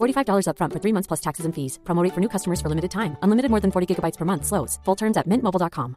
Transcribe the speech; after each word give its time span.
$45 0.00 0.46
upfront 0.46 0.72
for 0.72 0.80
three 0.80 0.92
months 0.92 1.08
plus 1.08 1.20
taxes 1.20 1.46
and 1.46 1.54
fees. 1.54 1.78
Promo 1.84 2.04
rate 2.04 2.14
for 2.14 2.20
new 2.20 2.28
customers 2.28 2.60
for 2.60 2.68
limited 2.68 2.90
time. 2.90 3.16
Unlimited 3.22 3.50
more 3.50 3.60
than 3.60 3.70
40 3.70 3.86
gigabytes 3.90 4.18
per 4.18 4.24
month. 4.24 4.46
Slows. 4.46 4.78
Full 4.84 4.96
terms 4.96 5.16
at 5.16 5.26
mintmobile.com. 5.26 5.96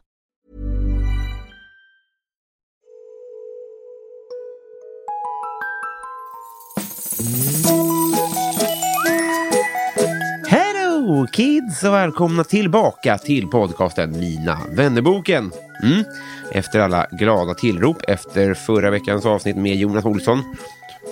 Hello 10.48 11.26
kids 11.32 11.84
och 11.84 11.92
välkomna 11.92 12.44
tillbaka 12.44 13.18
till 13.18 13.48
podcasten 13.48 14.18
Mina 14.20 14.58
vännerboken. 14.76 15.52
Mm. 15.82 16.04
Efter 16.52 16.80
alla 16.80 17.06
glada 17.10 17.54
tillrop 17.54 17.96
efter 18.08 18.54
förra 18.54 18.90
veckans 18.90 19.26
avsnitt 19.26 19.56
med 19.56 19.76
Jonas 19.76 20.04
Olsson 20.04 20.42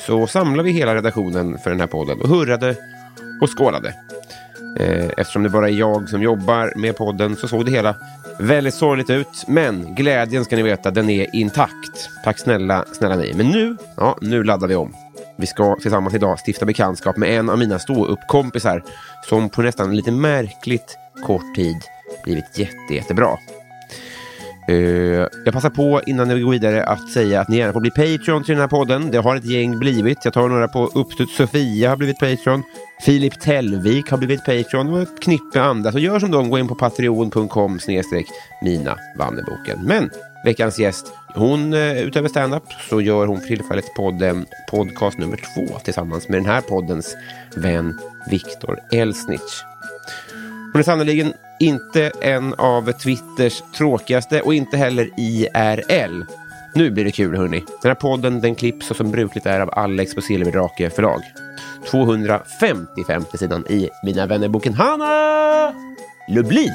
så 0.01 0.27
samlade 0.27 0.69
vi 0.69 0.75
hela 0.75 0.95
redaktionen 0.95 1.59
för 1.59 1.71
den 1.71 1.81
här 1.81 1.87
podden 1.87 2.21
och 2.21 2.29
hurrade 2.29 2.77
och 3.43 3.59
skålade. 3.59 3.95
Eh, 4.79 5.11
eftersom 5.17 5.43
det 5.43 5.49
bara 5.49 5.69
är 5.69 5.73
jag 5.73 6.09
som 6.09 6.23
jobbar 6.23 6.73
med 6.77 6.97
podden 6.97 7.37
så 7.37 7.49
såg 7.49 7.65
det 7.65 7.71
hela 7.71 7.97
väldigt 8.39 8.75
sorgligt 8.75 9.11
ut. 9.11 9.45
Men 9.47 9.95
glädjen 9.95 10.45
ska 10.45 10.57
ni 10.57 10.63
veta, 10.63 10.91
den 10.91 11.11
är 11.11 11.37
intakt. 11.37 12.09
Tack 12.25 12.39
snälla, 12.39 12.85
snälla 12.93 13.17
ni. 13.17 13.33
Men 13.37 13.47
nu, 13.47 13.77
ja, 13.97 14.19
nu 14.21 14.45
laddar 14.45 14.69
vi 14.69 14.75
om. 14.75 14.95
Vi 15.39 15.47
ska 15.47 15.77
tillsammans 15.77 16.15
idag 16.15 16.39
stifta 16.47 16.67
bekantskap 16.67 17.17
med 17.17 17.39
en 17.39 17.51
av 17.51 17.59
mina 17.59 17.79
ståuppkompisar 17.79 18.83
som 19.29 19.49
på 19.49 19.63
nästan 19.63 19.97
lite 19.97 20.11
märkligt 20.11 20.99
kort 21.27 21.55
tid 21.55 21.77
blivit 22.25 22.59
jätte, 22.59 22.95
jättebra. 22.95 23.39
Eh, 24.69 24.75
jag 25.45 25.53
passar 25.53 25.71
på 25.71 26.01
innan 26.07 26.29
vi 26.29 26.41
går 26.41 26.51
vidare 26.51 26.85
att 26.85 27.11
säga 27.11 27.41
att 27.41 27.49
ni 27.49 27.57
gärna 27.57 27.73
får 27.73 27.81
bli 27.81 27.91
Patreon 27.91 28.45
till 28.45 28.55
den 28.55 28.61
här 28.61 28.69
podden. 28.69 29.11
Det 29.11 29.19
har 29.19 29.37
ett 29.37 29.45
gäng 29.45 29.79
blivit. 29.79 30.25
Jag 30.25 30.35
tar 30.35 30.49
några 30.49 30.69
på 30.69 30.87
uppstuds. 30.87 31.37
Sofia 31.37 31.89
har 31.89 31.97
blivit 31.97 32.19
Patreon. 32.19 32.63
Filip 33.05 33.41
Tellvik 33.41 34.11
har 34.11 34.19
blivit 34.19 34.45
Patreon 34.45 34.93
och 34.93 35.03
ett 35.03 35.21
knippe 35.23 35.63
andra. 35.63 35.93
Så 35.93 35.99
gör 35.99 36.19
som 36.19 36.31
de. 36.31 36.51
gå 36.51 36.59
in 36.59 36.69
på 36.69 36.75
patreon.com 36.75 37.81
snedstreck 37.81 38.27
mina-vanneboken. 38.63 39.79
Men 39.85 40.11
veckans 40.45 40.79
gäst, 40.79 41.13
hon 41.35 41.73
eh, 41.75 42.03
utöver 42.03 42.29
standup 42.29 42.65
så 42.89 43.01
gör 43.01 43.27
hon 43.27 43.41
för 43.41 43.47
tillfället 43.47 43.95
podden 43.97 44.47
podcast 44.71 45.19
nummer 45.19 45.37
två 45.37 45.79
tillsammans 45.79 46.29
med 46.29 46.39
den 46.39 46.47
här 46.47 46.61
poddens 46.61 47.17
vän 47.57 47.99
Viktor 48.31 48.79
Elsnitz. 48.93 49.72
Hon 50.73 50.79
är 50.79 50.83
sannerligen 50.83 51.33
inte 51.61 52.13
en 52.21 52.55
av 52.55 52.93
Twitters 52.93 53.63
tråkigaste 53.77 54.41
och 54.41 54.55
inte 54.55 54.77
heller 54.77 55.11
IRL. 55.17 56.23
Nu 56.75 56.91
blir 56.91 57.05
det 57.05 57.11
kul 57.11 57.37
hörni. 57.37 57.65
Den 57.83 57.89
här 57.91 57.95
podden 57.95 58.41
den 58.41 58.55
klipps 58.55 58.87
så 58.87 58.95
som 58.95 59.11
brukligt 59.11 59.47
är 59.47 59.61
av 59.61 59.71
Alex 59.73 60.15
på 60.15 60.21
Silverdrake 60.21 60.91
förlag. 60.91 61.21
255 61.91 63.25
sidan 63.39 63.65
i 63.69 63.89
Mina 64.05 64.27
vännerboken 64.27 64.75
Hanna 64.75 65.75
Lublin. 66.29 66.73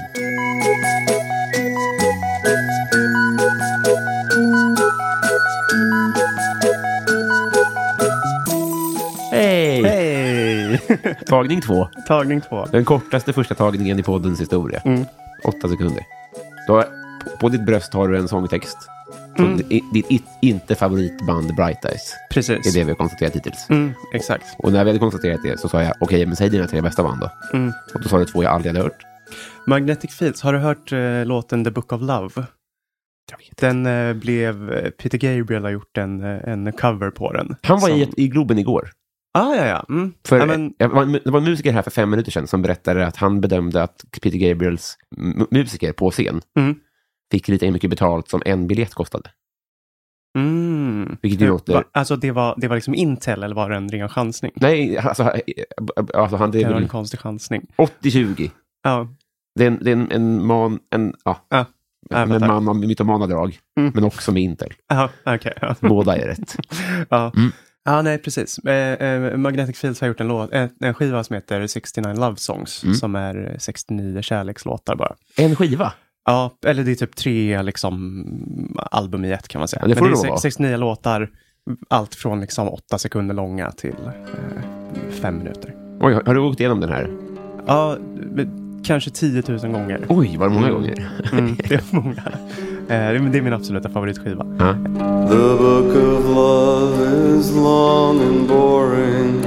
Tagning 11.27 11.61
två. 11.61 11.87
Tagning 12.07 12.41
två. 12.41 12.65
Den 12.65 12.85
kortaste 12.85 13.33
första 13.33 13.55
tagningen 13.55 13.99
i 13.99 14.03
poddens 14.03 14.41
historia. 14.41 14.81
Mm. 14.85 15.05
Åtta 15.43 15.69
sekunder. 15.69 16.03
Då, 16.67 16.83
på, 17.39 17.49
ditt 17.49 17.65
bröst 17.65 17.93
har 17.93 18.07
du 18.07 18.17
en 18.17 18.27
sångtext. 18.27 18.77
Mm. 19.39 19.57
ditt 19.57 20.11
i- 20.11 20.23
inte 20.41 20.75
favoritband 20.75 21.55
Bright 21.55 21.85
Eyes. 21.85 22.13
Precis. 22.31 22.63
Det 22.63 22.69
är 22.69 22.73
det 22.73 22.83
vi 22.83 22.91
har 22.91 22.95
konstaterat 22.97 23.35
hittills. 23.35 23.69
Mm, 23.69 23.93
exakt. 24.13 24.45
Och 24.57 24.71
när 24.71 24.83
vi 24.83 24.89
hade 24.89 24.99
konstaterat 24.99 25.39
det 25.43 25.59
så 25.59 25.69
sa 25.69 25.83
jag, 25.83 25.93
okej, 25.99 26.25
men 26.25 26.35
säg 26.35 26.49
dina 26.49 26.67
tre 26.67 26.81
bästa 26.81 27.03
band 27.03 27.21
då. 27.21 27.29
Mm. 27.57 27.73
Och 27.93 28.01
då 28.01 28.09
sa 28.09 28.17
du 28.17 28.25
två 28.25 28.43
jag 28.43 28.51
aldrig 28.53 28.73
hade 28.75 28.83
hört. 28.83 29.01
Magnetic 29.67 30.11
Fields, 30.15 30.41
har 30.41 30.53
du 30.53 30.59
hört 30.59 30.91
eh, 30.91 31.25
låten 31.25 31.63
The 31.63 31.71
Book 31.71 31.93
of 31.93 32.01
Love? 32.01 32.29
Jag 33.31 33.37
vet. 33.37 33.57
Den 33.57 33.85
eh, 33.85 34.13
blev, 34.13 34.71
eh, 34.71 34.89
Peter 34.89 35.17
Gabriel 35.17 35.63
har 35.63 35.71
gjort 35.71 35.97
en, 35.97 36.23
eh, 36.23 36.49
en 36.53 36.71
cover 36.73 37.09
på 37.09 37.33
den. 37.33 37.55
Han 37.63 37.79
var 37.79 37.87
Som- 37.89 37.97
i, 37.97 38.09
i 38.17 38.27
Globen 38.27 38.59
igår. 38.59 38.89
Ah, 39.37 39.55
ja, 39.55 39.65
ja. 39.67 39.85
Mm. 39.89 40.13
För, 40.27 40.37
ja, 40.39 40.45
men, 40.45 40.73
jag 40.77 40.89
det 41.23 41.31
var 41.31 41.37
en 41.39 41.43
musiker 41.43 41.71
här 41.73 41.81
för 41.81 41.91
fem 41.91 42.09
minuter 42.09 42.31
sedan 42.31 42.47
som 42.47 42.61
berättade 42.61 43.07
att 43.07 43.15
han 43.15 43.41
bedömde 43.41 43.83
att 43.83 44.05
Peter 44.21 44.37
Gabriels 44.37 44.97
musiker 45.51 45.91
på 45.93 46.11
scen 46.11 46.41
Mm. 46.59 46.75
fick 47.31 47.47
lite 47.47 47.71
mycket 47.71 47.89
betalt 47.89 48.29
som 48.29 48.41
en 48.45 48.67
biljett 48.67 48.93
kostade. 48.93 49.29
mm. 50.37 51.17
Vilket 51.21 51.41
ju 51.41 51.47
låter- 51.47 51.83
alltså 51.91 52.15
det 52.15 52.31
var, 52.31 52.55
det 52.57 52.67
var 52.67 52.75
liksom 52.75 52.93
Intel 52.95 53.43
eller 53.43 53.55
var 53.55 53.69
det 53.69 53.75
en 53.75 53.89
ren 53.89 54.09
chansning? 54.09 54.51
Nej, 54.55 54.97
alltså, 54.97 55.23
eh, 55.23 55.33
alltså 56.13 56.37
han, 56.37 56.51
det 56.51 56.57
Det 56.57 56.63
är 56.63 56.73
var 56.73 56.81
en 56.81 56.87
konstig 56.87 57.19
chansning. 57.19 57.65
80-20. 57.77 58.51
Ja, 58.83 59.07
Det 59.55 59.63
är 59.63 59.67
en, 59.67 59.79
det 59.81 59.89
är 59.91 59.93
en, 59.95 60.11
en 60.11 60.45
man, 60.45 60.79
en, 60.95 61.13
ja, 61.25 61.45
Ja. 61.49 61.65
Fattar. 62.11 62.47
man 62.47 62.67
av 62.69 62.75
mytomana 62.75 63.27
drag, 63.27 63.59
Mm. 63.79 63.91
men 63.95 64.03
också 64.03 64.31
med 64.31 64.43
Intel. 64.43 64.73
Aha, 64.91 65.09
okej. 65.25 65.53
ja. 65.61 65.75
Båda 65.79 66.15
är 66.17 66.27
rätt. 66.27 66.55
ja. 67.09 67.31
Mm. 67.35 67.51
Ja, 67.87 68.01
nej 68.01 68.17
precis. 68.17 68.57
Eh, 68.59 69.07
eh, 69.07 69.37
Magnetic 69.37 69.77
Fields 69.79 70.01
har 70.01 70.07
gjort 70.07 70.19
en, 70.21 70.27
låt, 70.27 70.51
en, 70.53 70.69
en 70.79 70.93
skiva 70.93 71.23
som 71.23 71.33
heter 71.33 71.67
69 71.67 72.13
Love 72.13 72.35
Songs, 72.37 72.83
Mm. 72.83 72.95
som 72.95 73.15
är 73.15 73.55
69 73.59 74.21
kärlekslåtar 74.21 74.95
bara. 74.95 75.15
En 75.37 75.55
skiva? 75.55 75.93
Ja, 76.25 76.57
eller 76.65 76.83
det 76.83 76.91
är 76.91 76.95
typ 76.95 77.15
tre 77.15 77.61
liksom, 77.61 78.25
album 78.91 79.25
i 79.25 79.31
ett 79.31 79.47
kan 79.47 79.59
man 79.59 79.67
säga. 79.67 79.81
Ja, 79.81 79.87
det 79.87 79.95
får 79.95 80.05
Men 80.05 80.13
det 80.13 80.21
det 80.21 80.27
är 80.27 80.29
vara. 80.29 80.39
69 80.39 80.77
låtar, 80.77 81.29
allt 81.89 82.15
från 82.15 82.41
liksom 82.41 82.69
åtta 82.69 82.97
sekunder 82.97 83.35
långa 83.35 83.71
till 83.71 83.95
eh, 84.05 85.11
fem 85.21 85.37
minuter. 85.37 85.75
Oj, 85.99 86.13
har 86.25 86.33
du 86.33 86.39
åkt 86.39 86.59
igenom 86.59 86.79
den 86.79 86.89
här? 86.89 87.11
Ja, 87.67 87.97
kanske 88.83 89.09
10 89.11 89.43
000 89.47 89.59
gånger. 89.59 90.05
Oj, 90.09 90.37
var 90.37 90.49
det 90.49 90.53
många 90.55 90.71
gånger? 90.71 91.09
Mm, 91.31 91.55
det 91.55 91.75
är 91.75 91.81
många. 91.95 92.23
Eh, 92.89 92.95
det 93.31 93.37
är- 93.37 93.41
min 93.41 93.53
absoluta 93.53 93.89
favoritskiva. 93.89 94.45
Ja. 94.59 94.73
The 95.29 95.57
book 95.63 95.95
of 95.95 96.25
love 96.35 97.37
is 97.39 97.55
long 97.55 98.21
and 98.21 98.47
boring. 98.47 99.41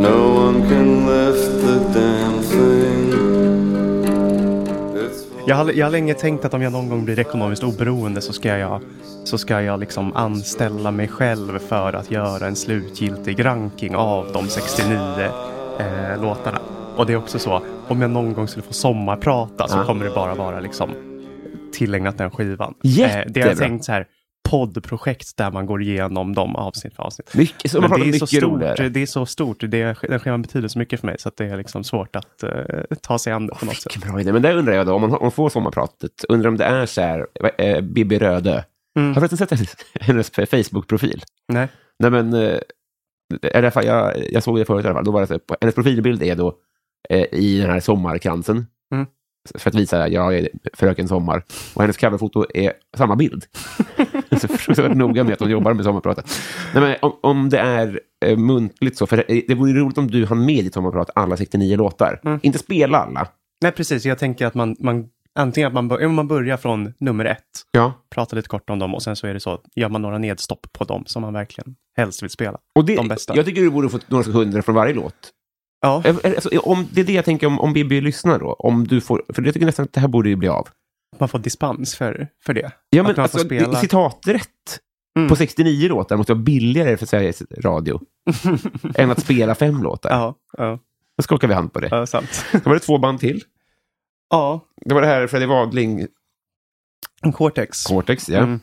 No 0.00 0.46
one 0.46 0.68
can 0.68 1.06
lift 1.06 1.60
the 1.60 2.00
damn 2.00 2.42
thing. 2.42 3.12
Jag 5.48 5.56
har, 5.56 5.72
jag 5.72 5.86
har 5.86 5.90
länge 5.90 6.14
tänkt 6.14 6.44
att 6.44 6.54
om 6.54 6.62
jag 6.62 6.72
någon 6.72 6.88
gång 6.88 7.04
blir 7.04 7.18
ekonomiskt 7.18 7.62
oberoende 7.62 8.20
så 8.20 8.32
ska 8.32 8.58
jag, 8.58 8.80
så 9.24 9.38
ska 9.38 9.62
jag 9.62 9.80
liksom 9.80 10.16
anställa 10.16 10.90
mig 10.90 11.08
själv 11.08 11.58
för 11.58 11.92
att 11.92 12.10
göra 12.10 12.46
en 12.46 12.56
slutgiltig 12.56 13.44
ranking 13.44 13.96
av 13.96 14.26
de 14.32 14.48
69 14.48 14.98
eh, 15.78 16.22
låtarna. 16.22 16.58
Och 16.96 17.06
det 17.06 17.12
är 17.12 17.16
också 17.16 17.38
så, 17.38 17.60
om 17.88 18.00
jag 18.02 18.10
någon 18.10 18.32
gång 18.34 18.48
skulle 18.48 18.62
få 18.62 18.72
sommarprata 18.72 19.68
så 19.68 19.76
Ja. 19.78 19.84
kommer 19.84 20.04
det 20.04 20.10
bara 20.14 20.34
vara 20.34 20.60
liksom 20.60 20.90
tillägnat 21.76 22.18
den 22.18 22.30
skivan. 22.30 22.74
Jättebra. 22.82 23.24
det 23.32 23.40
har 23.40 23.48
jag 23.48 23.58
tänkt 23.58 23.84
så 23.84 23.92
här, 23.92 24.06
poddprojekt 24.50 25.36
där 25.36 25.50
man 25.50 25.66
går 25.66 25.82
igenom 25.82 26.34
dem 26.34 26.56
avsnitt 26.56 26.94
för 26.94 27.02
avsnitt. 27.02 27.34
Mycket, 27.34 27.70
så 27.70 27.80
Men 27.80 27.90
det 27.90 27.96
är, 27.96 27.98
så 28.00 28.06
mycket 28.06 28.28
stort, 28.28 28.42
roligare. 28.42 28.88
det 28.88 29.02
är 29.02 29.06
så 29.06 29.26
stort, 29.26 29.60
det, 29.60 29.66
den 30.02 30.20
skivan 30.20 30.42
betyder 30.42 30.68
så 30.68 30.78
mycket 30.78 31.00
för 31.00 31.06
mig 31.06 31.16
så 31.18 31.28
att 31.28 31.36
det 31.36 31.44
är 31.44 31.56
liksom 31.56 31.84
svårt 31.84 32.16
att 32.16 32.42
eh, 32.42 32.50
ta 33.02 33.18
sig 33.18 33.32
an 33.32 33.46
det 33.46 33.54
på 33.54 33.66
något 33.66 33.76
sätt. 33.76 33.96
Bra 33.96 34.20
idé. 34.20 34.32
Men 34.32 34.42
där 34.42 34.56
undrar 34.56 34.74
jag 34.74 34.86
då, 34.86 34.94
om 34.94 35.00
man, 35.00 35.12
om 35.12 35.18
man 35.22 35.32
får 35.32 35.48
sommarpratet, 35.48 36.24
undrar 36.28 36.48
om 36.48 36.56
det 36.56 36.64
är 36.64 36.86
så 36.86 37.00
här, 37.00 37.26
eh, 37.58 37.80
Bibi 37.80 38.18
Rödö. 38.18 38.62
Mm. 38.98 39.14
Har 39.14 39.28
du 39.28 39.36
sett 39.36 39.50
hennes, 40.00 40.30
Facebook-profil? 40.30 41.22
Nej. 41.48 41.68
Nej 41.98 42.10
men, 42.10 42.34
eh, 42.34 42.58
i 43.42 43.54
alla 43.54 43.70
fall, 43.70 43.86
jag, 43.86 44.32
jag 44.32 44.42
såg 44.42 44.58
det 44.58 44.64
förut 44.64 44.84
i 44.84 44.88
alla 44.88 44.94
fall. 44.94 45.04
Då 45.04 45.10
var 45.10 45.20
det 45.20 45.26
så, 45.26 45.40
hennes 45.60 45.74
profilbild 45.74 46.22
är 46.22 46.36
då 46.36 46.54
eh, 47.10 47.26
i 47.32 47.60
den 47.60 47.70
här 47.70 47.80
sommarkransen. 47.80 48.66
Mm. 48.94 49.06
För 49.54 49.70
att 49.70 49.74
visa 49.74 50.04
att 50.04 50.12
jag 50.12 50.38
är 50.38 50.48
Fröken 50.72 51.08
Sommar. 51.08 51.42
Och 51.74 51.82
hennes 51.82 51.96
coverfoto 51.96 52.46
är 52.54 52.72
samma 52.96 53.16
bild. 53.16 53.44
så 54.40 54.48
fruktansvärt 54.48 54.96
noga 54.96 55.24
med 55.24 55.32
att 55.32 55.40
hon 55.40 55.50
jobbar 55.50 55.74
med 55.74 55.84
sommarpratet. 55.84 56.30
Nej, 56.74 56.82
men 56.82 56.96
om, 57.02 57.18
om 57.22 57.48
det 57.48 57.58
är 57.58 58.00
eh, 58.24 58.36
muntligt 58.36 58.96
så, 58.96 59.06
för 59.06 59.16
det, 59.16 59.44
det 59.48 59.54
vore 59.54 59.72
roligt 59.72 59.98
om 59.98 60.10
du 60.10 60.26
hann 60.26 60.44
med 60.44 60.54
i 60.54 60.62
ditt 60.62 60.74
sommarprat 60.74 61.10
alla 61.14 61.36
69 61.36 61.76
låtar. 61.76 62.20
Mm. 62.24 62.40
Inte 62.42 62.58
spela 62.58 62.98
alla. 62.98 63.28
Nej, 63.62 63.72
precis. 63.72 64.04
Jag 64.04 64.18
tänker 64.18 64.46
att 64.46 64.54
man, 64.54 64.76
man 64.78 65.08
antingen 65.38 65.66
att 65.66 65.74
man, 65.74 65.88
bör, 65.88 66.08
man 66.08 66.28
börjar 66.28 66.56
från 66.56 66.94
nummer 66.98 67.24
ett, 67.24 67.42
Ja. 67.70 67.92
pratar 68.10 68.36
lite 68.36 68.48
kort 68.48 68.70
om 68.70 68.78
dem 68.78 68.94
och 68.94 69.02
sen 69.02 69.16
så 69.16 69.26
är 69.26 69.34
det 69.34 69.40
så, 69.40 69.60
gör 69.74 69.88
man 69.88 70.02
några 70.02 70.18
nedstopp 70.18 70.66
på 70.72 70.84
dem 70.84 71.02
som 71.06 71.22
man 71.22 71.32
verkligen 71.32 71.74
helst 71.96 72.22
vill 72.22 72.30
spela. 72.30 72.58
Och 72.74 72.84
det, 72.84 72.96
De 72.96 73.08
bästa. 73.08 73.36
Jag 73.36 73.46
tycker 73.46 73.62
du 73.62 73.70
borde 73.70 73.88
få 73.88 73.98
några 74.06 74.24
sekunder 74.24 74.62
från 74.62 74.74
varje 74.74 74.94
låt. 74.94 75.32
Ja, 75.80 76.02
Eh, 76.04 76.16
Alltså, 76.24 76.58
om, 76.58 76.86
det 76.92 77.00
är 77.00 77.04
det 77.04 77.12
jag 77.12 77.24
tänker 77.24 77.46
om, 77.46 77.60
om 77.60 77.72
Bibi 77.72 78.00
lyssnar 78.00 78.38
då. 78.38 78.52
Om 78.52 78.86
du 78.86 79.00
får, 79.00 79.22
för 79.34 79.42
jag 79.42 79.54
tycker 79.54 79.66
nästan 79.66 79.84
att 79.84 79.92
det 79.92 80.00
här 80.00 80.08
borde 80.08 80.28
ju 80.28 80.36
bli 80.36 80.48
av. 80.48 80.68
man 81.18 81.28
får 81.28 81.38
dispens 81.38 81.94
för, 81.96 82.28
för 82.44 82.54
det. 82.54 82.70
Ja, 82.90 83.02
men 83.02 83.20
alltså, 83.20 83.38
spela. 83.38 83.80
citaträtt 83.80 84.48
Mm. 85.18 85.28
på 85.28 85.36
69 85.36 85.88
låtar 85.88 86.16
måste 86.16 86.32
vara 86.34 86.42
billigare 86.42 86.96
för 86.96 87.06
Sveriges 87.06 87.42
Radio 87.60 88.00
än 88.94 89.10
att 89.10 89.20
spela 89.20 89.54
fem 89.54 89.82
låtar. 89.82 90.10
Ja, 90.10 90.34
ja, 90.58 90.78
Då 91.16 91.22
skakar 91.22 91.48
vi 91.48 91.54
hand 91.54 91.72
på 91.72 91.80
det. 91.80 91.88
ja, 91.90 92.06
sant. 92.06 92.44
Då 92.52 92.60
var 92.64 92.74
det 92.74 92.80
två 92.80 92.98
band 92.98 93.20
till. 93.20 93.42
ja, 94.30 94.60
Det 94.76 94.94
var 94.94 95.00
det 95.00 95.06
här 95.06 95.26
Freddie 95.26 95.46
Wadling, 95.46 96.06
Cortex. 97.34 97.84
Cortex. 97.84 98.28
Ja. 98.28 98.38
Mm. 98.38 98.60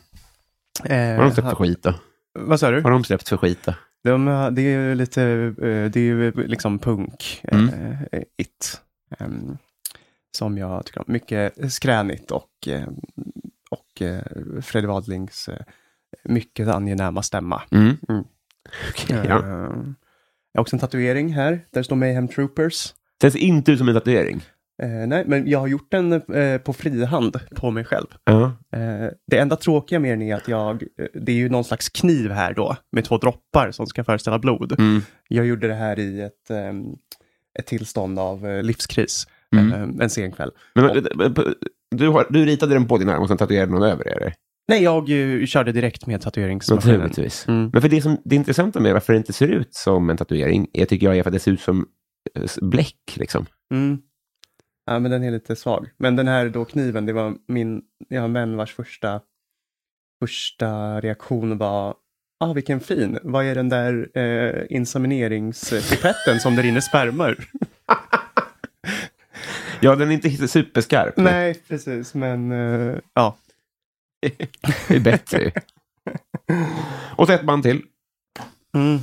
Vad 0.82 0.90
har 0.92 0.96
Eh, 1.14 1.20
de 1.20 1.30
släppt 1.34 1.48
för 1.48 1.56
skit 1.56 1.82
då? 1.82 1.94
vad 2.38 2.60
sa 2.60 2.70
du? 2.70 2.76
Vad 2.76 2.84
har 2.84 2.90
de 2.90 3.04
släppt 3.04 3.28
för 3.28 3.36
skit 3.36 3.58
då? 3.64 3.72
De, 4.04 4.28
eh, 4.28 4.50
det 4.50 4.62
är 4.62 4.88
ju 4.88 4.94
lite, 4.94 5.22
eh, 5.58 5.90
det 5.90 5.96
är 5.96 5.98
ju 5.98 6.32
liksom 6.32 6.78
punk, 6.78 7.40
Mm. 7.44 7.68
eh, 8.12 8.22
it. 8.36 8.80
Em, 9.18 9.58
som 10.36 10.58
jag 10.58 10.86
tycker 10.86 11.00
om. 11.00 11.04
Mycket 11.08 11.72
skränigt 11.72 12.30
och, 12.30 12.68
eh, 12.68 12.88
och 13.70 14.02
eh, 14.02 14.22
Freddy 14.62 14.86
Wadlings 14.86 15.48
eh, 15.48 15.60
mycket 16.24 16.68
angenäma 16.68 17.22
stämma. 17.22 17.62
Mm. 17.70 17.96
Mm. 18.08 18.24
Eh, 19.10 19.24
ja. 19.28 19.46
Jag 20.52 20.58
har 20.58 20.62
också 20.62 20.76
en 20.76 20.80
tatuering 20.80 21.32
här, 21.34 21.66
där 21.70 21.82
står 21.82 21.96
Mayhem 21.96 22.28
Troopers. 22.28 22.94
Det 23.20 23.30
ser 23.30 23.38
inte 23.38 23.72
ut 23.72 23.78
som 23.78 23.88
en 23.88 23.94
tatuering. 23.94 24.40
Eh, 24.82 25.06
nej, 25.06 25.24
men 25.26 25.48
jag 25.48 25.58
har 25.58 25.66
gjort 25.66 25.90
den 25.90 26.12
eh, 26.12 26.58
på 26.58 26.72
frihand 26.72 27.40
på 27.54 27.70
mig 27.70 27.84
själv. 27.84 28.06
Ja. 28.24 28.44
Eh, 28.76 29.08
det 29.30 29.38
enda 29.38 29.56
tråkiga 29.56 29.98
med 30.00 30.12
den 30.12 30.22
är 30.22 30.34
att 30.34 30.48
jag, 30.48 30.82
eh, 30.82 31.06
det 31.14 31.32
är 31.32 31.36
ju 31.36 31.48
någon 31.48 31.64
slags 31.64 31.88
kniv 31.88 32.30
här 32.30 32.54
då, 32.54 32.76
med 32.92 33.04
två 33.04 33.18
droppar 33.18 33.70
som 33.70 33.86
ska 33.86 34.04
föreställa 34.04 34.38
blod. 34.38 34.74
Mm. 34.78 35.00
Jag 35.28 35.46
gjorde 35.46 35.68
det 35.68 35.74
här 35.74 35.98
i 35.98 36.20
ett, 36.20 36.50
ehm, 36.50 36.84
ett 37.58 37.66
tillstånd 37.66 38.18
av 38.18 38.46
eh, 38.46 38.62
livskris, 38.62 39.26
Mm. 39.56 39.72
ehm, 39.72 40.00
en 40.00 40.10
sen 40.10 40.32
kväll. 40.32 40.50
Men, 40.74 41.06
men, 41.14 41.34
du, 41.90 42.08
har, 42.08 42.26
du 42.30 42.44
ritade 42.44 42.74
den 42.74 42.88
på 42.88 42.98
din 42.98 43.08
arm 43.08 43.22
och 43.22 43.28
sen 43.28 43.36
tatuerade 43.36 43.72
någon 43.72 43.82
över 43.82 44.04
det? 44.04 44.10
eller? 44.10 44.34
Nej, 44.68 44.82
jag 44.82 45.10
eh, 45.10 45.46
körde 45.46 45.72
direkt 45.72 46.06
med 46.06 46.20
tatueringsmaskinen. 46.20 46.98
Naturligtvis. 46.98 47.48
Mm. 47.48 47.70
Men 47.72 47.82
för 47.82 47.88
det, 47.88 48.02
som, 48.02 48.16
det 48.24 48.36
intressanta 48.36 48.80
med 48.80 48.92
varför 48.92 49.12
det 49.12 49.16
inte 49.16 49.32
ser 49.32 49.48
ut 49.48 49.74
som 49.74 50.10
en 50.10 50.16
tatuering, 50.16 50.68
jag 50.72 50.88
tycker 50.88 51.06
jag 51.06 51.16
är 51.16 51.22
för 51.22 51.30
att 51.30 51.34
det 51.34 51.38
ser 51.38 51.52
ut 51.52 51.60
som 51.60 51.86
bläck. 52.60 53.16
Liksom. 53.16 53.46
Mm. 53.74 53.98
Ja, 54.86 54.98
men 54.98 55.10
den 55.10 55.24
är 55.24 55.30
lite 55.30 55.56
svag. 55.56 55.90
Men 55.96 56.16
den 56.16 56.28
här 56.28 56.48
då 56.48 56.64
kniven, 56.64 57.06
det 57.06 57.12
var 57.12 57.34
min, 57.46 57.82
jag 58.08 58.20
har 58.20 58.28
vän 58.28 58.56
vars 58.56 58.74
första, 58.74 59.20
första 60.22 61.00
reaktion 61.00 61.58
var 61.58 61.94
Ah, 62.40 62.52
vilken 62.52 62.80
fin. 62.80 63.18
Vad 63.22 63.44
är 63.44 63.54
den 63.54 63.68
där 63.68 64.18
eh, 64.18 64.62
insemineringspipetten 64.70 66.40
som 66.40 66.56
det 66.56 66.62
rinner 66.62 66.80
spermor? 66.80 67.36
Ja, 69.80 69.94
den 69.96 70.10
är 70.10 70.14
inte 70.14 70.48
superskarp. 70.48 71.16
Nej, 71.16 71.54
precis, 71.68 72.14
men 72.14 72.52
eh, 72.52 72.98
ja. 73.14 73.36
Det 74.88 74.96
är 74.96 75.00
bättre. 75.00 75.52
Och 77.16 77.26
så 77.26 77.32
ett 77.32 77.42
band 77.42 77.62
till. 77.62 77.82
Mm. 78.74 78.98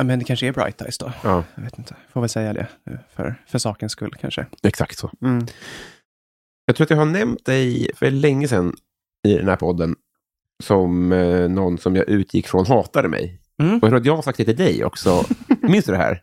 Ja, 0.00 0.04
men 0.04 0.18
det 0.18 0.24
kanske 0.24 0.46
är 0.46 0.52
Bright 0.52 0.82
Eyes 0.82 0.98
då. 0.98 1.12
Ja, 1.22 1.44
Jag 1.54 1.62
vet 1.62 1.78
inte. 1.78 1.96
Får 2.12 2.20
väl 2.20 2.30
säga 2.30 2.52
det 2.52 2.66
eh, 2.86 2.98
för, 3.14 3.34
för 3.46 3.58
sakens 3.58 3.92
skull 3.92 4.14
kanske. 4.20 4.46
exakt 4.62 4.98
så. 4.98 5.10
Mm. 5.22 5.46
Jag 6.66 6.76
tror 6.76 6.84
att 6.84 6.90
jag 6.90 6.96
har 6.96 7.04
nämnt 7.04 7.44
dig 7.44 7.90
för 7.96 8.10
länge 8.10 8.48
sedan 8.48 8.76
i 9.28 9.34
den 9.34 9.48
här 9.48 9.56
podden 9.56 9.96
som 10.62 11.12
eh, 11.12 11.48
någon 11.48 11.78
som 11.78 11.96
jag 11.96 12.08
utgick 12.08 12.48
från 12.48 12.66
hatade 12.66 13.08
mig. 13.08 13.40
Mm. 13.62 13.76
Och 13.76 13.82
jag 13.82 13.90
tror 13.90 13.96
att 13.96 14.06
jag 14.06 14.16
har 14.16 14.22
sagt 14.22 14.38
det 14.38 14.44
till 14.44 14.56
dig 14.56 14.84
också. 14.84 15.24
Minns 15.62 15.84
du 15.84 15.92
det 15.92 15.98
här? 15.98 16.22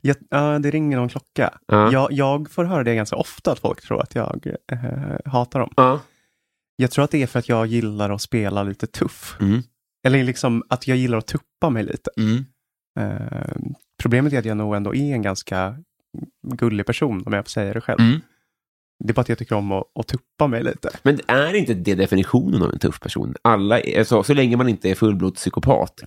Ja, 0.00 0.58
det 0.58 0.70
ringer 0.70 0.96
någon 0.96 1.08
klocka. 1.08 1.58
Ja. 1.66 1.92
Jag, 1.92 2.12
jag 2.12 2.50
får 2.50 2.64
höra 2.64 2.84
det 2.84 2.94
ganska 2.94 3.16
ofta, 3.16 3.52
att 3.52 3.58
folk 3.58 3.82
tror 3.82 4.02
att 4.02 4.14
jag 4.14 4.46
eh, 4.72 5.32
hatar 5.32 5.60
dem. 5.60 5.72
Ja. 5.76 6.00
Jag 6.76 6.90
tror 6.90 7.04
att 7.04 7.10
det 7.10 7.22
är 7.22 7.26
för 7.26 7.38
att 7.38 7.48
jag 7.48 7.66
gillar 7.66 8.10
att 8.10 8.22
spela 8.22 8.62
lite 8.62 8.86
tuff. 8.86 9.36
Mm. 9.40 9.62
Eller 10.06 10.24
liksom 10.24 10.62
att 10.68 10.88
jag 10.88 10.96
gillar 10.96 11.18
att 11.18 11.26
tuppa 11.26 11.70
mig 11.70 11.82
lite. 11.84 12.10
Mm. 12.16 12.44
Eh, 13.00 13.56
problemet 14.02 14.32
är 14.32 14.38
att 14.38 14.44
jag 14.44 14.56
nog 14.56 14.76
ändå 14.76 14.94
är 14.94 15.14
en 15.14 15.22
ganska 15.22 15.76
gullig 16.42 16.86
person, 16.86 17.22
om 17.26 17.32
jag 17.32 17.44
får 17.44 17.50
säga 17.50 17.74
det 17.74 17.80
själv. 17.80 18.00
Mm. 18.00 18.20
Det 19.04 19.10
är 19.10 19.14
bara 19.14 19.20
att 19.20 19.28
jag 19.28 19.38
tycker 19.38 19.54
om 19.54 19.72
att, 19.72 19.84
att 19.94 20.08
tuppa 20.08 20.46
mig 20.46 20.62
lite. 20.62 20.90
Men 21.02 21.20
är 21.26 21.54
inte 21.54 21.74
det 21.74 21.94
definitionen 21.94 22.62
av 22.62 22.72
en 22.72 22.78
tuff 22.78 23.00
person? 23.00 23.34
Alla 23.42 23.80
är, 23.80 24.04
så, 24.04 24.34
länge 24.34 24.56
man 24.56 24.68
inte 24.68 24.90
är 24.90 24.94
fullblodspsykopat. 24.94 26.00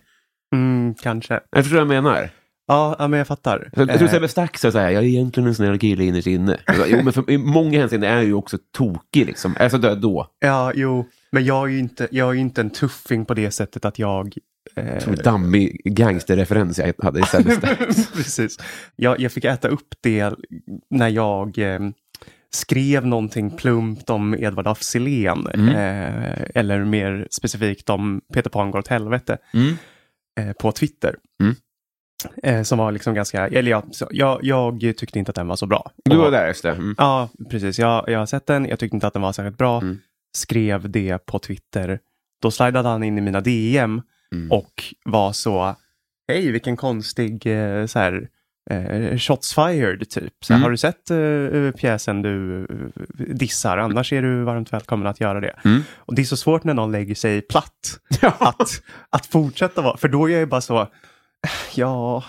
Mm, 0.54 0.96
kanske. 0.96 1.40
Jag 1.52 1.64
förstår 1.64 1.86
vad 1.86 1.96
jag 1.96 2.04
menar. 2.04 2.30
Ja, 2.68 2.96
ja, 3.00 3.08
men 3.08 3.18
jag 3.18 3.28
fattar. 3.28 3.70
Så, 3.74 3.80
jag 3.80 3.90
tror 3.90 4.04
Eh, 4.04 4.12
Sebbe 4.12 4.28
Stax 4.28 4.62
sa 4.62 4.72
så 4.72 4.80
här, 4.80 4.90
jag 4.90 5.04
är 5.04 5.08
egentligen 5.08 5.48
en 5.48 5.56
snäll 5.56 5.80
kille 5.80 6.04
innerst 6.04 6.28
inne. 6.28 6.58
Jo, 6.88 7.02
men 7.04 7.14
för, 7.14 7.32
i 7.32 7.38
många 7.38 7.80
hänseenden 7.80 8.10
är 8.10 8.16
jag 8.16 8.26
ju 8.26 8.34
också 8.34 8.58
tokig 8.72 9.26
liksom. 9.26 9.56
Alltså 9.60 9.78
då. 9.78 10.28
Ja, 10.40 10.72
jo, 10.76 11.06
men 11.32 11.46
jag 11.46 11.64
är 11.64 11.72
ju 11.72 11.80
inte, 11.80 12.08
jag 12.12 12.30
är 12.30 12.40
inte 12.40 12.62
en 12.62 12.70
tuffing 12.70 13.26
på 13.26 13.34
det 13.34 13.52
sättet 13.52 13.86
att 13.86 14.00
jag... 14.00 14.38
Eh, 14.76 15.12
dammig 15.12 15.82
gangsterreferens 15.86 16.80
jag 16.80 16.94
hade 17.04 17.20
i 17.20 17.24
Sebbe 17.24 17.52
Stax. 17.52 18.12
Precis. 18.14 18.58
Jag, 18.96 19.20
jag 19.20 19.32
fick 19.32 19.46
äta 19.46 19.68
upp 19.68 19.88
det 20.02 20.34
när 20.90 21.10
jag 21.10 21.58
eh, 21.58 21.80
skrev 22.54 23.06
någonting 23.08 23.52
plumpt 23.52 24.10
om 24.10 24.34
Edvard 24.36 24.68
af 24.68 24.84
Sillén. 24.84 25.48
Mm. 25.54 25.70
Eh, 25.70 26.44
eller 26.56 26.86
mer 26.86 27.28
specifikt 27.32 27.90
om 27.90 28.22
Peter 28.34 28.50
Pan 28.50 28.72
går 28.72 28.80
åt 28.80 28.88
helvete 28.88 29.38
Mm. 29.54 29.76
eh, 30.40 30.54
på 30.54 30.72
Twitter. 30.72 31.16
Mm. 31.44 31.56
Eh, 32.44 32.64
som 32.64 32.78
var 32.78 32.92
liksom 32.92 33.14
ganska, 33.14 33.48
eller 33.48 33.72
ja, 33.72 33.84
så, 33.92 34.08
jag, 34.12 34.40
jag 34.44 34.80
tyckte 34.98 35.20
inte 35.20 35.30
att 35.30 35.36
den 35.36 35.48
var 35.48 35.56
så 35.56 35.66
bra. 35.66 35.92
Du 36.06 36.18
var 36.18 36.32
där 36.32 36.48
efter. 36.48 36.72
Mm. 36.72 36.96
Ja, 36.98 37.30
precis. 37.50 37.80
Jag, 37.80 38.10
jag 38.10 38.20
har 38.20 38.26
sett 38.26 38.46
den, 38.48 38.66
jag 38.66 38.80
tyckte 38.80 38.96
inte 38.98 39.08
att 39.08 39.14
den 39.14 39.22
var 39.22 39.32
särskilt 39.34 39.58
bra. 39.58 39.82
Mm. 39.82 40.00
Skrev 40.38 40.90
det 40.90 41.26
på 41.26 41.40
Twitter. 41.40 42.00
Då 42.42 42.52
slidade 42.52 42.90
han 42.90 43.04
in 43.04 43.18
i 43.18 43.22
mina 43.22 43.42
DM 43.42 44.02
Mm. 44.36 44.52
och 44.52 44.84
var 45.06 45.32
så, 45.34 45.76
hej 46.28 46.52
vilken 46.52 46.78
konstig 46.78 47.46
eh, 47.48 47.86
så 47.86 48.00
här, 48.00 48.28
eh, 48.70 49.18
shots 49.18 49.54
fired 49.56 50.10
typ. 50.10 50.34
Så 50.46 50.54
här, 50.54 50.58
Mm. 50.58 50.64
Har 50.64 50.72
du 50.72 50.78
sett 50.78 51.10
eh, 51.12 51.72
pjäsen 51.82 52.22
du 52.22 52.62
eh, 52.70 53.26
dissar? 53.36 53.78
Annars 53.78 54.14
är 54.14 54.22
du 54.22 54.44
varmt 54.44 54.74
välkommen 54.74 55.08
att 55.08 55.20
göra 55.22 55.40
det. 55.42 55.56
Mm. 55.66 55.82
Och 55.96 56.16
det 56.16 56.22
är 56.22 56.26
så 56.26 56.38
svårt 56.38 56.64
när 56.64 56.74
någon 56.74 56.92
lägger 56.92 57.16
sig 57.16 57.42
platt 57.42 58.00
att, 58.22 58.82
att 59.10 59.26
fortsätta 59.26 59.82
vara, 59.82 59.98
för 59.98 60.08
då 60.08 60.26
är 60.30 60.32
jag 60.32 60.40
ju 60.40 60.46
bara 60.46 60.62
så, 60.62 60.88
ja, 61.76 62.24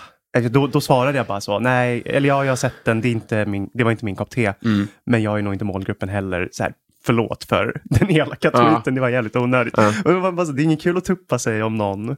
då, 0.50 0.66
då 0.66 0.80
svarade 0.80 1.18
jag 1.18 1.26
bara 1.26 1.40
så, 1.40 1.58
nej, 1.58 2.02
eller 2.06 2.28
ja, 2.28 2.44
jag 2.44 2.52
har 2.52 2.56
sett 2.56 2.84
den, 2.84 3.00
det, 3.00 3.08
är 3.08 3.12
inte 3.12 3.46
min, 3.46 3.70
det 3.74 3.84
var 3.84 3.90
inte 3.90 4.04
min 4.04 4.16
kopp 4.16 4.30
te, 4.30 4.52
Mm. 4.64 4.88
men 5.06 5.22
jag 5.22 5.38
är 5.38 5.42
nog 5.42 5.54
inte 5.54 5.64
målgruppen 5.64 6.08
heller. 6.08 6.48
Så 6.52 6.62
här, 6.62 6.72
förlåt 7.06 7.44
för 7.44 7.80
den 7.84 8.10
elaka 8.10 8.50
Ja. 8.52 8.70
tweeten, 8.70 8.94
det 8.94 9.00
var 9.00 9.08
jävligt 9.08 9.36
onödigt. 9.36 9.74
Ja. 9.76 9.92
Det, 10.04 10.10
är 10.10 10.60
inget 10.60 10.82
kul 10.82 10.96
att 10.96 11.04
tuppa 11.04 11.38
sig 11.38 11.62
om 11.62 11.74
någon, 11.74 12.16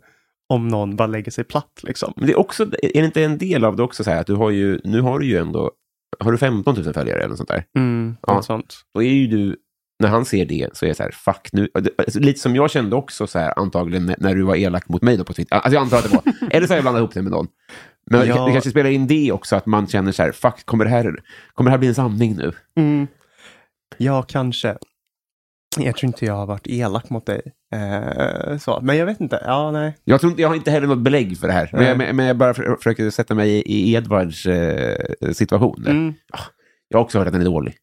om 0.48 0.68
någon 0.68 0.96
bara 0.96 1.06
lägger 1.08 1.30
sig 1.30 1.44
platt 1.44 1.80
liksom. 1.82 2.12
Men 2.16 2.26
det 2.26 2.32
är 2.32 2.38
också, 2.38 2.62
är 2.62 3.00
det 3.00 3.04
inte 3.04 3.24
en 3.24 3.38
del 3.38 3.64
av 3.64 3.76
det 3.76 3.82
också 3.82 4.04
så 4.04 4.10
här 4.10 4.20
att 4.20 4.26
du 4.26 4.34
har 4.34 4.50
ju, 4.50 4.80
nu 4.84 5.00
har 5.00 5.18
du 5.18 5.26
ju 5.26 5.36
ändå, 5.38 5.70
har 6.20 6.32
du 6.32 6.38
15 6.38 6.74
000 6.84 6.94
följare 6.94 7.18
eller 7.18 7.28
något 7.28 7.36
sånt 7.36 7.48
där? 7.48 7.64
Mm, 7.78 8.16
Ja. 8.26 8.42
sånt. 8.42 8.74
Då 8.94 9.02
är 9.02 9.12
ju 9.12 9.26
du, 9.26 9.56
när 10.02 10.08
han 10.08 10.24
ser 10.24 10.44
det 10.46 10.68
så 10.72 10.84
är 10.84 10.88
det 10.88 10.94
så 10.94 11.02
här, 11.02 11.10
fuck 11.10 11.48
nu. 11.52 11.68
Alltså, 11.98 12.20
lite 12.20 12.40
som 12.40 12.56
jag 12.56 12.70
kände 12.70 12.96
också 12.96 13.26
så 13.26 13.38
här, 13.38 13.58
antagligen 13.58 14.06
när, 14.06 14.16
när 14.18 14.34
du 14.34 14.42
var 14.42 14.56
elak 14.56 14.88
mot 14.88 15.02
mig 15.02 15.16
då 15.16 15.24
på 15.24 15.32
Twitter. 15.32 15.56
Alltså 15.56 15.72
jag 15.74 15.80
antar 15.82 15.96
att 15.98 16.10
det 16.10 16.14
var, 16.16 16.22
eller 16.50 16.66
så 16.66 16.72
har 16.72 16.76
jag 16.76 16.84
blandat 16.84 17.00
ihop 17.00 17.14
det 17.14 17.22
med 17.22 17.32
någon. 17.32 17.46
Men 18.10 18.26
Ja. 18.28 18.46
det 18.46 18.52
kanske 18.52 18.70
spelar 18.70 18.90
in 18.90 19.06
det 19.06 19.32
också, 19.32 19.56
att 19.56 19.66
man 19.66 19.86
känner 19.86 20.12
så 20.12 20.22
här, 20.22 20.32
fuck, 20.32 20.64
kommer 20.66 20.84
det 20.84 20.90
här, 20.90 21.16
kommer 21.54 21.70
det 21.70 21.72
här 21.72 21.78
bli 21.78 21.88
en 21.88 21.94
sanning 21.94 22.36
nu? 22.36 22.52
Mm. 22.76 23.06
Ja, 23.96 24.22
kanske. 24.22 24.78
Jag 25.78 25.96
tror 25.96 26.06
inte 26.06 26.24
jag 26.24 26.34
har 26.34 26.46
varit 26.46 26.66
elak 26.66 27.10
mot 27.10 27.26
dig. 27.26 27.42
Eh, 27.74 28.58
så. 28.58 28.80
Men 28.82 28.96
jag 28.96 29.06
vet 29.06 29.20
inte. 29.20 29.42
Ja, 29.46 29.70
nej. 29.70 29.96
Jag, 30.04 30.20
tror 30.20 30.30
inte, 30.30 30.42
jag 30.42 30.48
har 30.48 30.56
inte 30.56 30.70
heller 30.70 30.86
något 30.86 30.98
belägg 30.98 31.38
för 31.38 31.46
det 31.46 31.52
här, 31.52 31.70
men, 31.72 31.84
jag, 31.84 31.98
men, 31.98 32.16
men 32.16 32.26
jag 32.26 32.36
bara 32.36 32.54
för, 32.54 32.76
försöker 32.76 33.10
sätta 33.10 33.34
mig 33.34 33.50
i, 33.50 33.62
i 33.72 33.94
Edvards 33.94 34.46
eh, 34.46 35.32
situation. 35.32 35.84
Mm. 35.86 36.14
Jag 36.88 36.98
har 36.98 37.04
också 37.04 37.18
hört 37.18 37.26
att 37.26 37.32
den 37.32 37.42
är 37.42 37.46
dålig. 37.46 37.76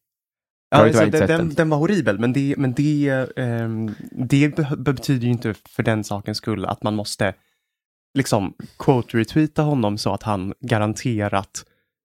Ja, 0.70 0.78
alltså, 0.78 1.06
den, 1.06 1.26
den, 1.26 1.54
den? 1.54 1.68
var 1.68 1.78
horribel, 1.78 2.18
men 2.18 2.32
det, 2.32 2.54
men 2.58 2.72
det, 2.72 3.26
ehm, 3.36 3.94
det 4.10 4.56
be- 4.56 4.76
betyder 4.76 5.24
ju 5.26 5.32
inte 5.32 5.54
för 5.68 5.82
den 5.82 6.04
sakens 6.04 6.38
skull 6.38 6.64
att 6.64 6.82
man 6.82 6.94
måste 6.94 7.34
liksom 8.18 8.54
quote-retweeta 8.78 9.62
honom 9.62 9.98
så 9.98 10.12
att 10.12 10.22
han 10.22 10.54
garanterat 10.60 11.64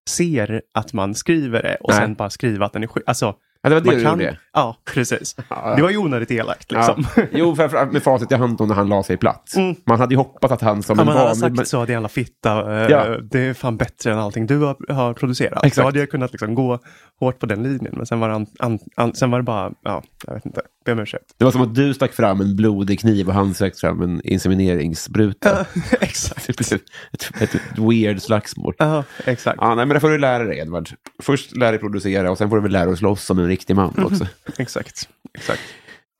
ser 0.10 0.62
att 0.74 0.93
man 0.93 1.15
skriver 1.15 1.63
det 1.63 1.75
och 1.75 1.89
Nej. 1.89 2.00
sen 2.00 2.13
bara 2.13 2.29
skriva 2.29 2.65
att 2.65 2.74
den 2.74 2.84
är 2.84 2.88
skit. 2.88 3.03
Alltså, 3.08 3.36
Ja, 3.63 3.70
det 3.70 3.75
var 3.75 3.82
det 3.82 3.88
man 3.88 3.98
du 3.98 4.03
kan... 4.03 4.20
gjorde. 4.20 4.38
Ja, 4.53 4.75
precis. 4.94 5.36
Ja. 5.50 5.75
Det 5.75 5.82
var 5.82 5.89
ju 5.89 5.98
onödigt 5.98 6.32
elakt 6.32 6.72
liksom. 6.72 7.06
Ja. 7.15 7.24
Jo, 7.32 7.56
framförallt 7.56 7.91
med 7.91 8.03
facit 8.03 8.32
i 8.32 8.36
hand 8.36 8.58
då 8.58 8.65
när 8.65 8.75
han 8.75 8.89
la 8.89 9.03
sig 9.03 9.18
platt. 9.18 9.53
Mm. 9.56 9.75
Man 9.86 10.00
hade 10.00 10.13
ju 10.13 10.18
hoppats 10.18 10.53
att 10.53 10.62
han 10.62 10.84
som 10.84 10.94
Om 10.94 11.00
en 11.00 11.06
man 11.06 11.18
hade 11.18 11.36
sagt 11.36 11.68
så, 11.68 11.86
det 11.86 11.91
jävla 11.94 12.10
fitta, 12.10 12.82
eh, 12.82 12.88
Ja. 12.91 13.18
det 13.32 13.39
är 13.39 13.53
fan 13.53 13.77
bättre 13.77 14.12
än 14.12 14.20
allting 14.20 14.48
du 14.48 14.58
har, 14.60 14.94
har 14.94 15.13
producerat. 15.13 15.58
Exakt. 15.65 15.75
Så 15.75 15.82
hade 15.84 16.00
jag 16.00 16.10
kunnat 16.10 16.32
liksom 16.32 16.56
gå 16.56 16.80
hårt 17.20 17.39
på 17.39 17.46
den 17.46 17.63
linjen. 17.63 17.94
Men 17.98 18.06
sen 18.06 18.20
var 18.20 18.30
det, 18.30 18.36
an, 18.36 18.48
an, 18.60 18.80
an, 18.96 19.13
sen 19.15 19.32
var 19.32 19.39
det 19.39 19.44
bara, 19.44 19.72
ja, 19.82 20.03
jag 20.27 20.34
vet 20.34 20.46
inte, 20.46 20.62
be 20.85 20.91
om 20.91 21.00
ursäkt. 21.00 21.25
Det 21.38 21.45
var 21.45 21.51
som 21.51 21.61
att 21.61 21.75
du 21.75 21.93
stack 21.93 22.13
fram 22.13 22.41
en 22.41 22.55
blodig 22.55 23.00
kniv 23.00 23.27
och 23.27 23.33
han 23.33 23.53
stack 23.53 23.79
fram 23.79 24.01
en 24.01 24.21
insemineringsspruta. 24.23 25.65
exakt. 26.01 26.47
Typ 26.47 26.59
ett, 26.59 26.71
ett, 26.71 27.41
ett, 27.41 27.55
ett 27.55 27.77
weird 27.77 28.21
slagsmål. 28.21 28.73
Ja, 28.77 29.03
exakt. 29.25 29.57
Ja, 29.61 29.75
nej, 29.75 29.85
men 29.85 29.93
det 29.93 30.00
får 30.00 30.09
du 30.09 30.17
lära 30.17 30.43
dig, 30.43 30.59
Edvard. 30.59 30.89
Först 31.23 31.57
lära 31.57 31.71
dig 31.71 31.79
producera 31.79 32.31
och 32.31 32.38
sen 32.38 32.50
får 32.50 32.55
du 32.55 32.61
väl 32.61 32.71
lära 32.71 32.85
dig 32.85 32.97
slåss 32.97 33.25
som 33.25 33.39
en 33.39 33.47
riktig 33.47 33.75
man 33.75 34.03
också. 34.03 34.27
Exakt. 34.57 35.09
exakt. 35.33 35.61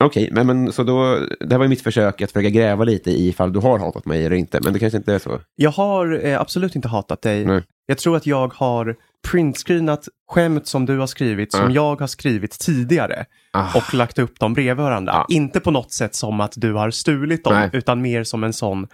Okej, 0.04 0.30
men, 0.32 0.48
men 0.48 0.72
så 0.72 0.84
då, 0.84 1.20
det 1.40 1.52
här 1.52 1.58
var 1.58 1.66
ju 1.66 1.70
mitt 1.70 1.82
försök 1.82 2.22
att 2.22 2.32
försöka 2.32 2.50
gräva 2.50 2.84
lite 2.84 3.12
i 3.12 3.28
ifall 3.28 3.54
du 3.54 3.60
har 3.60 3.80
hatat 3.80 4.06
mig 4.06 4.26
eller 4.26 4.36
inte, 4.36 4.60
men 4.64 4.74
det 4.74 4.80
kanske 4.80 4.98
inte 4.98 5.14
är 5.14 5.20
så. 5.20 5.40
Jag 5.56 5.72
har 5.72 6.26
eh, 6.26 6.42
absolut 6.42 6.76
inte 6.76 6.88
hatat 6.88 7.22
dig. 7.22 7.46
Nej. 7.46 7.64
Jag 7.86 7.98
tror 7.98 8.18
att 8.18 8.26
jag 8.26 8.54
har 8.54 8.96
printscreenat 9.32 10.08
skämt 10.32 10.68
som 10.68 10.86
du 10.86 10.98
har 11.00 11.08
skrivit, 11.08 11.52
som 11.52 11.62
Ja. 11.64 11.70
jag 11.72 12.00
har 12.00 12.08
skrivit 12.08 12.60
tidigare. 12.60 13.26
Ah. 13.54 13.78
Och 13.78 13.94
lagt 13.94 14.20
upp 14.20 14.40
dem 14.40 14.54
bredvid 14.54 14.84
varandra. 14.86 15.14
Ja. 15.14 15.26
Inte 15.30 15.60
på 15.60 15.72
något 15.72 15.92
sätt 15.92 16.16
som 16.16 16.42
att 16.42 16.54
du 16.56 16.74
har 16.74 16.92
stulit 16.92 17.44
dem, 17.44 17.54
Nej. 17.54 17.70
utan 17.74 18.02
mer 18.02 18.24
som 18.24 18.44
en 18.44 18.54
sån, 18.54 18.88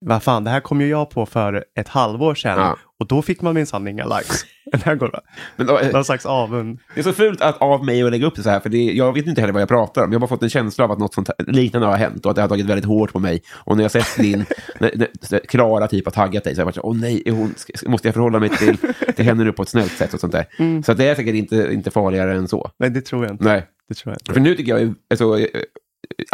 vad 0.00 0.22
fan, 0.22 0.44
det 0.44 0.50
här 0.50 0.60
kom 0.60 0.80
ju 0.80 0.86
jag 0.88 1.10
på 1.10 1.26
för 1.26 1.64
ett 1.78 1.88
halvår 1.88 2.34
sedan. 2.34 2.58
Ja. 2.58 2.76
Och 3.00 3.06
då 3.06 3.22
fick 3.22 3.42
man 3.42 3.54
minsann 3.54 3.88
inga 3.88 4.06
likes. 4.18 4.44
Den 4.72 4.80
här 4.80 4.94
går 4.94 5.08
det. 5.08 5.20
Men, 5.56 5.66
då, 5.66 5.80
Någon 5.92 6.04
slags 6.04 6.26
avund. 6.26 6.78
Det 6.94 7.00
är 7.00 7.04
så 7.04 7.12
fult 7.12 7.40
att, 7.40 7.58
av 7.58 7.84
mig 7.84 8.02
att 8.02 8.10
lägga 8.10 8.26
upp 8.26 8.36
det 8.36 8.42
så 8.42 8.50
här, 8.50 8.60
för 8.60 8.68
det, 8.68 8.78
jag 8.78 9.12
vet 9.12 9.26
inte 9.26 9.40
heller 9.40 9.52
vad 9.52 9.62
jag 9.62 9.68
pratar 9.68 10.04
om. 10.04 10.12
Jag 10.12 10.16
har 10.18 10.20
bara 10.20 10.28
fått 10.28 10.42
en 10.42 10.50
känsla 10.50 10.84
av 10.84 10.92
att 10.92 10.98
något 10.98 11.14
sånt 11.14 11.30
liknande 11.46 11.86
har 11.88 11.96
hänt 11.96 12.24
och 12.24 12.30
att 12.30 12.36
det 12.36 12.42
har 12.42 12.48
tagit 12.48 12.66
väldigt 12.66 12.84
hårt 12.84 13.12
på 13.12 13.18
mig. 13.18 13.42
Och 13.54 13.76
när 13.76 13.84
jag 13.84 13.90
sett 13.90 14.16
din, 14.16 14.44
så 15.20 15.38
Klara 15.48 15.88
typ 15.88 16.04
har 16.04 16.12
taggat 16.12 16.44
dig 16.44 16.54
så 16.54 16.58
har 16.58 16.62
jag 16.62 16.66
varit 16.66 16.74
så 16.74 16.82
åh 16.82 16.96
nej, 16.96 17.22
hon, 17.26 17.54
måste 17.86 18.08
jag 18.08 18.14
förhålla 18.14 18.38
mig 18.38 18.48
till, 18.48 18.76
till 19.16 19.24
henne 19.24 19.44
nu 19.44 19.52
på 19.52 19.62
ett 19.62 19.68
snällt 19.68 19.92
sätt 19.92 20.14
och 20.14 20.20
sånt 20.20 20.32
där. 20.32 20.82
Så 20.82 20.92
att 20.92 20.98
det 20.98 21.04
är 21.04 21.14
säkert 21.14 21.34
inte, 21.34 21.68
inte 21.72 21.90
farligare 21.90 22.34
än 22.34 22.48
så. 22.48 22.70
Nej, 22.78 22.90
det 22.90 23.00
tror 23.00 23.24
jag 23.24 23.34
inte. 23.34 23.44
Nej, 23.44 23.66
Det 23.88 23.94
tror 23.94 24.12
jag 24.12 24.16
inte. 24.20 24.32
för 24.32 24.40
nu 24.40 24.54
tycker 24.54 24.78
jag, 24.78 24.94
alltså, 25.10 25.38
eh, 25.38 25.46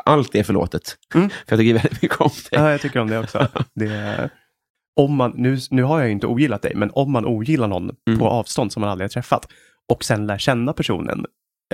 allt 0.04 0.35
är 0.35 0.42
förlåtet. 0.42 0.97
Mm. 1.14 1.28
För 1.30 1.37
jag 1.49 1.59
tycker 1.59 1.73
väldigt 1.75 2.02
mycket 2.02 2.21
om 2.21 2.28
dig. 2.50 2.61
Ja, 2.61 2.71
jag 2.71 2.80
tycker 2.80 3.00
om 3.00 3.09
det 3.11 3.18
också. 3.18 3.49
Det 3.75 3.87
är, 3.87 4.30
om 4.99 5.14
man, 5.14 5.33
nu, 5.37 5.59
nu 5.71 5.83
har 5.83 5.99
jag 5.99 6.07
ju 6.07 6.12
inte 6.12 6.26
ogillat 6.26 6.62
dig, 6.62 6.73
men 6.75 6.90
om 6.93 7.12
man 7.12 7.26
ogillar 7.26 7.69
någon 7.69 7.90
Mm. 8.09 8.19
på 8.19 8.28
avstånd 8.28 8.73
som 8.73 8.81
man 8.81 8.90
aldrig 8.90 9.05
har 9.05 9.11
träffat 9.11 9.49
och 9.88 10.05
sen 10.05 10.26
lär 10.26 10.38
känna 10.38 10.73
personen 10.73 11.25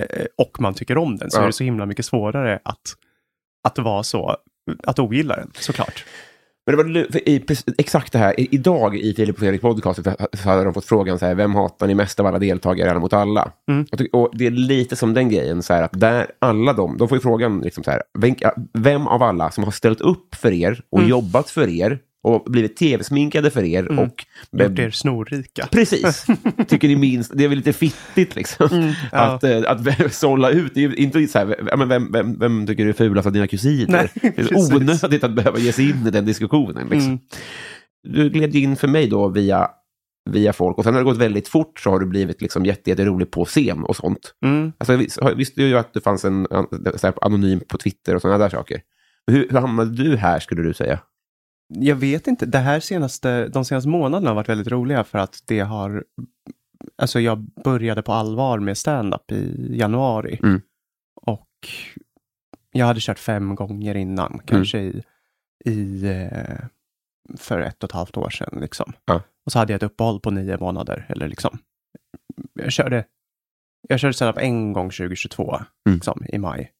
eh, 0.01 0.25
och 0.37 0.61
man 0.61 0.73
tycker 0.73 0.97
om 0.97 1.17
den 1.17 1.31
så 1.31 1.37
Ja. 1.37 1.41
är 1.43 1.47
det 1.47 1.53
så 1.53 1.63
himla 1.63 1.85
mycket 1.85 2.05
svårare 2.05 2.59
att, 2.63 2.81
att 3.67 3.77
vara 3.79 4.03
så, 4.03 4.35
att 4.83 4.99
ogilla 4.99 5.35
den, 5.35 5.51
såklart. 5.59 6.05
Men 6.67 6.77
det 6.77 6.83
var 6.83 7.17
i, 7.29 7.45
exakt 7.77 8.11
det 8.13 8.17
här, 8.19 8.39
i, 8.39 8.47
idag 8.51 8.97
i 8.97 9.13
Filip 9.13 9.35
och 9.35 9.39
Fredrik 9.39 9.61
podcast 9.61 9.99
så 10.33 10.49
hade 10.49 10.63
de 10.63 10.73
fått 10.73 10.85
frågan 10.85 11.19
så 11.19 11.25
här, 11.25 11.35
vem 11.35 11.55
hatar 11.55 11.87
ni 11.87 11.95
mest 11.95 12.19
av 12.19 12.25
alla 12.25 12.39
deltagare 12.39 12.91
alla 12.91 12.99
mot 12.99 13.13
alla? 13.13 13.51
Mm. 13.71 13.85
Och, 13.91 14.19
och 14.21 14.37
det 14.37 14.45
är 14.47 14.51
lite 14.51 14.95
som 14.95 15.13
den 15.13 15.29
grejen, 15.29 15.63
så 15.63 15.73
här, 15.73 15.81
att 15.83 15.99
där 15.99 16.31
alla 16.39 16.73
de, 16.73 16.97
de 16.97 17.07
får 17.09 17.15
ju 17.17 17.21
frågan 17.21 17.59
liksom 17.59 17.83
så 17.83 17.91
här, 17.91 18.01
vem, 18.19 18.35
vem 18.73 19.07
av 19.07 19.23
alla 19.23 19.51
som 19.51 19.63
har 19.63 19.71
ställt 19.71 20.01
upp 20.01 20.35
för 20.35 20.51
er 20.51 20.81
och 20.89 20.99
Mm. 20.99 21.09
jobbat 21.09 21.49
för 21.49 21.67
er 21.69 21.99
och 22.25 22.51
blivit 22.51 22.77
tv-sminkade 22.77 23.49
för 23.51 23.63
er 23.63 23.83
Mm. 23.91 23.99
och... 23.99 24.25
Gjort 24.51 24.79
er 24.79 24.89
snorrika. 24.89 25.67
Precis, 25.71 26.25
tycker 26.67 26.87
ni 26.87 26.95
minst, 26.95 27.31
det 27.37 27.43
är 27.43 27.47
väl 27.47 27.57
lite 27.57 27.73
fittigt 27.73 28.35
liksom. 28.35 28.67
Mm, 28.71 28.93
ja. 29.11 29.17
Att, 29.17 29.43
eh, 29.43 29.61
att 29.67 30.13
sålla 30.13 30.49
ut, 30.49 30.71
det 30.73 30.83
är 30.83 30.89
ju 30.89 30.95
inte 30.95 31.27
så 31.27 31.39
här, 31.39 31.75
men 31.77 31.89
vem, 31.89 32.11
vem, 32.11 32.39
vem 32.39 32.67
tycker 32.67 32.83
du 32.83 32.89
är 32.89 32.93
fulast 32.93 33.25
av 33.25 33.31
dina 33.33 33.47
kusiner? 33.47 34.09
Nej, 34.21 34.31
det 34.35 34.41
är 34.51 34.57
onödigt 34.57 35.23
att 35.23 35.35
behöva 35.35 35.59
ge 35.59 35.71
sig 35.71 35.89
in 35.89 36.07
i 36.07 36.11
den 36.11 36.25
diskussionen. 36.25 36.87
Liksom. 36.89 37.07
Mm. 37.11 37.19
Du 38.07 38.29
gled 38.29 38.55
in 38.55 38.75
för 38.75 38.87
mig 38.87 39.07
då 39.07 39.27
via, 39.27 39.67
via 40.29 40.53
folk 40.53 40.77
och 40.77 40.83
sen 40.83 40.93
har 40.93 41.01
det 41.01 41.05
gått 41.05 41.17
väldigt 41.17 41.47
fort 41.47 41.79
så 41.79 41.89
har 41.89 41.99
du 41.99 42.05
blivit 42.05 42.41
liksom 42.41 42.65
jätte, 42.65 42.89
jätterolig 42.89 43.31
på 43.31 43.45
scen 43.45 43.83
och 43.83 43.95
sånt. 43.95 44.33
Mm. 44.45 44.71
Alltså, 44.77 44.95
vis- 44.95 45.19
visste 45.35 45.63
ju 45.63 45.77
att 45.77 45.93
det 45.93 46.01
fanns 46.01 46.25
en 46.25 46.47
här, 47.03 47.13
anonym 47.21 47.59
på 47.67 47.77
Twitter 47.77 48.15
och 48.15 48.21
sådana 48.21 48.37
där 48.37 48.49
saker. 48.49 48.81
Hur, 49.31 49.47
hur 49.49 49.59
hamnade 49.59 50.03
du 50.03 50.15
här 50.17 50.39
skulle 50.39 50.61
du 50.61 50.73
säga? 50.73 50.99
Jag 51.67 51.95
vet 51.95 52.27
inte, 52.27 52.45
det 52.45 52.57
här 52.57 52.79
senaste, 52.79 53.47
de 53.47 53.65
senaste 53.65 53.89
månaderna 53.89 54.29
har 54.29 54.35
varit 54.35 54.49
väldigt 54.49 54.67
roliga 54.71 55.03
för 55.03 55.17
att 55.17 55.43
det 55.47 55.59
har, 55.59 56.03
alltså 56.97 57.19
jag 57.19 57.37
började 57.39 58.01
på 58.01 58.13
allvar 58.13 58.59
med 58.59 58.77
stand-up 58.77 59.31
i 59.31 59.75
januari. 59.77 60.39
Mm. 60.43 60.61
Och 61.21 61.49
jag 62.71 62.85
hade 62.85 62.99
kört 62.99 63.19
fem 63.19 63.55
gånger 63.55 63.95
innan, 63.95 64.41
kanske 64.45 64.79
i, 64.79 65.03
i 65.65 66.05
eh, 66.05 66.65
för 67.37 67.59
ett 67.59 67.83
och 67.83 67.89
ett 67.89 67.95
halvt 67.95 68.17
år 68.17 68.29
sedan. 68.29 68.59
Liksom. 68.61 68.93
Ja. 69.05 69.21
Och 69.45 69.51
så 69.51 69.59
hade 69.59 69.73
jag 69.73 69.77
ett 69.77 69.91
uppehåll 69.91 70.19
på 70.19 70.31
nio 70.31 70.57
månader. 70.57 71.05
Eller 71.09 71.27
liksom. 71.27 71.57
Jag 72.53 72.71
körde, 72.71 73.05
jag 73.89 73.99
körde 73.99 74.13
stand-up 74.13 74.37
en 74.37 74.73
gång 74.73 74.89
2022, 74.89 75.55
Mm. 75.87 75.95
liksom, 75.95 76.25
i 76.29 76.37
maj. 76.37 76.71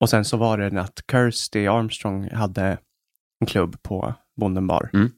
Och 0.00 0.10
sen 0.10 0.24
så 0.24 0.36
var 0.36 0.58
det 0.58 0.80
att 0.80 1.00
Kirsty 1.10 1.66
Armstrong 1.66 2.30
hade 2.30 2.78
en 3.40 3.46
klubb 3.46 3.82
på 3.82 4.14
Bonden 4.36 4.66
bar. 4.66 4.90
Mm. 4.92 5.10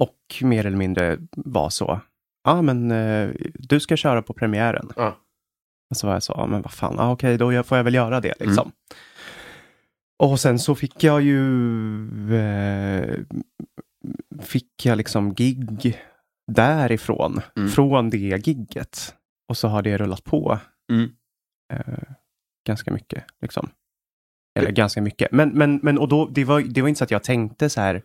Och 0.00 0.42
mer 0.42 0.66
eller 0.66 0.76
mindre 0.76 1.18
var 1.36 1.70
så, 1.70 2.00
ja 2.44 2.62
men 2.62 2.90
eh, 2.90 3.30
du 3.54 3.80
ska 3.80 3.96
köra 3.96 4.22
på 4.22 4.32
premiären. 4.34 4.90
Ja. 4.96 5.16
Och 5.90 5.96
så 5.96 6.06
var 6.06 6.14
jag 6.14 6.22
så, 6.22 6.34
ja 6.36 6.46
men 6.46 6.62
vad 6.62 6.72
fan, 6.72 6.98
ah, 6.98 7.12
okej 7.12 7.38
då 7.38 7.62
får 7.62 7.76
jag 7.76 7.84
väl 7.84 7.94
göra 7.94 8.20
det 8.20 8.32
Mm. 8.40 8.48
liksom. 8.48 8.72
Och 10.18 10.40
sen 10.40 10.58
så 10.58 10.74
fick 10.74 11.04
jag 11.04 11.22
ju, 11.22 12.34
eh, 12.36 13.18
fick 14.40 14.86
jag 14.86 14.96
liksom 14.98 15.34
gig 15.34 15.98
därifrån, 16.52 17.40
Mm. 17.56 17.68
från 17.68 18.10
det 18.10 18.16
gigget. 18.18 19.14
Och 19.48 19.56
så 19.56 19.68
har 19.68 19.82
det 19.82 19.98
rullat 19.98 20.24
på 20.24 20.58
Mm. 20.92 21.10
eh, 21.72 22.02
ganska 22.66 22.92
mycket. 22.92 23.24
Liksom. 23.40 23.70
Eller 24.58 24.70
ganska 24.70 25.02
mycket. 25.02 25.32
Men, 25.32 25.48
men, 25.48 25.80
men 25.82 25.98
och 25.98 26.08
då, 26.08 26.26
det, 26.28 26.44
var, 26.44 26.60
det 26.60 26.82
var 26.82 26.88
inte 26.88 26.98
så 26.98 27.04
att 27.04 27.10
jag 27.10 27.22
tänkte 27.24 27.70
så 27.70 27.80
här. 27.80 28.02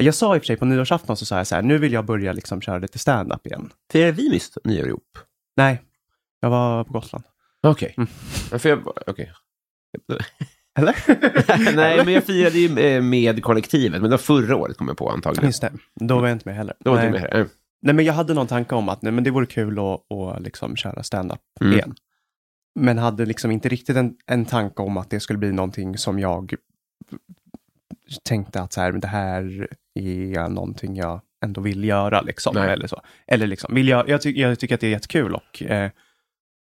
Jag 0.00 0.14
sa 0.14 0.34
i 0.36 0.38
och 0.38 0.42
för 0.42 0.46
sig 0.46 0.56
på 0.56 0.64
nyårsafton 0.64 1.16
så 1.16 1.26
sa 1.26 1.36
jag 1.36 1.46
så 1.46 1.54
här, 1.54 1.62
nu 1.62 1.78
vill 1.78 1.92
jag 1.92 2.04
börja 2.04 2.32
liksom 2.32 2.60
köra 2.60 2.78
lite 2.78 2.98
stand-up 2.98 3.46
igen. 3.46 3.70
Firar 3.92 4.12
vi 4.12 4.28
nyss 4.28 4.58
nyår 4.64 4.88
ihop? 4.88 5.18
Nej, 5.56 5.82
jag 6.40 6.50
var 6.50 6.84
på 6.84 6.92
Gotland. 6.92 7.24
Okej. 7.62 7.94
Mm. 7.96 8.06
För 8.60 8.68
jag- 8.68 8.86
Okej. 9.06 9.32
Eller? 10.78 10.94
Nej, 11.76 12.04
men 12.04 12.14
jag 12.14 12.24
firade 12.24 12.58
ju 12.58 12.78
eh, 12.78 13.02
med 13.02 13.42
kollektivet, 13.42 13.92
men 14.00 14.02
det 14.02 14.16
var 14.16 14.18
förra 14.18 14.56
året 14.56 14.76
kom 14.76 14.88
jag 14.88 14.96
på 14.96 15.10
antagligen. 15.10 15.48
Just 15.48 15.60
det, 15.60 15.72
då 15.94 16.18
var 16.18 16.28
jag 16.28 16.34
inte 16.34 16.48
med 16.48 16.56
heller. 16.56 16.74
Då 16.80 16.90
var 16.90 16.98
inte 17.06 17.12
med 17.12 17.20
här. 17.20 17.46
nej, 17.82 17.94
men 17.94 18.04
jag 18.04 18.12
hade 18.14 18.34
någon 18.34 18.46
tanke 18.46 18.74
om 18.74 18.88
att 18.88 19.02
nej, 19.02 19.12
men 19.12 19.24
det 19.24 19.30
vore 19.30 19.46
kul 19.46 19.78
att, 19.78 20.12
att 20.12 20.42
liksom 20.42 20.76
köra 20.76 21.02
stand-up 21.02 21.40
Mm. 21.60 21.72
igen. 21.72 21.94
Men 22.74 22.98
hade 22.98 23.26
liksom 23.26 23.50
inte 23.50 23.68
riktigt 23.68 23.96
en, 23.96 24.16
en 24.26 24.44
tanke 24.44 24.82
om 24.82 24.96
att 24.96 25.10
det 25.10 25.20
skulle 25.20 25.38
bli 25.38 25.52
någonting 25.52 25.98
som 25.98 26.18
jag 26.18 26.54
tänkte 28.24 28.62
att 28.62 28.72
så 28.72 28.80
här, 28.80 28.92
det 28.92 29.08
här 29.08 29.68
är 29.94 30.48
någonting 30.48 30.96
jag 30.96 31.20
ändå 31.44 31.60
vill 31.60 31.84
göra. 31.84 32.20
Liksom, 32.20 32.54
Nej. 32.54 32.70
eller 32.70 32.86
så. 32.86 33.00
Eller 33.26 33.46
liksom, 33.46 33.74
vill 33.74 33.88
jag, 33.88 34.08
jag, 34.08 34.22
ty, 34.22 34.30
jag 34.40 34.58
tycker 34.58 34.74
att 34.74 34.80
det 34.80 34.86
är 34.86 34.90
jättekul 34.90 35.34
och 35.34 35.62
eh, 35.62 35.90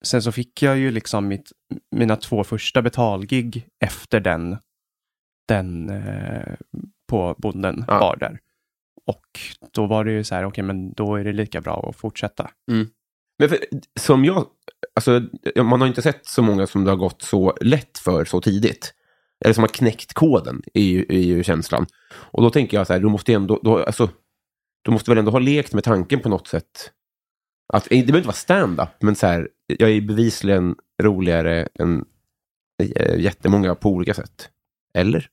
sen 0.04 0.22
så 0.22 0.32
fick 0.32 0.62
jag 0.62 0.78
ju 0.78 0.90
liksom 0.90 1.28
mitt, 1.28 1.52
mina 1.90 2.16
två 2.16 2.44
första 2.44 2.82
betalgig 2.82 3.66
efter 3.84 4.20
den, 4.20 4.58
den 5.48 5.90
eh, 5.90 6.54
på 7.08 7.34
bonden 7.38 7.84
Ja. 7.88 7.98
var 7.98 8.16
där. 8.16 8.38
Och 9.06 9.26
då 9.72 9.86
var 9.86 10.04
det 10.04 10.12
ju 10.12 10.24
så 10.24 10.34
här, 10.34 10.44
okej 10.44 10.64
men 10.64 10.92
då 10.92 11.16
är 11.16 11.24
det 11.24 11.32
lika 11.32 11.60
bra 11.60 11.88
att 11.88 11.96
fortsätta. 11.96 12.50
Men 13.38 13.48
för, 13.48 13.58
som 14.00 14.24
jag, 14.24 14.46
alltså, 14.94 15.22
man 15.56 15.80
har 15.80 15.88
inte 15.88 16.02
sett 16.02 16.26
så 16.26 16.42
många 16.42 16.66
som 16.66 16.84
det 16.84 16.90
har 16.90 16.96
gått 16.96 17.22
så 17.22 17.56
lätt 17.60 17.98
för 17.98 18.24
så 18.24 18.40
tidigt. 18.40 18.94
Eller 19.44 19.54
som 19.54 19.62
har 19.62 19.68
knäckt 19.68 20.14
koden, 20.14 20.62
är 20.74 20.82
ju, 20.82 21.06
är 21.08 21.20
ju 21.20 21.42
känslan. 21.42 21.86
Och 22.12 22.42
då 22.42 22.50
tänker 22.50 22.76
jag 22.76 22.86
så 22.86 22.92
här, 22.92 23.00
du 23.00 23.08
måste 23.08 23.32
ju 23.32 23.36
ändå, 23.36 23.60
då, 23.62 23.84
alltså, 23.84 24.08
du 24.82 24.90
måste 24.90 25.10
väl 25.10 25.18
ändå 25.18 25.30
ha 25.30 25.38
lekt 25.38 25.74
med 25.74 25.84
tanken 25.84 26.20
på 26.20 26.28
något 26.28 26.48
sätt. 26.48 26.90
Att, 27.72 27.84
det 27.84 27.90
behöver 27.90 28.18
inte 28.18 28.26
vara 28.26 28.32
stand-up, 28.32 29.02
men 29.02 29.16
så 29.16 29.26
här, 29.26 29.48
jag 29.66 29.90
är 29.90 30.00
bevisligen 30.00 30.74
roligare 31.02 31.68
än 31.78 32.04
eh, 32.82 33.20
jättemånga 33.20 33.74
på 33.74 33.90
olika 33.90 34.14
sätt. 34.14 34.48
Eller? 34.94 35.28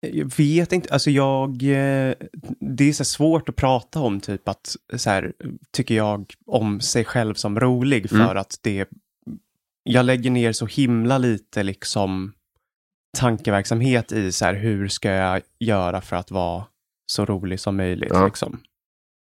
Jag 0.00 0.36
vet 0.36 0.72
inte, 0.72 0.92
alltså 0.92 1.10
jag, 1.10 1.50
eh, 1.62 2.14
det 2.60 2.84
är 2.88 2.92
så 2.92 3.04
svårt 3.04 3.48
att 3.48 3.56
prata 3.56 4.00
om 4.00 4.20
typ 4.20 4.48
att, 4.48 4.76
så 4.96 5.10
här, 5.10 5.32
tycker 5.70 5.94
jag, 5.94 6.32
om 6.46 6.80
sig 6.80 7.04
själv 7.04 7.34
som 7.34 7.60
rolig 7.60 8.08
för 8.10 8.16
Mm. 8.16 8.36
att 8.36 8.58
det, 8.62 8.88
jag 9.82 10.04
lägger 10.06 10.30
ner 10.30 10.52
så 10.52 10.66
himla 10.66 11.18
lite 11.18 11.62
liksom 11.62 12.32
tankeverksamhet 13.18 14.12
i 14.12 14.32
så 14.32 14.44
här, 14.44 14.54
hur 14.54 14.88
ska 14.88 15.10
jag 15.10 15.42
göra 15.58 16.00
för 16.00 16.16
att 16.16 16.30
vara 16.30 16.64
så 17.12 17.24
rolig 17.24 17.60
som 17.60 17.76
möjligt 17.76 18.10
Ja. 18.12 18.26
liksom. 18.26 18.60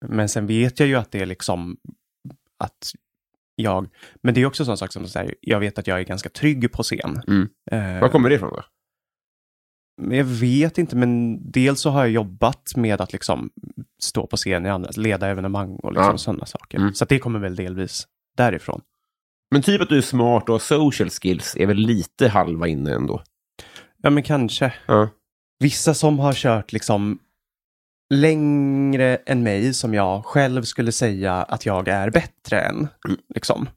Men 0.05 0.29
sen 0.29 0.47
vet 0.47 0.79
jag 0.79 0.89
ju 0.89 0.95
att 0.95 1.11
det 1.11 1.19
är 1.21 1.25
liksom 1.25 1.77
att 2.59 2.91
jag, 3.55 3.89
men 4.21 4.33
det 4.33 4.41
är 4.41 4.45
också 4.45 4.63
en 4.63 4.67
sån 4.67 4.77
sak 4.77 4.93
som 4.93 5.07
så 5.07 5.19
här, 5.19 5.35
jag 5.41 5.59
vet 5.59 5.77
att 5.79 5.87
jag 5.87 5.99
är 5.99 6.03
ganska 6.03 6.29
trygg 6.29 6.71
på 6.71 6.83
scen. 6.83 7.21
Mm. 7.27 7.49
Eh, 7.71 8.01
Var 8.01 8.09
kommer 8.09 8.29
det 8.29 8.35
ifrån 8.35 8.49
då? 8.49 8.63
Jag 10.09 10.23
vet 10.23 10.77
inte, 10.77 10.95
men 10.95 11.39
dels 11.51 11.81
så 11.81 11.89
har 11.89 11.99
jag 12.01 12.09
jobbat 12.11 12.73
med 12.75 13.01
att 13.01 13.13
liksom 13.13 13.49
stå 14.01 14.27
på 14.27 14.37
scen, 14.37 14.65
i 14.65 14.69
andra, 14.69 14.89
leda 14.95 15.27
evenemang 15.27 15.75
och 15.75 15.91
liksom 15.93 16.11
Ja. 16.11 16.17
sådana 16.17 16.45
saker. 16.45 16.77
Mm. 16.77 16.93
Så 16.93 17.05
det 17.05 17.19
kommer 17.19 17.39
väl 17.39 17.55
delvis 17.55 18.07
därifrån. 18.37 18.81
Men 19.51 19.61
typ 19.61 19.81
att 19.81 19.89
du 19.89 19.97
är 19.97 20.01
smart 20.01 20.43
och 20.49 20.53
har 20.53 20.59
social 20.59 21.09
skills 21.09 21.55
är 21.57 21.65
väl 21.65 21.77
lite 21.77 22.27
halva 22.27 22.67
inne 22.67 22.93
ändå? 22.95 23.23
Ja, 24.01 24.09
men 24.09 24.23
kanske. 24.23 24.73
Ja. 24.85 25.09
Vissa 25.59 25.93
som 25.93 26.19
har 26.19 26.33
kört 26.33 26.73
liksom 26.73 27.19
längre 28.13 29.15
än 29.25 29.43
mig 29.43 29.73
som 29.73 29.93
jag 29.93 30.25
själv 30.25 30.63
skulle 30.63 30.91
säga 30.91 31.33
att 31.33 31.65
jag 31.65 31.87
är 31.87 32.09
bättre 32.09 32.61
än. 32.61 32.87
Mm. 33.07 33.17
Liksom. 33.35 33.69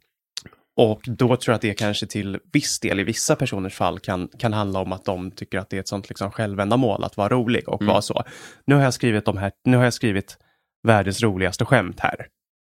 Och 0.77 1.01
då 1.07 1.37
tror 1.37 1.53
jag 1.53 1.55
att 1.55 1.63
det 1.63 1.75
kanske 1.75 2.07
till 2.07 2.39
viss 2.53 2.81
del 2.81 3.01
i 3.01 3.05
vissa 3.05 3.37
personers 3.37 3.75
fall 3.75 3.99
kan, 3.99 4.29
kan 4.39 4.53
handla 4.53 4.81
om 4.81 4.93
att 4.93 5.05
de 5.05 5.31
tycker 5.31 5.59
att 5.59 5.71
det 5.71 5.77
är 5.77 5.81
ett 5.81 5.89
sånt 5.89 6.09
liksom 6.09 6.31
självändamål 6.31 7.05
att 7.05 7.17
vara 7.17 7.29
rolig 7.29 7.69
och 7.69 7.83
Mm. 7.83 7.93
vara 7.93 8.03
så. 8.03 8.23
Nu 8.67 8.75
har 8.75 8.83
jag 8.83 8.95
skrivit 8.95 9.25
de 9.25 9.37
här, 9.37 9.53
nu 9.65 9.77
har 9.77 9.85
jag 9.85 9.95
skrivit 9.95 10.39
världens 10.87 11.23
roligaste 11.23 11.65
skämt 11.65 12.01
här. 12.01 12.17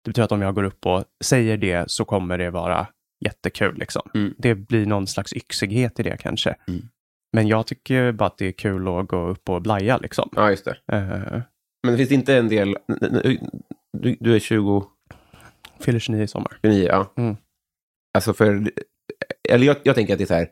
Det 0.05 0.11
betyder 0.11 0.25
att 0.25 0.33
om 0.33 0.43
jag 0.43 0.55
går 0.55 0.65
upp 0.65 0.87
och 0.87 1.05
säger 1.25 1.57
det 1.57 1.91
så 1.91 2.05
kommer 2.05 2.39
det 2.39 2.51
vara 2.51 2.87
jättekul 3.25 3.79
liksom. 3.79 4.11
Mm. 4.15 4.35
Det 4.39 4.55
blir 4.55 4.87
någon 4.87 5.07
slags 5.07 5.33
yxighet 5.33 6.01
i 6.01 6.03
det 6.03 6.17
kanske. 6.17 6.57
Mm. 6.69 6.83
Men 7.33 7.49
jag 7.49 7.67
tycker 7.67 8.13
bara 8.13 8.27
att 8.27 8.39
det 8.39 8.47
är 8.47 8.53
kul 8.53 8.89
att 8.89 9.09
gå 9.09 9.27
upp 9.29 9.49
och 9.49 9.63
blaja 9.63 9.99
liksom. 9.99 10.29
ja, 10.37 10.51
just 10.51 10.65
det. 10.65 10.97
Uh, 10.97 11.41
Men 11.83 11.93
det 11.93 11.97
finns 11.97 12.13
inte 12.13 12.37
en 12.37 12.49
del... 12.49 12.77
Du, 13.99 14.17
du 14.21 14.35
är 14.35 14.39
20... 14.39 14.85
fyller 15.81 15.99
29 15.99 16.23
i 16.23 16.29
sommar. 16.29 16.59
29, 16.63 16.87
ja. 16.89 17.13
Mm. 17.17 17.37
Alltså 18.15 18.35
för... 18.35 18.71
Eller 19.49 19.67
jag, 19.67 19.77
jag 19.83 19.95
tänker 19.95 20.13
att 20.15 20.19
det 20.19 20.25
är 20.25 20.27
så 20.27 20.35
här... 20.35 20.51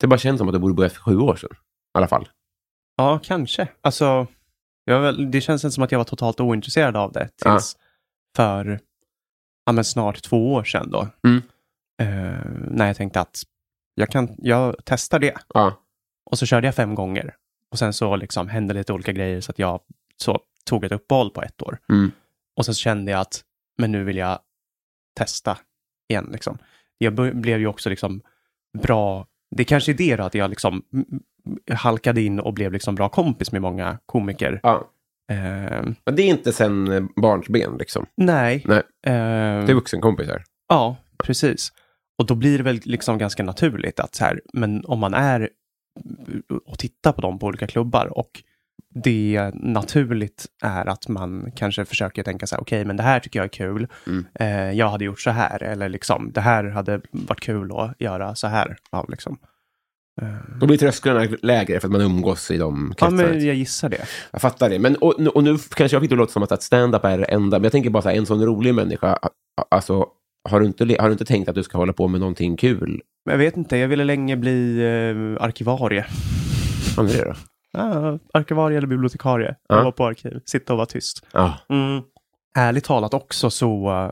Det 0.00 0.06
bara 0.06 0.18
känns 0.18 0.38
som 0.38 0.48
att 0.48 0.54
det 0.54 0.58
borde 0.58 0.74
börja 0.74 0.90
för 0.90 1.00
sju 1.00 1.16
år 1.16 1.36
sedan. 1.36 1.50
I 1.52 1.98
alla 1.98 2.08
fall. 2.08 2.28
Ja, 2.96 3.20
kanske. 3.22 3.68
Alltså, 3.80 4.26
väl- 4.86 5.30
det 5.30 5.40
känns 5.40 5.64
inte 5.64 5.74
som 5.74 5.84
att 5.84 5.92
jag 5.92 5.98
var 5.98 6.04
totalt 6.04 6.40
ointresserad 6.40 6.96
av 6.96 7.12
det 7.12 7.28
tills 7.36 7.76
för 8.36 8.80
ja, 9.66 9.72
men 9.72 9.84
snart 9.84 10.22
två 10.22 10.52
år 10.52 10.64
sedan 10.64 10.90
då. 10.90 11.08
Mm. 11.26 11.42
Eh, 12.02 12.46
när 12.70 12.86
jag 12.86 12.96
tänkte 12.96 13.20
att 13.20 13.42
jag, 13.94 14.08
kan, 14.10 14.34
jag 14.38 14.76
testar 14.84 15.18
det. 15.18 15.34
Ja. 15.54 15.82
Och 16.30 16.38
så 16.38 16.46
körde 16.46 16.66
jag 16.66 16.74
fem 16.74 16.94
gånger. 16.94 17.36
Och 17.70 17.78
sen 17.78 17.92
så 17.92 18.16
liksom 18.16 18.48
hände 18.48 18.74
lite 18.74 18.92
olika 18.92 19.12
grejer 19.12 19.40
så 19.40 19.50
att 19.50 19.58
jag 19.58 19.80
så 20.16 20.40
tog 20.64 20.84
ett 20.84 20.92
uppehåll 20.92 21.30
på 21.30 21.42
ett 21.42 21.62
år. 21.62 21.78
Mm. 21.88 22.12
Och 22.56 22.64
sen 22.64 22.74
så 22.74 22.78
kände 22.78 23.10
jag 23.10 23.20
att 23.20 23.44
men 23.78 23.92
nu 23.92 24.04
vill 24.04 24.16
jag 24.16 24.38
testa 25.16 25.58
igen. 26.08 26.28
Liksom. 26.32 26.58
Jag 27.02 27.14
blev 27.36 27.58
ju 27.60 27.66
också 27.66 27.90
liksom 27.90 28.20
bra. 28.82 29.26
Det 29.56 29.64
kanske 29.64 29.92
är 29.92 29.94
det 29.94 30.16
då, 30.16 30.22
att 30.24 30.34
jag 30.34 30.50
liksom 30.50 30.82
halkade 31.72 32.22
in 32.22 32.40
och 32.40 32.54
blev 32.54 32.72
liksom 32.72 32.94
bra 32.94 33.08
kompis 33.08 33.52
med 33.52 33.62
många 33.62 33.98
komiker. 34.06 34.60
ja. 34.62 34.88
Eh, 35.32 35.82
Men 36.06 36.16
det 36.16 36.22
är 36.22 36.26
inte 36.28 36.52
sen 36.52 36.92
eh, 36.92 37.02
barnsben, 37.16 37.76
liksom. 37.78 38.06
nej. 38.16 38.62
Nej. 38.66 38.78
Eh, 39.06 39.64
Det 39.64 39.72
är 39.72 39.74
vuxenkompisar. 39.74 40.44
Ja, 40.68 40.96
precis. 41.24 41.72
Och 42.18 42.26
då 42.26 42.34
blir 42.34 42.58
det 42.58 42.64
väl 42.64 42.80
liksom 42.84 43.18
ganska 43.18 43.42
naturligt 43.42 44.00
att 44.00 44.14
så 44.14 44.24
här, 44.24 44.40
men 44.52 44.84
om 44.84 44.98
man 44.98 45.14
är 45.14 45.48
och 46.66 46.78
tittar 46.78 47.12
på 47.12 47.20
dem 47.20 47.38
på 47.38 47.46
olika 47.46 47.66
klubbar 47.66 48.18
och 48.18 48.30
det 48.94 49.50
naturligt 49.54 50.46
är 50.62 50.86
att 50.86 51.08
man 51.08 51.52
kanske 51.56 51.84
försöker 51.84 52.22
tänka 52.22 52.46
så 52.46 52.54
här, 52.54 52.62
okej, 52.62 52.84
men 52.84 52.96
det 52.96 53.02
här 53.02 53.20
tycker 53.20 53.38
jag 53.38 53.44
är 53.44 53.48
kul. 53.48 53.86
Mm. 54.06 54.24
Eh, 54.34 54.72
jag 54.78 54.88
hade 54.88 55.04
gjort 55.04 55.20
så 55.20 55.30
här, 55.30 55.62
eller 55.62 55.88
liksom, 55.88 56.32
det 56.32 56.40
här 56.40 56.64
hade 56.64 57.00
varit 57.10 57.40
kul 57.40 57.72
att 57.76 57.94
göra 57.98 58.34
så 58.34 58.46
här. 58.46 58.76
Ja, 58.90 59.06
liksom. 59.08 59.38
Eh, 60.22 60.58
Då 60.60 60.66
blir 60.66 60.76
trösklarna 60.78 61.26
lägre 61.42 61.80
för 61.80 61.88
att 61.88 61.92
man 61.92 62.00
umgås 62.00 62.50
i 62.50 62.56
de 62.56 62.94
ja, 62.98 63.08
kretsarna. 63.08 63.32
men 63.32 63.46
jag 63.46 63.54
gissar 63.54 63.88
det. 63.88 64.06
Jag 64.30 64.40
fattar 64.40 64.70
det. 64.70 64.78
Men, 64.78 64.96
och, 64.96 65.20
och 65.20 65.44
nu 65.44 65.58
kanske 65.74 65.94
jag 65.94 66.02
fick 66.02 66.10
det 66.10 66.16
låta 66.16 66.32
som 66.32 66.42
att, 66.42 66.52
att 66.52 66.62
stand-up 66.62 67.04
är 67.04 67.18
det 67.18 67.24
enda. 67.24 67.58
Men 67.58 67.62
jag 67.64 67.72
tänker 67.72 67.90
bara 67.90 68.02
så 68.02 68.08
här, 68.08 68.16
en 68.16 68.26
sån 68.26 68.44
rolig 68.44 68.74
människa. 68.74 69.18
Alltså, 69.70 70.06
har 70.48 70.60
du, 70.60 70.66
inte, 70.66 70.96
har 70.98 71.06
du 71.06 71.12
inte 71.12 71.24
tänkt 71.24 71.48
att 71.48 71.54
du 71.54 71.62
ska 71.62 71.78
hålla 71.78 71.92
på 71.92 72.08
med 72.08 72.20
någonting 72.20 72.56
kul? 72.56 73.00
Jag 73.30 73.38
vet 73.38 73.56
inte, 73.56 73.76
jag 73.76 73.88
ville 73.88 74.04
länge 74.04 74.36
bli 74.36 74.78
eh, 74.78 75.44
arkivarie. 75.44 76.06
Vad 76.96 77.10
är 77.10 77.18
det 77.18 77.24
då? 77.24 77.34
Ja, 77.72 78.18
arkivarie 78.32 78.76
eller 78.78 78.86
bibliotekarie. 78.88 79.54
Jag 79.68 79.84
var 79.84 79.92
på 79.92 80.06
arkiv, 80.06 80.40
sitta 80.44 80.72
och 80.72 80.76
vara 80.76 80.86
tyst. 80.86 81.26
Ja. 81.32 81.58
Mm. 81.68 82.02
Ärligt 82.54 82.84
talat 82.84 83.14
också 83.14 83.50
så 83.50 83.90
eh, 83.90 84.10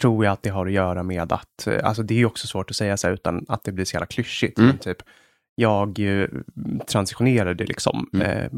tror 0.00 0.24
jag 0.24 0.32
att 0.32 0.42
det 0.42 0.50
har 0.50 0.66
att 0.66 0.72
göra 0.72 1.02
med 1.02 1.32
att, 1.32 1.66
eh, 1.66 1.84
alltså 1.86 2.02
det 2.02 2.14
är 2.14 2.18
ju 2.18 2.26
också 2.26 2.46
svårt 2.46 2.70
att 2.70 2.76
säga 2.76 2.96
så 2.96 3.06
här 3.06 3.14
utan 3.14 3.44
att 3.48 3.64
det 3.64 3.72
blir 3.72 3.84
så 3.84 3.94
jävla 3.94 4.06
klyschigt. 4.06 4.58
Mm. 4.58 4.78
Typ, 4.78 4.96
jag 5.54 5.98
eh, 6.00 6.28
transitionerade 6.86 7.64
liksom 7.64 8.10
Mm. 8.14 8.26
eh, 8.26 8.50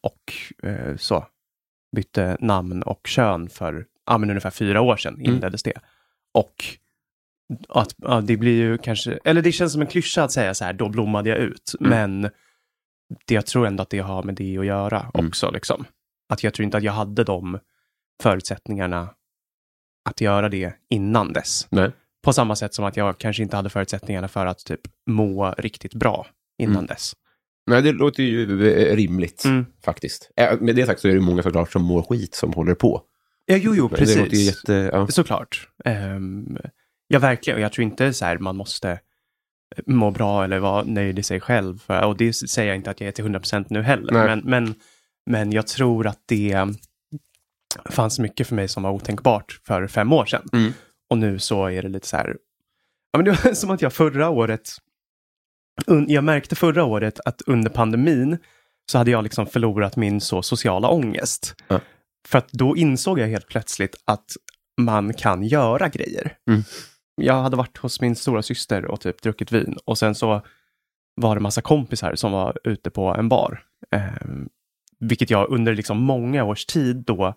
och 0.00 0.32
eh, 0.68 0.96
så 0.96 1.26
bytte 1.96 2.36
namn 2.40 2.82
och 2.82 3.06
kön 3.06 3.48
för 3.48 3.86
ja, 4.06 4.18
men 4.18 4.30
ungefär 4.30 4.50
fyra 4.50 4.80
år 4.80 4.96
sedan 4.96 5.14
Mm. 5.14 5.26
inleddes 5.34 5.62
det. 5.62 5.72
Och 6.34 6.64
att 7.68 7.94
ja, 7.96 8.20
det 8.20 8.36
blir 8.36 8.56
ju 8.56 8.78
kanske, 8.78 9.18
eller 9.24 9.42
det 9.42 9.52
känns 9.52 9.72
som 9.72 9.80
en 9.82 9.86
klyscha 9.88 10.22
att 10.22 10.32
säga 10.32 10.54
så 10.54 10.64
här, 10.64 10.72
då 10.72 10.88
blommade 10.88 11.28
jag 11.28 11.38
ut. 11.38 11.72
Mm. 11.80 11.90
Men 11.90 12.30
det, 13.26 13.34
jag 13.34 13.46
tror 13.46 13.66
ändå 13.66 13.82
att 13.82 13.90
det 13.90 13.98
har 13.98 14.22
med 14.22 14.34
det 14.34 14.58
att 14.58 14.66
göra 14.66 15.10
Mm. 15.14 15.26
också. 15.28 15.50
Liksom. 15.50 15.84
Att 16.28 16.44
jag 16.44 16.54
tror 16.54 16.64
inte 16.64 16.76
att 16.76 16.82
jag 16.82 16.92
hade 16.92 17.24
de 17.24 17.58
förutsättningarna 18.22 19.10
att 20.10 20.20
göra 20.20 20.48
det 20.48 20.72
innan 20.90 21.32
dess. 21.32 21.66
Nej. 21.70 21.90
På 22.22 22.32
samma 22.32 22.56
sätt 22.56 22.74
som 22.74 22.84
att 22.84 22.96
jag 22.96 23.18
kanske 23.18 23.42
inte 23.42 23.56
hade 23.56 23.70
förutsättningarna 23.70 24.28
för 24.28 24.46
att 24.46 24.58
typ 24.64 24.80
må 25.06 25.54
riktigt 25.58 25.94
bra 25.94 26.26
innan 26.58 26.74
Mm. 26.76 26.86
dess. 26.86 27.12
Nej, 27.66 27.82
det 27.82 27.92
låter 27.92 28.22
ju 28.22 28.68
eh, 28.72 28.96
rimligt 28.96 29.44
Mm. 29.44 29.66
faktiskt. 29.84 30.30
Med 30.60 30.76
det 30.76 30.86
sagt 30.86 31.00
så 31.00 31.08
är 31.08 31.14
det 31.14 31.20
många 31.20 31.42
såklart 31.42 31.72
som 31.72 31.82
mår 31.82 32.02
skit 32.02 32.34
som 32.34 32.52
håller 32.52 32.74
på. 32.74 33.02
Ja, 33.46 33.56
jo, 33.56 33.74
jo, 33.74 33.88
Men 33.92 34.00
Det 34.00 34.06
låter 34.06 34.22
ju 34.22 34.28
precis. 34.30 34.46
jätte... 34.46 34.90
Ja. 34.92 35.06
Såklart. 35.08 35.68
Um, 35.84 36.58
ja, 37.08 37.18
verkligen. 37.18 37.56
Och 37.56 37.62
jag 37.62 37.72
tror 37.72 37.82
inte 37.82 38.12
så 38.12 38.24
här 38.24 38.38
man 38.38 38.56
måste 38.56 39.00
må 39.86 40.10
bra 40.10 40.44
eller 40.44 40.58
vara 40.58 40.84
nöjd 40.84 41.18
i 41.18 41.22
sig 41.22 41.40
själv. 41.40 41.78
För, 41.78 42.04
och 42.04 42.16
det 42.16 42.32
säger 42.32 42.68
jag 42.68 42.76
inte 42.76 42.90
att 42.90 43.00
jag 43.00 43.08
är 43.08 43.12
till 43.12 43.24
100% 43.24 43.66
nu 43.70 43.82
heller. 43.82 44.12
Nej. 44.12 44.26
Men, 44.26 44.42
men, 44.44 44.74
men 45.26 45.52
jag 45.52 45.66
tror 45.66 46.06
att 46.06 46.22
det 46.26 46.66
fanns 47.90 48.18
mycket 48.18 48.46
för 48.46 48.54
mig 48.54 48.68
som 48.68 48.82
var 48.82 48.90
otänkbart 48.90 49.60
för 49.66 49.86
fem 49.86 50.12
år 50.12 50.26
sedan. 50.26 50.48
Mm. 50.52 50.72
Och 51.10 51.18
nu 51.18 51.38
så 51.38 51.66
är 51.66 51.82
det 51.82 51.88
lite 51.88 52.06
så 52.06 52.16
här. 52.16 52.36
Ja, 53.12 53.18
men 53.18 53.24
det 53.24 53.44
var 53.44 53.52
som 53.54 53.70
att 53.70 53.82
jag 53.82 53.92
förra 53.92 54.28
året. 54.28 54.70
Jag 56.06 56.24
märkte 56.24 56.56
förra 56.56 56.84
året 56.84 57.20
att 57.24 57.42
under 57.46 57.70
pandemin 57.70 58.38
så 58.90 58.98
hade 58.98 59.10
jag 59.10 59.24
liksom 59.24 59.46
förlorat 59.46 59.96
min 59.96 60.20
så 60.20 60.42
sociala 60.42 60.88
ångest. 60.88 61.54
Ja. 61.68 61.80
För 62.28 62.38
att 62.38 62.52
då 62.52 62.76
insåg 62.76 63.18
jag 63.18 63.28
helt 63.28 63.48
plötsligt 63.48 63.96
att 64.04 64.36
man 64.80 65.14
kan 65.14 65.42
göra 65.42 65.88
grejer. 65.88 66.36
Mm. 66.50 66.62
Jag 67.18 67.34
hade 67.42 67.56
varit 67.56 67.78
hos 67.78 68.00
min 68.00 68.16
stora 68.16 68.42
syster 68.42 68.84
och 68.84 69.00
typ 69.00 69.22
druckit 69.22 69.52
vin 69.52 69.76
och 69.84 69.98
sen 69.98 70.14
så 70.14 70.42
var 71.14 71.34
det 71.34 71.40
massa 71.40 71.60
kompisar 71.60 72.14
som 72.14 72.32
var 72.32 72.58
ute 72.64 72.90
på 72.90 73.14
en 73.14 73.28
bar. 73.28 73.62
Eh, 73.94 74.02
vilket 75.00 75.30
jag 75.30 75.50
under 75.50 75.74
liksom 75.74 75.98
många 76.02 76.44
års 76.44 76.66
tid 76.66 76.96
då 77.06 77.34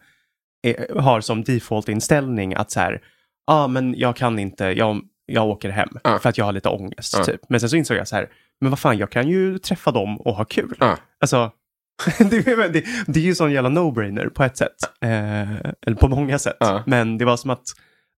eh, 0.67 1.01
har 1.03 1.21
som 1.21 1.43
default-inställning 1.43 2.53
att 2.55 2.71
så 2.71 2.79
här, 2.79 3.01
ja 3.47 3.53
ah, 3.53 3.67
men 3.67 3.93
jag 3.97 4.15
kan 4.15 4.39
inte, 4.39 4.65
jag, 4.65 5.01
jag 5.25 5.47
åker 5.47 5.69
hem 5.69 5.89
Ja. 6.03 6.19
för 6.19 6.29
att 6.29 6.37
jag 6.37 6.45
har 6.45 6.51
lite 6.53 6.69
ångest. 6.69 7.15
Ja. 7.17 7.23
Typ. 7.23 7.41
Men 7.49 7.59
sen 7.59 7.69
så 7.69 7.75
insåg 7.75 7.97
jag 7.97 8.07
så 8.07 8.15
här, 8.15 8.29
men 8.61 8.69
vad 8.69 8.79
fan, 8.79 8.97
jag 8.97 9.09
kan 9.09 9.27
ju 9.29 9.57
träffa 9.57 9.91
dem 9.91 10.21
och 10.21 10.35
ha 10.35 10.45
kul. 10.45 10.75
Ja. 10.79 10.97
Alltså, 11.19 11.51
det, 12.17 12.47
är- 12.47 12.69
det, 12.69 12.83
det 13.07 13.19
är 13.19 13.23
ju 13.23 13.35
sån 13.35 13.51
jävla 13.51 13.69
no-brainer 13.69 14.29
på 14.29 14.43
ett 14.43 14.57
sätt. 14.57 14.75
Eh, 15.01 15.51
eller 15.61 15.95
på 15.95 16.07
många 16.07 16.39
sätt. 16.39 16.57
Men 16.85 17.17
det 17.17 17.25
var 17.25 17.37
som 17.37 17.49
att, 17.49 17.63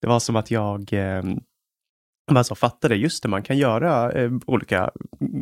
det 0.01 0.07
var 0.07 0.19
som 0.19 0.35
att 0.35 0.51
jag 0.51 0.93
eh, 0.93 1.23
bara 2.33 2.43
så 2.43 2.55
fattade, 2.55 2.95
just 2.95 3.23
det, 3.23 3.29
man 3.29 3.43
kan 3.43 3.57
göra 3.57 4.11
eh, 4.11 4.31
olika 4.45 4.89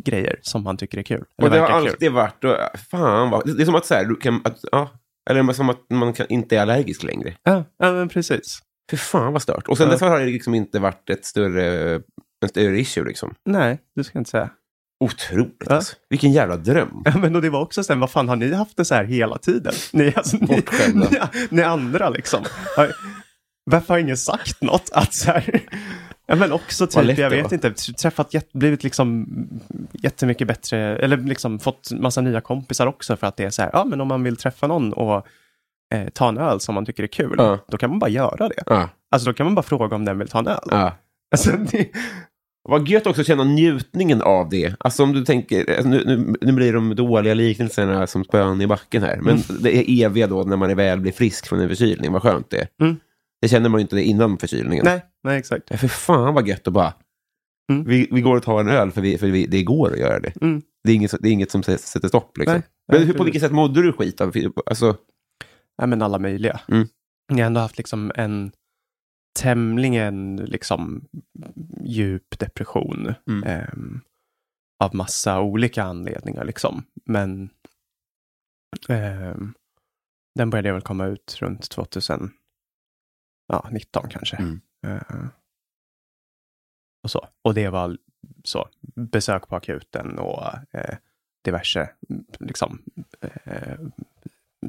grejer 0.04 0.38
som 0.42 0.62
man 0.62 0.76
tycker 0.76 0.98
är 0.98 1.02
kul. 1.02 1.24
Och 1.42 1.50
det 1.50 1.58
har 1.58 1.66
verkar 1.68 1.80
kul. 1.80 1.88
alltid 1.90 2.12
varit... 2.12 2.44
och, 2.44 2.56
Fan, 2.90 3.30
vad, 3.30 3.56
det 3.56 3.62
är 3.62 3.66
som 3.66 3.74
att 3.74 3.86
så 3.86 3.94
här, 3.94 4.04
du 4.04 4.16
kan... 4.16 4.40
Att, 4.44 4.58
ja, 4.72 4.90
eller 5.30 5.52
som 5.52 5.70
att 5.70 5.80
man 5.90 6.12
kan, 6.12 6.26
inte 6.28 6.56
är 6.56 6.60
allergisk 6.62 7.02
längre. 7.02 7.34
Ja, 7.42 7.64
ja, 7.78 7.92
men 7.92 8.08
precis. 8.08 8.58
För 8.90 8.96
fan 8.96 9.32
vad 9.32 9.42
stört. 9.42 9.68
Och 9.68 9.76
sen 9.76 9.86
Ja. 9.86 9.92
dess 9.92 10.00
har 10.00 10.18
det 10.20 10.26
liksom 10.26 10.54
inte 10.54 10.78
varit 10.78 11.10
ett 11.10 11.24
större, 11.24 11.94
en 12.42 12.48
större 12.48 12.78
issue 12.80 13.04
liksom. 13.04 13.34
Nej, 13.44 13.78
det 13.96 14.04
ska 14.04 14.16
jag 14.16 14.20
inte 14.20 14.30
säga. 14.30 14.50
Otroligt 15.04 15.62
Ja. 15.68 15.74
alltså. 15.74 15.96
Vilken 16.10 16.32
jävla 16.32 16.56
dröm. 16.56 17.02
Ja, 17.04 17.16
men 17.18 17.36
och 17.36 17.42
det 17.42 17.50
var 17.50 17.60
också 17.60 17.84
sen, 17.84 18.00
vad 18.00 18.10
fan 18.10 18.28
har 18.28 18.36
ni 18.36 18.54
haft 18.54 18.76
det 18.76 18.84
så 18.84 18.94
här 18.94 19.04
hela 19.04 19.38
tiden? 19.38 19.72
Ni, 19.92 20.12
alltså, 20.16 20.36
ni, 20.36 20.62
ni, 20.94 21.06
ni 21.50 21.62
andra 21.62 22.08
liksom. 22.10 22.44
Varför 23.64 23.94
har 23.94 23.98
ingen 23.98 24.16
sagt 24.16 24.62
något? 24.62 24.90
Att 24.92 25.14
så 25.14 25.30
här, 25.30 25.60
ja, 26.30 26.36
men 26.36 26.52
också 26.52 26.86
typ, 26.86 27.04
lätt 27.04 27.18
jag 27.18 27.30
vet 27.30 27.52
inte, 27.52 27.70
träffat, 27.74 28.34
blivit 28.52 28.84
liksom 28.84 29.26
jättemycket 29.92 30.48
bättre, 30.48 30.78
eller 30.96 31.16
liksom 31.16 31.58
fått 31.58 31.90
massa 31.92 32.20
nya 32.20 32.40
kompisar 32.40 32.86
också 32.86 33.16
för 33.16 33.26
att 33.26 33.36
det 33.36 33.44
är 33.44 33.50
så 33.50 33.62
här, 33.62 33.70
ja 33.72 33.84
men 33.84 34.00
om 34.00 34.08
man 34.08 34.22
vill 34.22 34.36
träffa 34.36 34.66
någon 34.66 34.92
och 34.92 35.26
eh, 35.94 36.08
ta 36.08 36.28
en 36.28 36.38
öl 36.38 36.60
som 36.60 36.74
man 36.74 36.86
tycker 36.86 37.02
är 37.02 37.06
kul, 37.06 37.34
Ja. 37.38 37.58
då 37.68 37.76
kan 37.76 37.90
man 37.90 37.98
bara 37.98 38.10
göra 38.10 38.48
det. 38.48 38.62
Ja, 38.66 38.88
Alltså 39.10 39.26
då 39.30 39.34
kan 39.34 39.46
man 39.46 39.54
bara 39.54 39.62
fråga 39.62 39.96
om 39.96 40.04
den 40.04 40.18
vill 40.18 40.28
ta 40.28 40.38
en 40.38 40.46
öl. 40.48 40.58
ja. 40.70 40.96
Alltså, 41.32 41.50
det, 41.70 41.88
Vad 42.68 42.88
gött 42.88 43.06
också 43.06 43.20
att 43.20 43.26
känna 43.26 43.44
njutningen 43.44 44.22
av 44.22 44.48
det. 44.48 44.74
Alltså 44.80 45.02
om 45.02 45.12
du 45.12 45.24
tänker, 45.24 45.70
alltså, 45.76 45.88
nu, 45.88 46.04
nu, 46.06 46.34
nu 46.40 46.52
blir 46.52 46.72
de 46.72 46.94
dåliga 46.94 47.34
liknelserna 47.34 48.06
som 48.06 48.24
spön 48.24 48.60
i 48.60 48.66
backen 48.66 49.02
här, 49.02 49.16
men 49.22 49.38
det 49.60 49.76
är 49.76 50.04
eviga 50.06 50.26
då 50.26 50.42
när 50.42 50.56
man 50.56 50.70
är 50.70 50.74
väl 50.74 51.00
blir 51.00 51.12
frisk 51.12 51.46
från 51.48 51.60
en 51.60 51.68
förkylning, 51.68 52.12
vad 52.12 52.22
skönt 52.22 52.50
det 52.50 52.56
är. 52.56 52.68
Mm. 52.80 52.96
Det 53.40 53.48
känner 53.48 53.68
man 53.68 53.80
ju 53.80 53.82
inte 53.82 54.00
innan 54.00 54.38
förkylningen. 54.38 54.84
nej, 54.84 55.04
nej, 55.24 55.38
exakt. 55.38 55.66
Ja, 55.70 55.76
för 55.76 55.88
fan 55.88 56.34
vad 56.34 56.48
gött 56.48 56.66
att 56.66 56.72
bara, 56.72 56.94
Mm. 57.72 57.84
vi, 57.84 58.08
vi 58.10 58.20
går 58.20 58.36
och 58.36 58.42
tar 58.42 58.60
en 58.60 58.68
öl 58.68 58.90
för, 58.90 59.00
vi, 59.00 59.18
för 59.18 59.26
vi, 59.26 59.46
det 59.46 59.62
går 59.62 59.92
att 59.92 59.98
göra 59.98 60.20
det. 60.20 60.32
Mm. 60.42 60.62
Det, 60.84 60.90
är 60.90 60.94
inget, 60.96 61.14
det 61.20 61.28
är 61.28 61.32
inget 61.32 61.50
som 61.50 61.62
sätter 61.62 62.08
stopp. 62.08 62.38
Liksom. 62.38 62.54
Nej, 62.54 62.62
men 62.98 63.06
hur, 63.06 63.14
på 63.14 63.24
vilket 63.24 63.42
sätt 63.42 63.52
mådde 63.52 63.82
du 63.82 63.92
skit 63.92 64.20
av? 64.20 64.36
Alltså, 64.66 64.96
Nej, 65.78 65.88
men 65.88 66.02
alla 66.02 66.18
möjliga. 66.18 66.60
Mm. 66.68 66.88
Jag 67.28 67.36
har 67.36 67.42
ändå 67.44 67.60
haft 67.60 67.78
liksom 67.78 68.12
en 68.14 68.52
tämligen 69.38 70.36
liksom 70.36 71.04
djup 71.80 72.38
depression. 72.38 73.14
Mm. 73.28 73.44
ehm, 73.44 74.00
av 74.84 74.94
massa 74.94 75.40
olika 75.40 75.82
anledningar 75.82 76.44
liksom. 76.44 76.82
Men 77.04 77.50
ehm, 78.88 79.54
den 80.34 80.50
började 80.50 80.72
väl 80.72 80.82
komma 80.82 81.06
ut 81.06 81.36
runt 81.40 81.68
2019 83.52 84.08
kanske. 84.10 84.36
Mm. 84.36 84.60
Eh, 84.86 85.26
och 87.02 87.10
så. 87.10 87.28
Och 87.42 87.54
det 87.54 87.68
var 87.68 87.98
så, 88.44 88.68
besök 88.96 89.48
på 89.48 89.56
akuten 89.56 90.18
och 90.18 90.44
eh, 90.70 90.96
diverse 91.44 91.90
liksom, 92.38 92.82
eh, 93.44 93.78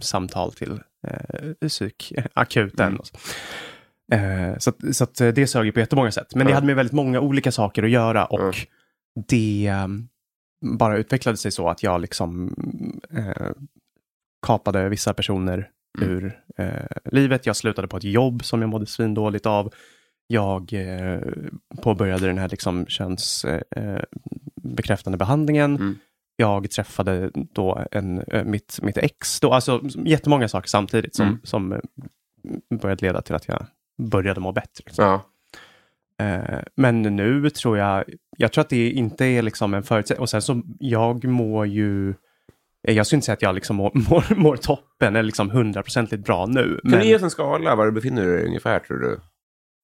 samtal 0.02 0.54
till 0.54 0.82
eh, 1.08 1.68
psykakuten. 1.68 2.88
Mm. 2.88 3.02
så. 3.04 3.18
Så 4.60 4.94
så 4.94 5.04
att 5.04 5.16
det 5.16 5.48
sög 5.48 5.66
ju 5.66 5.72
på 5.72 5.80
jättemånga 5.80 6.12
sätt. 6.12 6.36
Men 6.36 6.46
det 6.46 6.52
Ja. 6.52 6.56
hade 6.56 6.68
med 6.68 6.76
väldigt 6.76 6.94
många 6.94 7.20
olika 7.20 7.52
saker 7.52 7.84
att 7.84 7.90
göra 7.90 8.26
och 8.26 8.40
Ja. 8.40 9.24
det 9.28 9.72
um, 9.84 10.10
bara 10.78 10.98
utvecklade 10.98 11.38
sig 11.38 11.52
så 11.52 11.70
att 11.70 11.84
jag 11.84 12.02
liksom 12.02 12.56
eh, 13.10 13.52
kapade 14.48 14.90
vissa 14.90 15.14
personer 15.14 15.70
Mm. 15.98 16.10
ur 16.10 16.40
eh, 16.58 16.68
livet. 17.12 17.46
Jag 17.46 17.56
slutade 17.56 17.88
på 17.88 17.98
ett 17.98 18.04
jobb 18.04 18.44
som 18.46 18.62
jag 18.62 18.70
mådde 18.70 18.86
svindåligt 18.86 19.46
av. 19.46 19.74
Jag 20.28 20.74
eh, 20.74 21.20
påbörjade 21.82 22.28
den 22.28 22.38
här 22.38 22.50
liksom 22.50 22.86
könsbekräftande 22.86 23.98
eh, 23.98 24.04
bekräftande 24.64 25.18
behandlingen. 25.18 25.76
Mm. 25.76 25.96
Jag 26.36 26.72
träffade 26.72 27.32
då 27.34 27.86
en, 27.92 28.20
eh, 28.20 28.44
mitt, 28.44 28.80
mitt 28.82 28.98
ex, 28.98 29.40
då, 29.40 29.54
alltså 29.54 29.82
jättemånga 30.06 30.48
saker 30.48 30.68
samtidigt 30.70 31.16
som, 31.16 31.28
Mm. 31.28 31.40
som 31.44 31.72
eh, 31.74 31.80
började 32.82 33.06
leda 33.06 33.22
till 33.22 33.36
att 33.36 33.48
jag 33.48 33.66
började 33.98 34.40
må 34.40 34.52
bättre. 34.52 34.84
liksom. 34.86 35.06
ja. 35.06 35.26
Eh, 36.26 36.60
men 36.76 37.02
nu 37.02 37.50
tror 37.50 37.78
jag, 37.78 38.04
jag 38.38 38.52
tror 38.52 38.62
att 38.62 38.70
det 38.70 38.92
inte 38.92 39.26
är 39.26 39.42
liksom 39.42 39.74
en 39.74 39.84
förutsättning. 39.84 40.22
Och 40.22 40.30
sen 40.30 40.42
så, 40.42 40.62
jag 40.80 41.24
mår 41.26 41.66
ju, 41.68 42.10
eh, 42.10 42.16
jag 42.82 43.08
skulle 43.08 43.18
inte 43.18 43.26
säga 43.26 43.34
att 43.34 43.42
jag 43.42 43.56
liksom 43.56 43.76
mår, 43.76 43.92
mår, 44.10 44.36
mår 44.36 44.56
toppen 44.56 45.16
eller 45.16 45.24
liksom 45.24 45.50
hundraprocentigt 45.50 46.26
bra 46.26 46.46
nu. 46.46 46.80
Kan 46.82 46.92
Men 46.92 47.00
du 47.00 47.06
ge 47.06 47.16
oss 47.16 47.24
en 47.24 47.30
skala 47.30 47.76
var 47.76 47.86
du 47.86 47.92
befinner 47.92 48.26
dig 48.26 48.46
ungefär, 48.46 48.80
tror 48.80 48.98
du? 48.98 49.20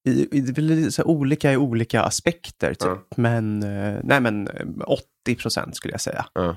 i, 0.08 0.38
i, 0.38 0.40
det 0.40 0.52
blir 0.52 0.90
så 0.90 1.04
olika 1.04 1.52
i 1.52 1.56
olika 1.56 2.02
aspekter 2.02 2.74
typ. 2.74 2.82
Ja. 2.88 3.02
Men, 3.16 3.62
eh, 3.62 4.00
nej 4.04 4.20
men 4.20 4.48
eh, 4.48 4.66
80 4.86 5.34
procent 5.36 5.76
skulle 5.76 5.94
jag 5.94 6.00
säga. 6.00 6.26
Ja. 6.34 6.56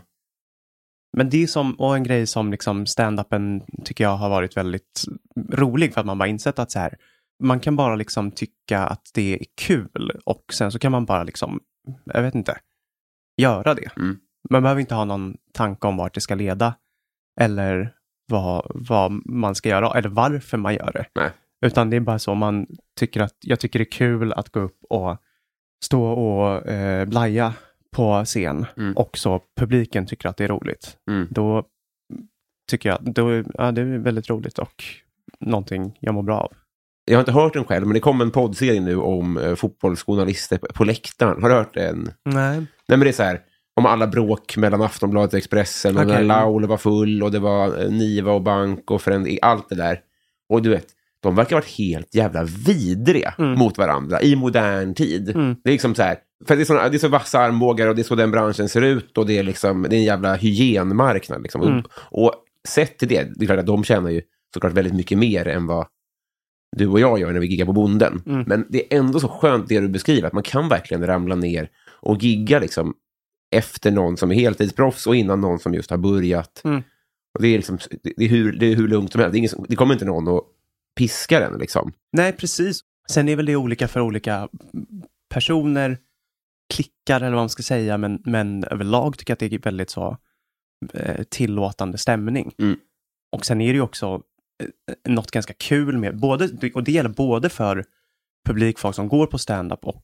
Men 1.17 1.29
det 1.29 1.43
är 1.43 1.47
som, 1.47 1.73
och 1.79 1.95
en 1.95 2.03
grej 2.03 2.27
som 2.27 2.51
liksom 2.51 2.85
stand-upen 2.85 3.61
tycker 3.83 4.03
jag 4.03 4.17
har 4.17 4.29
varit 4.29 4.57
väldigt 4.57 5.03
rolig 5.53 5.93
för 5.93 5.99
att 5.99 6.07
man 6.07 6.17
bara 6.17 6.29
insett 6.29 6.59
att 6.59 6.71
så 6.71 6.79
här, 6.79 6.97
man 7.43 7.59
kan 7.59 7.75
bara 7.75 7.95
liksom 7.95 8.31
tycka 8.31 8.79
att 8.79 9.11
det 9.13 9.33
är 9.33 9.45
kul 9.61 10.11
och 10.25 10.43
sen 10.53 10.71
så 10.71 10.79
kan 10.79 10.91
man 10.91 11.05
bara 11.05 11.23
liksom, 11.23 11.59
jag 12.05 12.21
vet 12.21 12.35
inte, 12.35 12.57
göra 13.37 13.73
det. 13.73 13.97
Mm. 13.97 14.17
Man 14.51 14.63
behöver 14.63 14.81
inte 14.81 14.95
ha 14.95 15.05
någon 15.05 15.37
tanke 15.53 15.87
om 15.87 15.97
vart 15.97 16.13
det 16.13 16.21
ska 16.21 16.35
leda 16.35 16.75
eller 17.41 17.93
vad, 18.31 18.71
vad 18.75 19.11
man 19.25 19.55
ska 19.55 19.69
göra 19.69 19.97
eller 19.97 20.09
varför 20.09 20.57
man 20.57 20.73
gör 20.73 20.91
det. 20.93 21.05
Nej. 21.15 21.29
Utan 21.65 21.89
det 21.89 21.95
är 21.95 21.99
bara 21.99 22.19
så 22.19 22.35
man 22.35 22.67
tycker 22.99 23.21
att, 23.21 23.35
jag 23.41 23.59
tycker 23.59 23.79
det 23.79 23.83
är 23.83 23.91
kul 23.91 24.33
att 24.33 24.49
gå 24.49 24.59
upp 24.59 24.77
och 24.89 25.17
stå 25.85 26.03
och 26.03 26.67
eh, 26.67 27.05
blaja 27.05 27.53
på 27.95 28.25
scen 28.25 28.65
Mm. 28.77 28.97
och 28.97 29.17
så 29.17 29.41
publiken 29.59 30.05
tycker 30.05 30.29
att 30.29 30.37
det 30.37 30.43
är 30.43 30.47
roligt. 30.47 30.97
Mm. 31.11 31.27
Då 31.31 31.63
tycker 32.69 32.89
jag, 32.89 33.13
då, 33.13 33.43
ja, 33.53 33.71
det 33.71 33.81
är 33.81 33.97
väldigt 33.97 34.29
roligt 34.29 34.59
och 34.59 34.83
någonting 35.39 35.97
jag 35.99 36.13
mår 36.13 36.23
bra 36.23 36.39
av. 36.39 36.53
Jag 37.05 37.15
har 37.15 37.19
inte 37.19 37.31
hört 37.31 37.53
den 37.53 37.63
själv, 37.65 37.87
men 37.87 37.93
det 37.93 37.99
kom 37.99 38.21
en 38.21 38.31
poddserie 38.31 38.81
nu 38.81 38.95
om 38.97 39.37
eh, 39.37 39.55
fotbollsjournalister 39.55 40.57
på, 40.57 40.67
på 40.73 40.83
läktaren. 40.83 41.41
Har 41.41 41.49
du 41.49 41.55
hört 41.55 41.73
den? 41.73 42.11
Nej. 42.25 42.57
Nej, 42.59 42.67
men 42.87 42.99
det 42.99 43.09
är 43.09 43.13
så 43.13 43.23
här, 43.23 43.41
om 43.75 43.85
alla 43.85 44.07
bråk 44.07 44.57
mellan 44.57 44.81
Aftonbladet 44.81 45.33
och 45.33 45.37
Expressen, 45.37 45.97
och 45.97 46.03
Okej. 46.03 46.15
när 46.15 46.23
Laul 46.23 46.65
var 46.67 46.77
full 46.77 47.23
och 47.23 47.31
det 47.31 47.39
var 47.39 47.83
eh, 47.83 47.89
Niva 47.89 48.31
och 48.31 48.41
Bank 48.41 48.91
och 48.91 49.01
Frend, 49.01 49.27
allt 49.41 49.69
det 49.69 49.75
där. 49.75 49.99
Och 50.49 50.61
du 50.61 50.69
vet, 50.69 50.87
de 51.23 51.35
verkar 51.35 51.55
ha 51.55 51.57
varit 51.61 51.77
helt 51.77 52.15
jävla 52.15 52.43
vidriga 52.43 53.33
Mm. 53.37 53.59
mot 53.59 53.77
varandra 53.77 54.21
i 54.21 54.35
modern 54.35 54.93
tid. 54.93 55.29
Mm. 55.35 55.55
Det 55.63 55.69
är 55.69 55.71
liksom 55.71 55.95
så 55.95 56.03
här, 56.03 56.17
för 56.47 56.55
det 56.55 56.61
är, 56.61 56.65
såna, 56.65 56.89
det 56.89 56.97
är 56.97 56.99
så 56.99 57.07
vassa 57.07 57.39
armbågar 57.39 57.87
och 57.87 57.95
det 57.95 58.01
är 58.01 58.03
så 58.03 58.15
den 58.15 58.31
branschen 58.31 58.69
ser 58.69 58.81
ut 58.81 59.17
och 59.17 59.25
det 59.25 59.37
är 59.37 59.43
liksom, 59.43 59.81
det 59.89 59.95
är 59.95 59.97
en 59.97 60.03
jävla 60.03 60.35
hygienmarknad 60.35 61.41
liksom. 61.41 61.61
Mm. 61.61 61.83
Och, 62.09 62.23
och 62.23 62.33
sett 62.67 62.97
till 62.97 63.07
det, 63.07 63.31
det 63.35 63.45
är 63.45 63.47
klart 63.47 63.59
att 63.59 63.65
de 63.65 63.83
tjänar 63.83 64.09
ju 64.09 64.21
såklart 64.53 64.73
väldigt 64.73 64.93
mycket 64.93 65.17
mer 65.17 65.47
än 65.47 65.67
vad 65.67 65.87
du 66.77 66.87
och 66.87 66.99
jag 66.99 67.19
gör 67.19 67.31
när 67.31 67.39
vi 67.39 67.47
giggar 67.47 67.65
på 67.65 67.73
Bonden. 67.73 68.23
Mm. 68.25 68.43
Men 68.47 68.65
det 68.69 68.93
är 68.93 68.99
ändå 68.99 69.19
så 69.19 69.27
skönt 69.27 69.67
det 69.69 69.79
du 69.79 69.89
beskriver, 69.89 70.27
att 70.27 70.33
man 70.33 70.43
kan 70.43 70.69
verkligen 70.69 71.07
ramla 71.07 71.35
ner 71.35 71.69
och 72.01 72.23
gigga 72.23 72.59
liksom 72.59 72.93
efter 73.51 73.91
någon 73.91 74.17
som 74.17 74.31
är 74.31 74.35
heltidsproffs 74.35 75.07
och 75.07 75.15
innan 75.15 75.41
någon 75.41 75.59
som 75.59 75.73
just 75.73 75.89
har 75.89 75.97
börjat. 75.97 76.61
Mm. 76.63 76.83
Och 77.33 77.41
det, 77.41 77.47
är 77.47 77.57
liksom, 77.57 77.77
det, 78.03 78.25
är 78.25 78.29
hur, 78.29 78.51
det 78.51 78.65
är 78.65 78.75
hur 78.75 78.87
lugnt 78.87 79.11
som 79.11 79.21
helst. 79.21 79.33
Det, 79.33 79.37
ingen, 79.37 79.65
det 79.69 79.75
kommer 79.75 79.93
inte 79.93 80.05
någon 80.05 80.27
och 80.27 80.43
piska 80.97 81.39
den. 81.39 81.59
Liksom. 81.59 81.93
Nej, 82.11 82.33
precis. 82.33 82.81
Sen 83.09 83.29
är 83.29 83.35
väl 83.35 83.45
det 83.45 83.55
olika 83.55 83.87
för 83.87 83.99
olika 83.99 84.49
personer, 85.33 85.97
klickar 86.73 87.21
eller 87.21 87.31
vad 87.31 87.41
man 87.41 87.49
ska 87.49 87.63
säga, 87.63 87.97
men, 87.97 88.21
men 88.25 88.63
överlag 88.63 89.17
tycker 89.17 89.31
jag 89.31 89.35
att 89.35 89.51
det 89.51 89.55
är 89.55 89.59
väldigt 89.59 89.89
så 89.89 90.17
eh, 90.93 91.23
tillåtande 91.23 91.97
stämning. 91.97 92.53
Mm. 92.59 92.77
Och 93.31 93.45
sen 93.45 93.61
är 93.61 93.67
det 93.67 93.73
ju 93.73 93.81
också 93.81 94.21
eh, 94.63 95.13
något 95.13 95.31
ganska 95.31 95.53
kul 95.53 95.97
med, 95.97 96.19
både, 96.19 96.69
och 96.73 96.83
det 96.83 96.91
gäller 96.91 97.09
både 97.09 97.49
för 97.49 97.85
publikfolk 98.47 98.95
som 98.95 99.07
går 99.07 99.27
på 99.27 99.37
stand-up 99.37 99.85
och, 99.85 100.03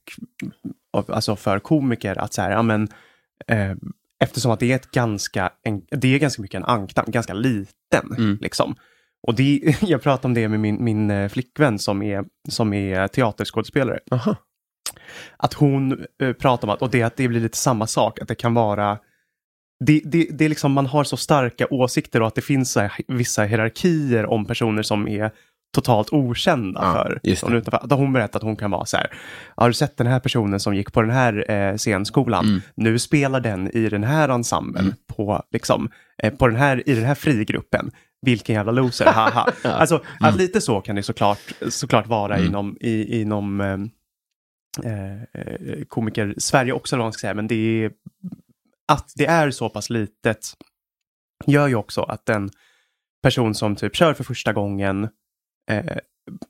och 0.92 1.10
alltså 1.10 1.36
för 1.36 1.58
komiker, 1.58 2.18
att 2.18 2.32
så 2.32 2.42
här, 2.42 2.50
ja 2.50 2.62
men, 2.62 2.88
eh, 3.46 3.74
eftersom 4.20 4.52
att 4.52 4.60
det 4.60 4.72
är 4.72 4.76
ett 4.76 4.90
ganska, 4.90 5.52
en, 5.62 5.82
det 5.90 6.14
är 6.14 6.18
ganska 6.18 6.42
mycket 6.42 6.58
en 6.58 6.64
ankdamm, 6.64 7.04
ganska 7.08 7.34
liten, 7.34 8.12
Mm. 8.18 8.38
liksom. 8.40 8.74
Och 9.22 9.34
det, 9.34 9.76
jag 9.80 10.02
pratade 10.02 10.26
om 10.26 10.34
det 10.34 10.48
med 10.48 10.60
min, 10.60 10.84
min 10.84 11.10
eh, 11.10 11.28
flickvän 11.28 11.78
som 11.78 12.02
är, 12.02 12.24
som 12.48 12.72
är 12.72 13.08
teaterskådespelare. 13.08 14.00
Aha. 14.10 14.36
Att 15.36 15.54
hon 15.54 16.04
eh, 16.22 16.32
pratar 16.32 16.68
om 16.68 16.74
att, 16.74 16.82
och 16.82 16.90
det, 16.90 17.02
att 17.02 17.16
det 17.16 17.28
blir 17.28 17.40
lite 17.40 17.56
samma 17.56 17.86
sak, 17.86 18.18
att 18.18 18.28
det 18.28 18.34
kan 18.34 18.54
vara 18.54 18.98
det, 19.84 20.00
det, 20.04 20.28
det 20.30 20.44
är 20.44 20.48
liksom, 20.48 20.72
man 20.72 20.86
har 20.86 21.04
så 21.04 21.16
starka 21.16 21.66
åsikter 21.70 22.20
och 22.20 22.26
att 22.26 22.34
det 22.34 22.40
finns 22.40 22.76
vissa 23.08 23.44
hierarkier 23.44 24.26
om 24.26 24.44
personer 24.46 24.82
som 24.82 25.08
är 25.08 25.30
totalt 25.74 26.12
okända 26.12 26.80
Ja, 26.82 26.92
för. 26.92 27.20
just 27.22 27.46
det. 27.46 27.56
utanför. 27.56 27.96
Hon 27.96 28.12
berättat 28.12 28.36
att 28.36 28.42
hon 28.42 28.56
kan 28.56 28.70
vara 28.70 28.84
så 28.86 28.96
här, 28.96 29.06
har 29.56 29.68
du 29.68 29.74
sett 29.74 29.96
den 29.96 30.06
här 30.06 30.20
personen 30.20 30.60
som 30.60 30.74
gick 30.74 30.92
på 30.92 31.02
den 31.02 31.10
här 31.10 31.50
eh, 31.50 31.76
scenskolan? 31.76 32.44
Mm. 32.46 32.60
Nu 32.74 32.98
spelar 32.98 33.40
den 33.40 33.70
i 33.76 33.88
den 33.88 34.04
här 34.04 34.28
ensemblen 34.28 34.94
på, 35.16 35.42
liksom, 35.50 35.90
eh, 36.22 36.34
på 36.34 36.46
den 36.48 36.56
här, 36.56 36.88
i 36.88 36.94
den 36.94 37.04
här 37.04 37.14
frigruppen. 37.14 37.90
Vilken 38.26 38.54
jävla 38.54 38.72
loser, 38.72 39.06
haha. 39.06 39.52
Alltså, 39.64 40.02
att 40.20 40.36
lite 40.36 40.60
så 40.60 40.80
kan 40.80 40.96
det 40.96 41.02
såklart, 41.02 41.52
såklart 41.68 42.06
vara 42.06 42.34
Mm. 42.36 42.46
inom, 42.48 42.76
i, 42.80 43.20
inom 43.20 43.60
eh, 43.60 43.78
eh, 44.92 45.84
komiker 45.88 46.34
Sverige 46.38 46.72
också, 46.72 46.94
eller 46.96 47.00
vad 47.00 47.06
man 47.06 47.12
ska 47.12 47.20
säga, 47.20 47.34
men 47.34 47.46
det 47.46 47.54
är 47.84 47.90
att 48.92 49.12
det 49.16 49.26
är 49.26 49.50
så 49.50 49.68
pass 49.68 49.90
litet 49.90 50.46
gör 51.46 51.66
ju 51.68 51.74
också 51.74 52.02
att 52.02 52.28
en 52.28 52.50
person 53.22 53.54
som 53.54 53.76
typ 53.76 53.96
kör 53.96 54.14
för 54.14 54.24
första 54.24 54.52
gången 54.52 55.08
eh, 55.68 55.84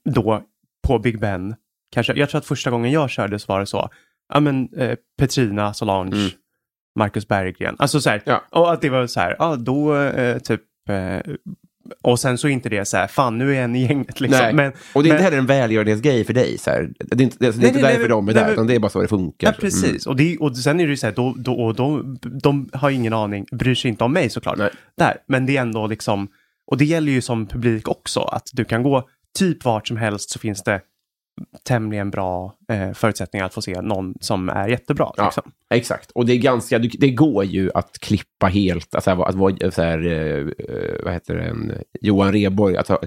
då 0.05 0.43
på 0.87 0.99
Big 0.99 1.21
Ben, 1.21 1.55
kanske, 1.93 2.13
jag 2.15 2.31
tror 2.31 2.39
att 2.39 2.47
första 2.47 2.71
gången 2.71 2.91
jag 2.93 3.11
körde 3.11 3.39
så 3.39 3.53
var 3.53 3.61
det 3.61 3.67
så, 3.67 3.89
ja 4.35 4.41
men 4.41 4.69
eh, 4.77 4.95
Petrina, 5.19 5.75
Solange, 5.75 6.17
Mm. 6.17 6.31
Marcus 6.99 7.29
Berggren, 7.29 7.77
alltså 7.79 8.01
så 8.01 8.11
här, 8.11 8.23
Ja. 8.25 8.43
och 8.51 8.73
att 8.73 8.81
det 8.81 8.89
var 8.91 9.07
så 9.07 9.21
här, 9.21 9.37
ja 9.39 9.57
då 9.57 9.97
eh, 9.97 10.39
typ, 10.39 10.61
eh, 10.89 11.33
och 12.03 12.21
sen 12.21 12.39
så 12.39 12.49
är 12.49 12.53
inte 12.53 12.69
det 12.69 12.85
så 12.85 12.97
här, 12.97 13.07
fan 13.07 13.39
nu 13.39 13.57
är 13.57 13.63
en 13.63 13.77
i 13.77 13.87
gänget 13.87 14.21
liksom, 14.21 14.41
Nej. 14.43 14.53
men 14.55 14.73
Och 14.95 15.03
det 15.03 15.09
är 15.09 15.11
inte 15.11 15.15
men- 15.15 15.23
heller 15.25 15.39
en 15.39 15.47
välgörenhetsgrej 15.47 16.25
för 16.25 16.33
dig. 16.33 16.59
Så 16.59 16.71
här. 16.71 16.91
Det 16.99 17.23
är 17.23 17.25
inte, 17.25 17.37
det 17.41 17.47
är 17.47 17.53
Nej, 17.53 17.67
inte 17.67 17.73
nej, 17.81 17.83
därför 17.83 17.99
nej, 17.99 18.09
de 18.09 18.29
är 18.29 18.35
där, 18.35 18.53
utan 18.53 18.67
det 18.67 18.75
är 18.75 18.79
bara 18.79 18.89
så 18.91 19.01
det 19.03 19.09
funkar. 19.09 19.49
Ja, 19.49 19.55
precis. 19.61 20.07
Mm. 20.07 20.11
Och, 20.13 20.17
det, 20.17 20.39
och 20.39 20.57
sen 20.57 20.81
är 20.81 20.85
det 20.85 20.91
ju 20.91 20.97
så 20.97 21.07
här, 21.07 21.15
då, 21.15 21.35
då, 21.39 21.53
och 21.55 21.75
de, 21.75 22.19
de 22.43 22.69
har 22.73 22.91
ingen 22.91 23.13
aning, 23.13 23.47
bryr 23.53 23.75
sig 23.75 23.89
inte 23.89 24.05
om 24.05 24.13
mig 24.13 24.31
såklart. 24.31 24.59
Där. 24.99 25.17
Men 25.27 25.47
det 25.47 25.57
är 25.57 25.63
ändå 25.63 25.87
liksom, 25.87 26.29
och 26.71 26.77
det 26.79 26.85
gäller 26.85 27.13
ju 27.13 27.21
som 27.21 27.47
publik 27.47 27.89
också, 27.89 28.21
att 28.21 28.51
du 28.53 28.65
kan 28.65 28.83
gå 28.83 29.09
typ 29.39 29.65
vart 29.65 29.89
som 29.89 29.97
helst 29.97 30.31
så 30.31 30.39
finns 30.39 30.63
det 30.63 30.81
tämligen 31.63 32.11
bra 32.11 32.57
eh, 32.69 32.93
förutsättningar 32.93 33.47
att 33.47 33.55
få 33.55 33.63
se 33.63 33.81
någon 33.81 34.15
som 34.21 34.49
är 34.49 34.69
jättebra. 34.69 35.13
Ja. 35.17 35.25
Liksom. 35.25 35.53
Exakt, 35.75 36.11
och 36.11 36.27
det 36.27 36.33
är 36.33 36.39
ganska, 36.39 36.79
det 36.79 37.11
går 37.11 37.45
ju 37.45 37.71
att 37.75 37.99
klippa 37.99 38.47
helt, 38.47 38.95
alltså 38.95 39.11
att 39.11 39.35
vara 39.35 39.71
så 39.71 39.83
här, 39.83 40.07
eh, 40.07 40.47
eh, 40.69 41.05
vad 41.05 41.13
heter 41.13 41.35
det, 41.35 41.85
Johan 42.01 42.33
Rheborg, 42.33 42.77
att 42.77 42.89
ha, 42.89 43.01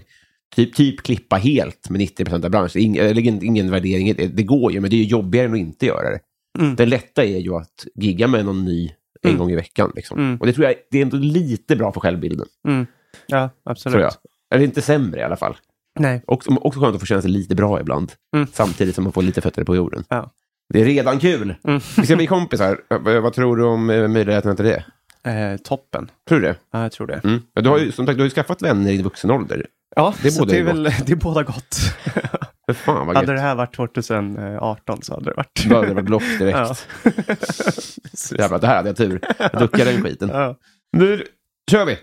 typ, 0.56 0.76
typ 0.76 1.02
klippa 1.02 1.36
helt 1.36 1.90
med 1.90 2.00
90 2.00 2.26
procent 2.26 2.46
av 2.46 2.52
branschen. 2.52 2.82
Ingen, 2.82 3.06
eller 3.06 3.22
ingen, 3.22 3.44
ingen 3.46 3.72
värdering, 3.72 4.14
det, 4.34 4.44
går 4.44 4.72
ju, 4.72 4.80
men 4.80 4.90
det 4.90 4.96
är 4.96 5.04
jobbigare 5.04 5.46
än 5.46 5.54
att 5.54 5.60
inte 5.60 5.86
göra 5.86 6.10
det. 6.10 6.20
Mm. 6.60 6.76
Det 6.76 6.86
lätta 6.86 7.24
är 7.24 7.38
ju 7.40 7.56
att 7.56 7.86
gigga 7.96 8.28
med 8.28 8.46
någon 8.46 8.66
ny 8.66 8.92
en 9.24 9.30
Mm. 9.30 9.40
gång 9.40 9.52
i 9.52 9.56
veckan. 9.56 9.92
Liksom. 9.96 10.20
Mm. 10.20 10.38
Och 10.40 10.46
det 10.46 10.54
tror 10.54 10.66
jag 10.66 10.76
det 10.92 10.98
är 10.98 11.02
ändå 11.02 11.18
lite 11.18 11.76
bra 11.76 11.92
för 11.92 12.00
självbilden, 12.00 12.46
Mm. 12.68 12.86
Ja, 13.28 13.50
absolut. 13.66 13.94
tror 13.94 14.04
jag. 14.04 14.14
Eller 14.54 14.64
inte 14.66 14.82
sämre 14.82 15.20
i 15.20 15.24
alla 15.24 15.36
fall. 15.38 15.58
Nej. 16.00 16.24
Också, 16.28 16.52
också 16.62 16.80
skönt 16.80 16.96
att 16.96 17.02
få 17.02 17.06
känna 17.06 17.22
sig 17.22 17.32
lite 17.32 17.56
bra 17.56 17.80
ibland, 17.80 18.12
Mm. 18.36 18.48
samtidigt 18.54 18.96
som 18.96 19.04
man 19.04 19.14
får 19.14 19.22
lite 19.22 19.42
fötter 19.42 19.64
på 19.64 19.76
jorden. 19.76 20.04
Ja. 20.10 20.32
Det 20.74 20.82
är 20.82 20.86
redan 20.86 21.20
kul! 21.20 21.56
Mm. 21.64 21.82
Vi 21.98 22.06
ska 22.06 22.16
bli 22.16 22.28
kompisar. 22.28 22.82
Vad 23.22 23.34
tror 23.34 23.58
du 23.58 23.64
om 23.64 23.90
eh, 23.90 24.08
möjligheterna 24.08 24.56
till 24.56 24.66
det? 24.66 24.84
Eh, 25.32 25.58
toppen. 25.58 26.12
Tror 26.30 26.40
du 26.40 26.48
det? 26.48 26.56
Ja, 26.72 26.82
jag 26.82 26.92
tror 26.92 27.08
det. 27.08 27.22
Mm. 27.24 27.42
Du 27.54 27.70
har 27.70 27.78
ju 27.80 27.92
som 27.92 28.06
sagt 28.06 28.18
du 28.18 28.22
har 28.22 28.26
ju 28.26 28.30
skaffat 28.34 28.62
vänner 28.62 28.92
i 28.92 29.02
vuxen 29.02 29.32
ålder. 29.32 29.66
Ja, 29.96 30.14
Det 30.24 30.32
så 30.32 30.40
bådar 30.42 30.54
det 30.54 30.60
är 30.60 30.64
väl 30.64 30.84
det 31.06 31.10
är 31.12 31.16
båda 31.16 31.44
gott. 31.44 31.76
För 32.66 32.74
fan 32.74 33.08
vad 33.08 33.16
hade 33.16 33.34
det 33.34 33.40
här 33.40 33.56
varit 33.56 33.76
2018 33.76 35.02
så 35.02 35.14
hade 35.14 35.26
det 35.26 35.34
varit... 35.36 35.66
Då 35.70 35.76
hade 35.76 35.88
det 35.88 35.94
varit 35.94 36.06
block 36.06 36.24
direkt. 36.40 36.58
Ja. 37.04 38.38
Jävlar, 38.38 38.60
det 38.60 38.68
här 38.68 38.76
hade 38.76 38.90
jag 38.90 38.98
tur. 38.98 39.22
Jag 39.40 39.60
duckade 39.62 39.92
den 39.92 40.04
skiten. 40.04 40.30
Ja. 40.30 40.56
Nu 40.98 41.24
kör 41.72 41.86
vi! 41.86 41.98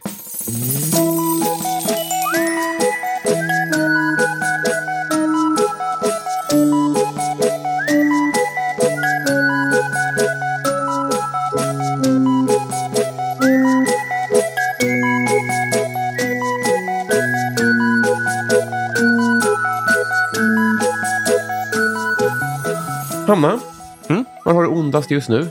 Hanna, 23.27 23.61
Mm? 24.09 24.25
vad 24.45 24.55
har 24.55 24.63
du 24.63 24.69
ondast 24.69 25.11
just 25.11 25.29
nu? 25.29 25.47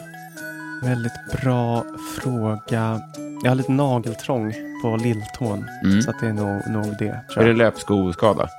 Väldigt 0.83 1.41
bra 1.41 1.85
fråga. 2.15 3.01
Jag 3.43 3.51
har 3.51 3.55
lite 3.55 3.71
nageltrång 3.71 4.53
på 4.81 4.97
lilltån. 4.97 5.69
Mm. 5.83 6.01
Så 6.01 6.09
att 6.09 6.19
det 6.19 6.27
är 6.27 6.33
nog, 6.33 6.69
nog 6.69 6.97
det. 6.99 7.21
Är 7.35 7.45
det 7.45 7.53
löpskoskada? 7.53 8.49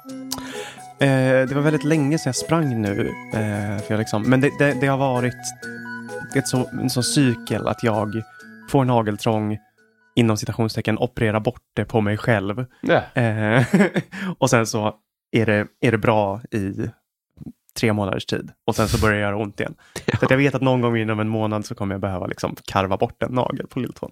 Eh, 1.00 1.48
det 1.48 1.52
var 1.54 1.62
väldigt 1.62 1.84
länge 1.84 2.18
sedan 2.18 2.28
jag 2.28 2.36
sprang 2.36 2.82
nu. 2.82 3.12
Eh, 3.32 3.82
för 3.82 3.86
jag 3.88 3.98
liksom, 3.98 4.22
men 4.22 4.40
det, 4.40 4.50
det, 4.58 4.80
det 4.80 4.86
har 4.86 4.98
varit 4.98 5.34
ett 6.36 6.48
så, 6.48 6.68
en 6.72 6.90
sån 6.90 7.04
cykel 7.04 7.68
att 7.68 7.82
jag 7.82 8.22
får 8.70 8.84
nageltrång 8.84 9.58
inom 10.14 10.36
citationstecken 10.36 10.98
operera 10.98 11.40
bort 11.40 11.62
det 11.74 11.84
på 11.84 12.00
mig 12.00 12.16
själv. 12.16 12.66
Ja. 12.80 13.20
Eh, 13.22 13.64
och 14.38 14.50
sen 14.50 14.66
så 14.66 14.94
är 15.30 15.46
det, 15.46 15.66
är 15.80 15.92
det 15.92 15.98
bra 15.98 16.40
i 16.50 16.90
tre 17.78 17.92
månaders 17.92 18.26
tid 18.26 18.50
och 18.66 18.76
sen 18.76 18.88
så 18.88 18.98
börjar 18.98 19.14
det 19.14 19.20
göra 19.20 19.36
ont 19.36 19.60
igen. 19.60 19.74
Så 20.18 20.24
att 20.24 20.30
jag 20.30 20.38
vet 20.38 20.54
att 20.54 20.62
någon 20.62 20.80
gång 20.80 20.96
inom 20.96 21.20
en 21.20 21.28
månad 21.28 21.66
så 21.66 21.74
kommer 21.74 21.94
jag 21.94 22.00
behöva 22.00 22.26
liksom 22.26 22.56
karva 22.64 22.96
bort 22.96 23.22
en 23.22 23.32
nagel 23.32 23.66
på 23.66 23.80
lilltån. 23.80 24.10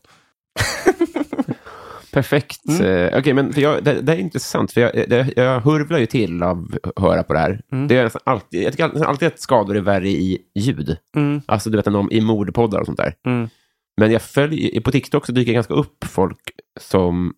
Perfekt. 2.16 2.68
Mm. 2.68 2.82
Eh, 2.86 3.18
Okej, 3.18 3.34
men 3.34 3.52
för 3.52 3.60
jag, 3.60 3.84
det, 3.84 4.00
det 4.00 4.12
är 4.12 4.16
intressant, 4.16 4.72
för 4.72 4.80
jag, 4.80 4.92
det, 5.10 5.32
jag 5.36 5.60
hurvlar 5.60 5.98
ju 5.98 6.06
till 6.06 6.42
av 6.42 6.78
att 6.82 7.02
höra 7.02 7.22
på 7.22 7.32
det 7.32 7.38
här. 7.38 7.62
Mm. 7.72 7.88
Det 7.88 7.96
är 7.96 8.04
nästan 8.04 8.22
alltid, 8.24 8.62
jag 8.62 8.72
tycker 8.72 9.04
alltid 9.04 9.28
att 9.28 9.40
skador 9.40 9.76
är 9.76 9.80
värre 9.80 10.08
i 10.08 10.38
ljud. 10.54 10.96
Mm, 11.16 11.40
Alltså, 11.46 11.70
du 11.70 11.76
vet, 11.76 11.86
om, 11.86 12.10
i 12.12 12.20
mordpoddar 12.20 12.80
och 12.80 12.86
sånt 12.86 12.98
där. 12.98 13.14
mm, 13.26 13.48
Men 13.96 14.12
jag 14.12 14.22
följer, 14.22 14.80
på 14.80 14.90
TikTok 14.92 15.26
så 15.26 15.32
dyker 15.32 15.52
ganska 15.52 15.74
upp 15.74 16.04
folk 16.04 16.40
som 16.80 17.34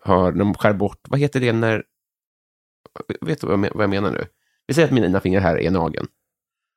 har, 0.00 0.32
de 0.32 0.54
skär 0.54 0.72
bort, 0.72 1.00
vad 1.08 1.20
heter 1.20 1.40
det 1.40 1.52
när, 1.52 1.82
vet 3.20 3.40
du 3.40 3.46
vad 3.46 3.52
jag, 3.52 3.60
men- 3.60 3.70
vad 3.74 3.82
jag 3.82 3.90
menar 3.90 4.10
nu? 4.12 4.24
Vi 4.66 4.74
säger 4.74 4.88
att 4.88 4.94
mina 4.94 5.20
fingrar 5.20 5.40
här 5.40 5.58
är 5.60 5.70
nageln. 5.70 6.06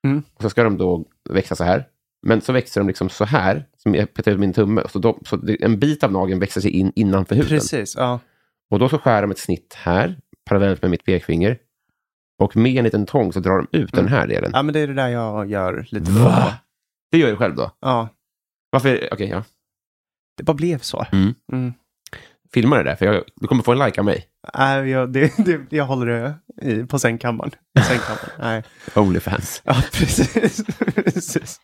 Mm. 0.08 0.24
Och 0.34 0.42
så 0.42 0.50
ska 0.50 0.64
de 0.64 0.78
då 0.78 1.06
växa 1.30 1.56
så 1.56 1.64
här. 1.64 1.86
Men 2.28 2.42
så 2.42 2.54
växer 2.54 2.82
de 2.82 2.88
liksom 2.88 3.10
så 3.10 3.26
här, 3.26 3.66
som 3.78 3.96
jag 3.96 4.14
petar 4.14 4.32
ut 4.32 4.40
min 4.40 4.54
tumme. 4.54 4.84
Så, 4.90 5.00
de, 5.00 5.20
så 5.26 5.40
en 5.60 5.80
bit 5.80 6.04
av 6.04 6.12
nageln 6.12 6.40
växer 6.40 6.62
sig 6.62 6.72
in 6.72 6.92
innanför 6.96 7.36
huden. 7.36 7.50
precis, 7.50 7.96
ja. 7.98 8.20
Och 8.70 8.80
då 8.80 8.90
så 8.90 8.98
skär 8.98 9.22
de 9.22 9.32
ett 9.32 9.40
snitt 9.40 9.74
här, 9.78 10.20
parallellt 10.46 10.82
med 10.82 10.92
mitt 10.92 11.06
pekfinger. 11.06 11.58
Och 12.40 12.56
med 12.56 12.78
en 12.78 12.84
liten 12.84 13.06
tång 13.06 13.34
så 13.34 13.40
drar 13.40 13.58
de 13.58 13.78
ut 13.78 13.94
den 13.94 14.08
här 14.08 14.28
delen. 14.28 14.52
Ja, 14.54 14.64
men 14.64 14.74
det 14.74 14.80
är 14.80 14.88
det 14.88 14.94
där 14.94 15.08
jag 15.08 15.50
gör 15.52 15.88
lite 15.92 16.12
Va? 16.12 16.44
då. 16.46 16.54
Det 17.12 17.18
gör 17.18 17.30
jag 17.30 17.38
själv 17.38 17.56
då. 17.56 17.72
Ja, 17.80 18.10
Varför? 18.70 19.10
Okej, 19.12 19.30
ja. 19.30 19.44
det 20.38 20.44
bara 20.44 20.54
blev 20.54 20.78
så. 20.80 21.06
Mm. 21.12 21.34
Mm. 21.52 21.74
Filma 22.54 22.78
det 22.78 22.84
där, 22.84 22.96
för 22.96 23.06
jag, 23.06 23.24
du 23.36 23.48
kommer 23.48 23.64
få 23.64 23.72
en 23.72 23.80
like 23.80 24.00
av 24.02 24.06
mig. 24.06 24.26
Nej, 24.58 24.90
jag, 24.90 25.14
det, 25.14 25.38
det, 25.46 25.62
jag 25.70 25.86
håller 25.86 26.06
det 26.06 26.36
i, 26.72 26.84
på 26.84 27.00
sängkammaren. 27.00 27.52
I 27.80 27.82
sängkammaren. 27.84 28.30
Nej. 28.40 28.64
Onlyfans. 28.96 29.62
Ja, 29.66 29.76
precis. 29.94 30.66
precis. 30.96 31.60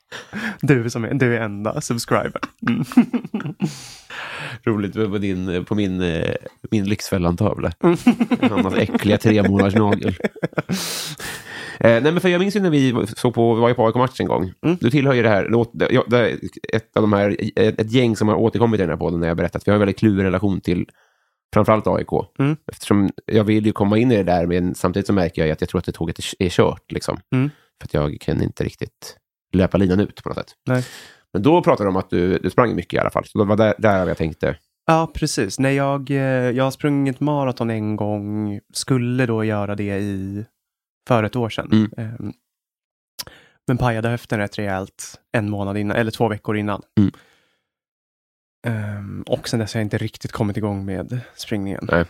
Du, 0.62 0.90
som 0.90 1.04
är, 1.04 1.13
du 1.13 1.36
är 1.36 1.42
enda 1.42 1.82
subscriber. 1.82 2.42
Mm. 2.68 2.86
Roligt 4.63 4.94
på, 4.94 5.18
din, 5.18 5.66
på 5.66 5.76
min, 5.76 6.02
eh, 6.02 6.36
min 6.72 6.86
Lyxfällan-tavla. 6.86 7.72
Hannas 8.42 8.74
äckliga 8.74 9.18
tre 9.18 9.50
månaders 9.50 9.76
nagel. 9.76 10.16
Eh, 11.80 12.02
nej, 12.02 12.12
men 12.12 12.20
för 12.20 12.30
jag 12.30 12.40
minns 12.40 12.56
ju 12.56 12.60
när 12.60 12.70
vi 12.70 13.08
såg 13.16 13.34
på, 13.34 13.54
var 13.54 13.70
ju 13.70 13.74
på 13.74 13.88
AIK-match 13.88 14.20
en 14.20 14.28
gång. 14.28 14.54
Mm. 14.66 14.78
Du 14.82 14.90
tillhör 14.90 15.13
ju 15.13 15.24
det 15.24 15.30
här, 15.30 15.68
det, 15.74 16.02
det 16.08 16.38
ett 16.74 16.98
av 16.98 17.02
de 17.02 17.13
här, 17.13 17.38
ett, 17.56 17.82
ett 17.82 17.92
gäng 17.92 18.16
som 18.16 18.28
har 18.28 18.36
återkommit 18.36 18.80
i 18.80 18.84
den 18.84 18.90
här 18.90 18.98
podden 18.98 19.20
när 19.20 19.28
jag 19.28 19.38
berättat. 19.38 19.68
Vi 19.68 19.72
har 19.72 19.76
en 19.76 19.80
väldigt 19.80 20.00
klurig 20.00 20.24
relation 20.24 20.62
till 20.62 20.86
framförallt 21.54 21.88
AIK. 21.88 22.10
Mm. 22.40 22.58
Eftersom 22.72 23.10
jag 23.26 23.44
vill 23.44 23.66
ju 23.66 23.72
komma 23.72 23.98
in 23.98 24.12
i 24.12 24.16
det 24.16 24.24
där, 24.24 24.46
men 24.46 24.76
samtidigt 24.76 25.08
så 25.08 25.14
märker 25.14 25.42
jag 25.42 25.52
att 25.52 25.62
jag 25.62 25.70
tror 25.70 25.80
att 25.80 25.86
det 25.86 25.92
tåget 25.92 26.20
är, 26.40 26.50
kört. 26.50 26.92
Liksom. 26.92 27.20
Mm. 27.36 27.50
För 27.82 27.88
att 27.88 27.94
jag 27.94 28.18
kan 28.22 28.42
inte 28.42 28.64
riktigt 28.64 29.18
löpa 29.54 29.78
linan 29.78 30.00
ut 30.00 30.24
på 30.24 30.30
något 30.30 30.38
sätt. 30.38 30.52
Nej. 30.66 30.86
Men 31.34 31.42
då 31.42 31.64
pratade 31.64 31.88
de 31.88 31.96
om 31.96 32.00
att 32.00 32.10
du, 32.10 32.38
du 32.38 32.50
sprang 32.50 32.76
mycket 32.76 32.94
i 32.94 32.98
alla 32.98 33.10
fall. 33.10 33.26
Så 33.26 33.38
det 33.38 33.46
var 33.46 33.58
där, 33.58 33.74
där 33.78 34.08
jag 34.08 34.18
tänkte, 34.18 34.56
Ja, 34.90 35.12
precis. 35.14 35.60
När 35.60 35.70
jag, 35.70 36.12
eh, 36.12 36.18
jag 36.52 36.64
har 36.64 36.72
sprungit 36.72 37.20
maraton 37.20 37.70
en 37.70 37.96
gång, 37.96 38.60
skulle 38.74 39.26
då 39.26 39.44
göra 39.44 39.76
det 39.76 39.98
i 39.98 40.46
för 41.08 41.24
ett 41.24 41.36
år 41.36 41.50
sedan. 41.50 41.70
Mm. 41.72 41.92
Ehm, 41.98 42.34
Men 43.68 43.78
pajade 43.78 44.10
höften 44.10 44.40
rätt 44.40 44.58
rejält 44.58 45.20
en 45.32 45.50
månad 45.50 45.78
innan, 45.78 45.98
eller 45.98 46.12
två 46.12 46.28
veckor 46.28 46.58
innan. 46.58 46.82
Mm. 47.00 47.12
Ehm, 48.67 49.23
och 49.27 49.47
sen 49.49 49.60
dess 49.60 49.73
har 49.73 49.80
jag 49.82 49.86
inte 49.86 49.97
riktigt 49.97 50.32
kommit 50.32 50.58
igång 50.58 50.86
med 50.86 51.19
springningen. 51.36 51.89
Ehm, 51.91 52.06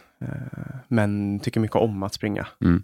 men 0.87 1.39
tycker 1.39 1.59
mycket 1.59 1.75
om 1.77 2.03
att 2.03 2.13
springa. 2.13 2.47
Mm. 2.61 2.83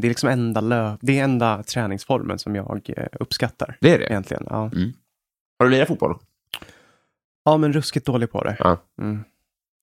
Det 0.00 0.06
är 0.06 0.08
liksom 0.08 0.28
enda, 0.28 0.60
lö- 0.60 0.98
det 1.00 1.18
är 1.18 1.24
enda 1.24 1.62
träningsformen 1.62 2.38
som 2.38 2.54
jag 2.54 2.90
eh, 2.96 3.06
uppskattar. 3.20 3.76
det 3.80 3.94
är 3.94 3.98
det. 3.98 4.04
Egentligen. 4.06 4.44
Ja. 4.50 4.70
Har 5.58 5.64
du 5.66 5.70
lirat 5.70 5.88
fotboll? 5.88 6.18
ja, 7.44 7.56
men 7.56 7.72
ruskigt 7.72 8.06
dålig 8.06 8.30
på 8.30 8.44
det. 8.44 8.56
Ja. 8.58 8.78
Mm. 9.00 9.24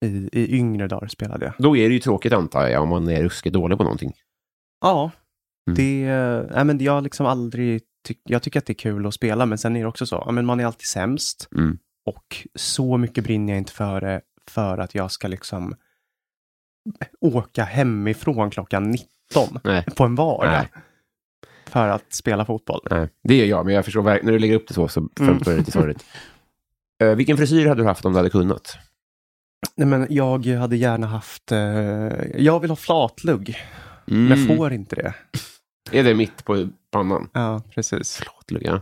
I, 0.06 0.30
I 0.32 0.58
yngre 0.58 0.88
dagar 0.88 1.08
spelade 1.08 1.46
jag. 1.46 1.54
Då 1.58 1.78
är 1.78 1.88
det 1.90 1.94
ju 1.94 2.00
tråkigt 2.00 2.34
antar 2.34 2.68
jag, 2.68 2.84
om 2.84 2.90
man 2.90 3.10
är 3.10 3.24
ruskigt 3.24 3.54
dålig 3.54 3.78
på 3.78 3.84
någonting. 3.84 4.14
Ja, 4.82 5.12
Mm. 5.68 5.76
det, 5.78 6.06
nej, 6.56 6.66
men 6.66 6.80
jag 6.80 6.92
har 6.94 7.02
liksom 7.02 7.26
aldrig 7.26 7.82
tyck, 8.08 8.20
jag 8.24 8.42
tycker 8.44 8.60
att 8.60 8.66
det 8.66 8.74
är 8.74 8.76
kul 8.76 9.06
att 9.06 9.14
spela, 9.14 9.46
men 9.46 9.58
sen 9.58 9.76
är 9.76 9.80
det 9.80 9.88
också 9.88 10.06
så, 10.06 10.24
ja, 10.26 10.32
men 10.32 10.46
man 10.46 10.60
är 10.60 10.66
alltid 10.66 10.88
sämst 10.88 11.48
Mm. 11.56 11.78
Och 12.06 12.48
så 12.56 12.98
mycket 12.98 13.24
brinner 13.24 13.54
jag 13.54 13.58
inte 13.58 13.72
för 13.72 14.02
det 14.02 14.22
för 14.48 14.78
att 14.78 14.96
jag 14.96 15.12
ska 15.12 15.28
liksom 15.28 15.76
åka 17.22 17.64
hemifrån 17.64 18.50
klockan 18.52 18.92
19 18.92 19.60
Nej. 19.64 19.86
på 19.96 20.04
en 20.04 20.16
vardag 20.16 20.52
Nej. 20.52 20.68
för 21.66 21.88
att 21.88 22.14
spela 22.14 22.46
fotboll. 22.46 22.82
Nej, 22.92 23.10
det 23.24 23.36
gör 23.38 23.46
jag, 23.46 23.66
men 23.66 23.76
jag 23.76 23.86
förstår 23.86 24.02
verkligen, 24.02 24.26
när 24.26 24.34
du 24.34 24.40
lägger 24.40 24.56
upp 24.56 24.68
det 24.68 24.74
så, 24.74 24.88
så 24.88 25.10
framstår 25.18 25.52
det 25.52 25.58
lite 25.58 25.72
sorgligt. 25.72 26.06
Eh, 27.04 27.16
vilken 27.16 27.38
frisyr 27.38 27.68
hade 27.68 27.82
du 27.82 27.88
haft 27.88 28.06
om 28.06 28.14
du 28.14 28.20
hade 28.20 28.30
kunnat? 28.30 28.78
Nej, 29.76 29.88
men 29.88 30.08
jag 30.10 30.46
hade 30.46 30.78
gärna 30.78 31.08
haft, 31.08 31.52
eh, 31.52 31.58
jag 32.38 32.60
vill 32.60 32.70
ha 32.72 32.76
flatlugg, 32.76 33.56
Mm. 34.08 34.26
men 34.26 34.58
får 34.58 34.74
inte 34.74 34.96
det. 34.96 35.14
Är 35.92 36.04
det 36.04 36.14
mitt 36.16 36.46
på 36.46 36.68
pannan? 36.92 37.30
Ja, 37.34 37.62
precis. 37.70 38.18
Förlåt, 38.18 38.52
Lugga. 38.52 38.82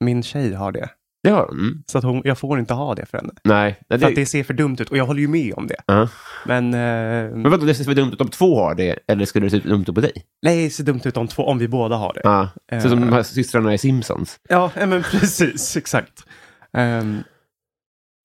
Min 0.00 0.22
tjej 0.22 0.52
har 0.54 0.72
det. 0.72 0.88
Det 1.24 1.30
har 1.30 1.46
hon. 1.46 1.58
Mm. 1.58 1.82
Så 1.86 1.98
att 1.98 2.04
hon, 2.04 2.22
jag 2.24 2.38
får 2.38 2.58
inte 2.58 2.74
ha 2.74 2.94
det 2.94 3.06
för 3.06 3.18
henne. 3.18 3.32
Nej, 3.44 3.80
nej 3.88 4.00
För 4.00 4.06
att 4.06 4.14
det, 4.14 4.20
det 4.20 4.26
ser 4.26 4.44
för 4.44 4.54
dumt 4.54 4.76
ut 4.80 4.90
och 4.90 4.96
jag 4.96 5.06
håller 5.06 5.20
ju 5.20 5.28
med 5.28 5.54
om 5.54 5.66
det. 5.66 5.76
Ja. 5.86 6.08
Men 6.46 6.74
eh, 6.74 7.36
Men 7.36 7.50
vadå, 7.50 7.66
det 7.66 7.74
ser 7.74 7.84
för 7.84 7.94
dumt 7.94 8.12
ut 8.12 8.20
om 8.20 8.28
två 8.28 8.58
har 8.58 8.74
det, 8.74 8.98
eller 9.08 9.24
skulle 9.24 9.46
det 9.46 9.50
se 9.50 9.68
dumt 9.68 9.84
ut 9.88 9.94
på 9.94 10.00
dig? 10.00 10.12
nej, 10.42 10.64
det 10.64 10.70
ser 10.70 10.84
dumt 10.84 11.00
ut 11.04 11.16
om, 11.16 11.28
två, 11.28 11.42
om 11.42 11.58
vi 11.58 11.68
båda 11.68 11.96
har 11.96 12.12
det. 12.14 12.48
Eh. 12.76 12.82
så 12.82 12.88
som 12.88 13.00
de 13.00 13.12
här 13.12 13.22
systrarna 13.22 13.74
i 13.74 13.78
Simpsons. 13.78 14.40
Ja, 14.48 14.70
men 14.74 15.02
precis, 15.10 15.76
exakt. 15.76 16.24
Ehm, 16.72 17.22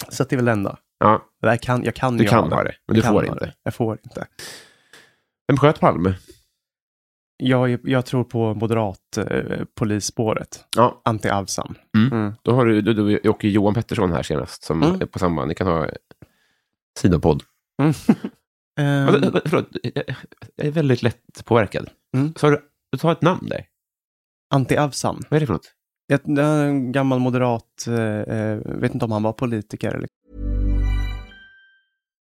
så 0.09 0.23
att 0.23 0.29
det 0.29 0.35
är 0.35 0.37
väl 0.37 0.45
det 0.45 0.51
enda. 0.51 0.77
Ja, 0.99 1.21
Jag 1.41 1.61
kan, 1.61 1.83
jag 1.83 1.95
kan 1.95 2.17
du 2.17 2.25
kan 2.25 2.51
ha 2.51 2.63
det, 2.63 2.73
men 2.87 2.95
du 2.95 3.01
får 3.01 3.13
ha 3.13 3.25
inte. 3.25 3.45
det. 3.45 3.53
Jag 3.63 3.73
får 3.73 3.97
inte. 4.03 4.27
Vem 5.47 5.57
sköt 5.57 5.79
Palme? 5.79 6.13
Jag, 7.43 7.79
jag 7.83 8.05
tror 8.05 8.23
på 8.23 8.53
moderat 8.53 9.17
eh, 9.17 9.63
polisspåret. 9.75 10.65
Ja, 10.77 11.01
Anti-Avsan. 11.05 11.75
Mm. 11.97 12.11
Mm. 12.13 12.33
då 12.41 12.51
har 12.51 12.65
du, 12.65 12.81
du, 12.81 12.93
du 12.93 13.29
och 13.29 13.43
Johan 13.43 13.73
Pettersson 13.73 14.11
här 14.11 14.23
senast 14.23 14.63
som 14.63 14.83
Mm. 14.83 15.01
är 15.01 15.05
på 15.05 15.19
samma. 15.19 15.45
Ni 15.45 15.55
kan 15.55 15.67
ha 15.67 15.87
sidopodd. 16.99 17.43
Ehm, 18.79 19.07
Alltså, 19.07 19.41
förlåt, 19.45 19.67
jag 20.55 20.67
är 20.67 20.71
väldigt 20.71 21.03
lätt 21.03 21.45
påverkad. 21.45 21.89
Mm. 22.17 22.33
Så 22.35 22.47
har 22.47 22.51
du, 22.51 22.61
du 22.91 22.97
tar 22.97 23.11
ett 23.11 23.21
namn 23.21 23.47
där. 23.49 23.65
Anti-Avsan. 24.55 25.23
Vad 25.29 25.35
är 25.35 25.39
det 25.39 25.45
för 25.45 25.53
något? 25.53 25.73
Ett- 26.13 26.27
En 26.27 26.91
gammal 26.91 27.19
moderat, 27.19 27.87
eh, 27.87 28.35
eh, 28.37 28.57
vet 28.65 28.93
inte 28.93 29.05
om 29.05 29.11
han 29.11 29.23
var 29.23 29.33
politiker 29.33 29.91
eller 29.95 30.07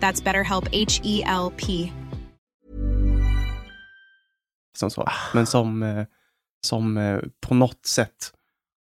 That's 0.00 0.22
BetterHelp 0.24 0.68
H 0.72 1.00
E 1.04 1.22
L 1.26 1.52
P. 1.56 1.92
som 4.78 4.90
så. 4.90 5.08
Men 5.34 5.46
som, 5.46 5.82
eh, 5.82 6.04
som 6.66 6.96
eh, 6.96 7.20
på 7.46 7.54
något 7.54 7.86
sätt 7.86 8.32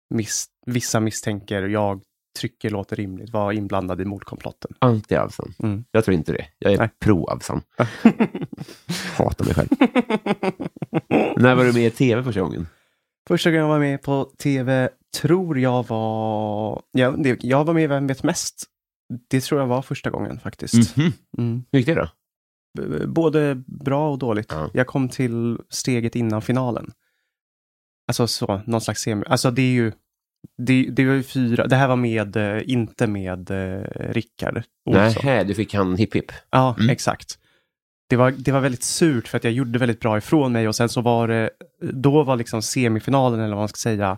miss, 0.09 0.45
vissa 0.65 0.99
misstänker, 0.99 1.63
jag 1.63 2.01
tycker 2.39 2.69
låter 2.69 2.95
rimligt, 2.95 3.29
var 3.29 3.51
inblandad 3.51 4.01
i 4.01 4.05
mordkomplotten. 4.05 4.71
Anti-Avsan. 4.79 5.53
Mm. 5.63 5.83
Jag 5.91 6.05
tror 6.05 6.15
inte 6.15 6.31
det. 6.31 6.45
Jag 6.59 6.73
är 6.73 6.89
pro-Avsan. 6.99 7.61
Hatar 9.17 9.45
mig 9.45 9.53
själv. 9.53 9.69
När 11.37 11.55
var 11.55 11.63
du 11.63 11.73
med 11.73 11.85
i 11.85 11.91
tv 11.91 12.23
första 12.23 12.41
gången? 12.41 12.67
Första 13.27 13.49
gången 13.49 13.61
jag 13.61 13.69
var 13.69 13.79
med 13.79 14.01
på 14.01 14.31
tv 14.37 14.89
tror 15.21 15.59
jag 15.59 15.87
var... 15.87 16.81
Ja, 16.91 17.11
det, 17.11 17.43
jag 17.43 17.65
var 17.65 17.73
med 17.73 17.83
i 17.83 17.87
Vem 17.87 18.07
vet 18.07 18.23
mest? 18.23 18.65
Det 19.29 19.41
tror 19.41 19.59
jag 19.61 19.67
var 19.67 19.81
första 19.81 20.09
gången 20.09 20.39
faktiskt. 20.39 20.97
Mhm. 20.97 21.11
Mm. 21.37 21.63
Hur 21.71 21.79
gick 21.79 21.85
det 21.87 21.95
då? 21.95 22.09
B- 22.79 23.05
Både 23.07 23.63
bra 23.67 24.11
och 24.11 24.19
dåligt. 24.19 24.51
Ja. 24.51 24.69
Jag 24.73 24.87
kom 24.87 25.09
till 25.09 25.57
steget 25.69 26.15
innan 26.15 26.41
finalen. 26.41 26.91
Alltså 28.07 28.27
så, 28.27 28.61
någon 28.65 28.81
slags 28.81 29.01
semi. 29.01 29.23
Alltså 29.27 29.51
det 29.51 29.61
är 29.61 29.71
ju... 29.71 29.91
Det, 30.57 30.83
det 30.91 31.05
var 31.05 31.13
ju 31.13 31.23
fyra. 31.23 31.67
Det 31.67 31.75
här 31.75 31.87
var 31.87 31.95
med, 31.95 32.35
eh, 32.35 32.61
inte 32.69 33.07
med 33.07 33.51
eh, 33.51 33.83
Rickard. 34.11 34.63
Nej, 35.23 35.45
du 35.45 35.55
fick 35.55 35.73
han 35.73 35.95
hipp 35.97 36.15
hipp. 36.15 36.31
Ja, 36.49 36.75
Mm. 36.79 36.89
exakt. 36.89 37.39
Det 38.09 38.15
var, 38.15 38.31
det 38.31 38.51
var 38.51 38.59
väldigt 38.59 38.83
surt 38.83 39.27
för 39.27 39.37
att 39.37 39.43
jag 39.43 39.53
gjorde 39.53 39.79
väldigt 39.79 39.99
bra 39.99 40.17
ifrån 40.17 40.51
mig 40.51 40.67
och 40.67 40.75
sen 40.75 40.89
så 40.89 41.01
var 41.01 41.27
det, 41.27 41.49
då 41.93 42.23
var 42.23 42.35
liksom 42.35 42.61
semifinalen 42.61 43.39
eller 43.39 43.49
vad 43.55 43.61
man 43.61 43.67
ska 43.69 43.77
säga, 43.77 44.17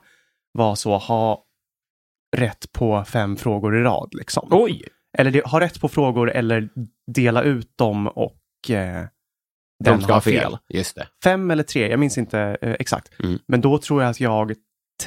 var 0.51 0.75
så 0.75 0.97
ha 0.97 1.43
rätt 2.38 2.72
på 2.72 3.04
fem 3.06 3.36
frågor 3.38 3.78
i 3.78 3.82
rad 3.82 4.10
liksom. 4.13 4.48
Oj! 4.52 4.84
Eller 5.17 5.44
ha 5.44 5.60
rätt 5.60 5.82
på 5.82 5.88
frågor 5.89 6.32
eller 6.32 6.70
dela 7.15 7.44
ut 7.44 7.78
dem 7.78 8.08
och 8.08 8.70
eh, 8.70 9.06
den 9.84 9.98
De 9.98 10.02
ska 10.02 10.13
ha 10.13 10.22
fel. 10.22 10.58
Just 10.70 10.96
det. 10.96 11.08
Fem 11.24 11.52
eller 11.52 11.63
tre, 11.63 11.89
jag 11.89 12.00
minns 12.00 12.17
inte 12.17 12.58
eh, 12.62 12.72
exakt. 12.80 13.12
Mm. 13.24 13.39
Men 13.48 13.62
då 13.62 13.78
tror 13.78 14.02
jag 14.02 14.10
att 14.10 14.20
jag 14.20 14.54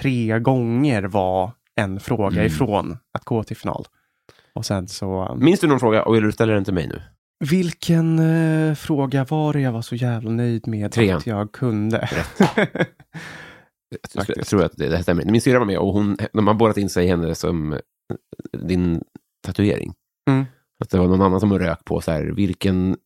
tre 0.00 0.38
gånger 0.38 1.02
var 1.02 1.50
en 1.80 2.00
fråga 2.00 2.36
Mm. 2.36 2.46
ifrån 2.46 2.98
att 3.12 3.24
gå 3.24 3.42
till 3.44 3.56
final. 3.56 3.84
Och 4.54 4.66
sen 4.66 4.88
så... 4.88 5.36
Minns 5.40 5.60
du 5.60 5.66
någon 5.66 5.80
fråga 5.80 6.02
och 6.04 6.14
vill 6.14 6.22
du 6.22 6.32
ställa 6.32 6.52
den 6.52 6.64
till 6.64 6.74
mig 6.74 6.86
nu? 6.86 7.02
Vilken 7.50 8.18
eh, 8.18 8.74
fråga 8.74 9.24
var 9.24 9.52
det 9.52 9.60
jag 9.60 9.72
var 9.72 9.82
så 9.82 9.94
jävla 9.94 10.30
nöjd 10.30 10.66
med 10.68 10.92
Trean. 10.92 11.16
att 11.18 11.26
jag 11.26 11.52
kunde? 11.52 12.08
Jag, 14.14 14.24
jag 14.36 14.46
tror 14.46 14.64
att 14.64 14.72
det, 14.76 14.88
det 14.88 14.96
här 14.96 15.02
stämmer. 15.02 15.24
Min 15.24 15.40
syrra 15.40 15.58
var 15.58 15.66
med 15.66 15.78
och 15.78 15.92
hon, 15.92 16.16
de 16.32 16.46
har 16.46 16.54
borrat 16.54 16.76
in 16.76 16.88
sig 16.88 17.04
i 17.04 17.08
henne 17.08 17.34
som 17.34 17.72
eh, 17.72 17.78
din 18.58 19.02
tatuering. 19.46 19.94
Mm. 20.30 20.44
Att 20.80 20.90
det 20.90 20.98
var 20.98 21.06
någon 21.06 21.22
annan 21.22 21.40
som 21.40 21.58
rök 21.58 21.84
på 21.84 22.00
så 22.00 22.10
här, 22.10 22.24
vilken, 22.24 22.96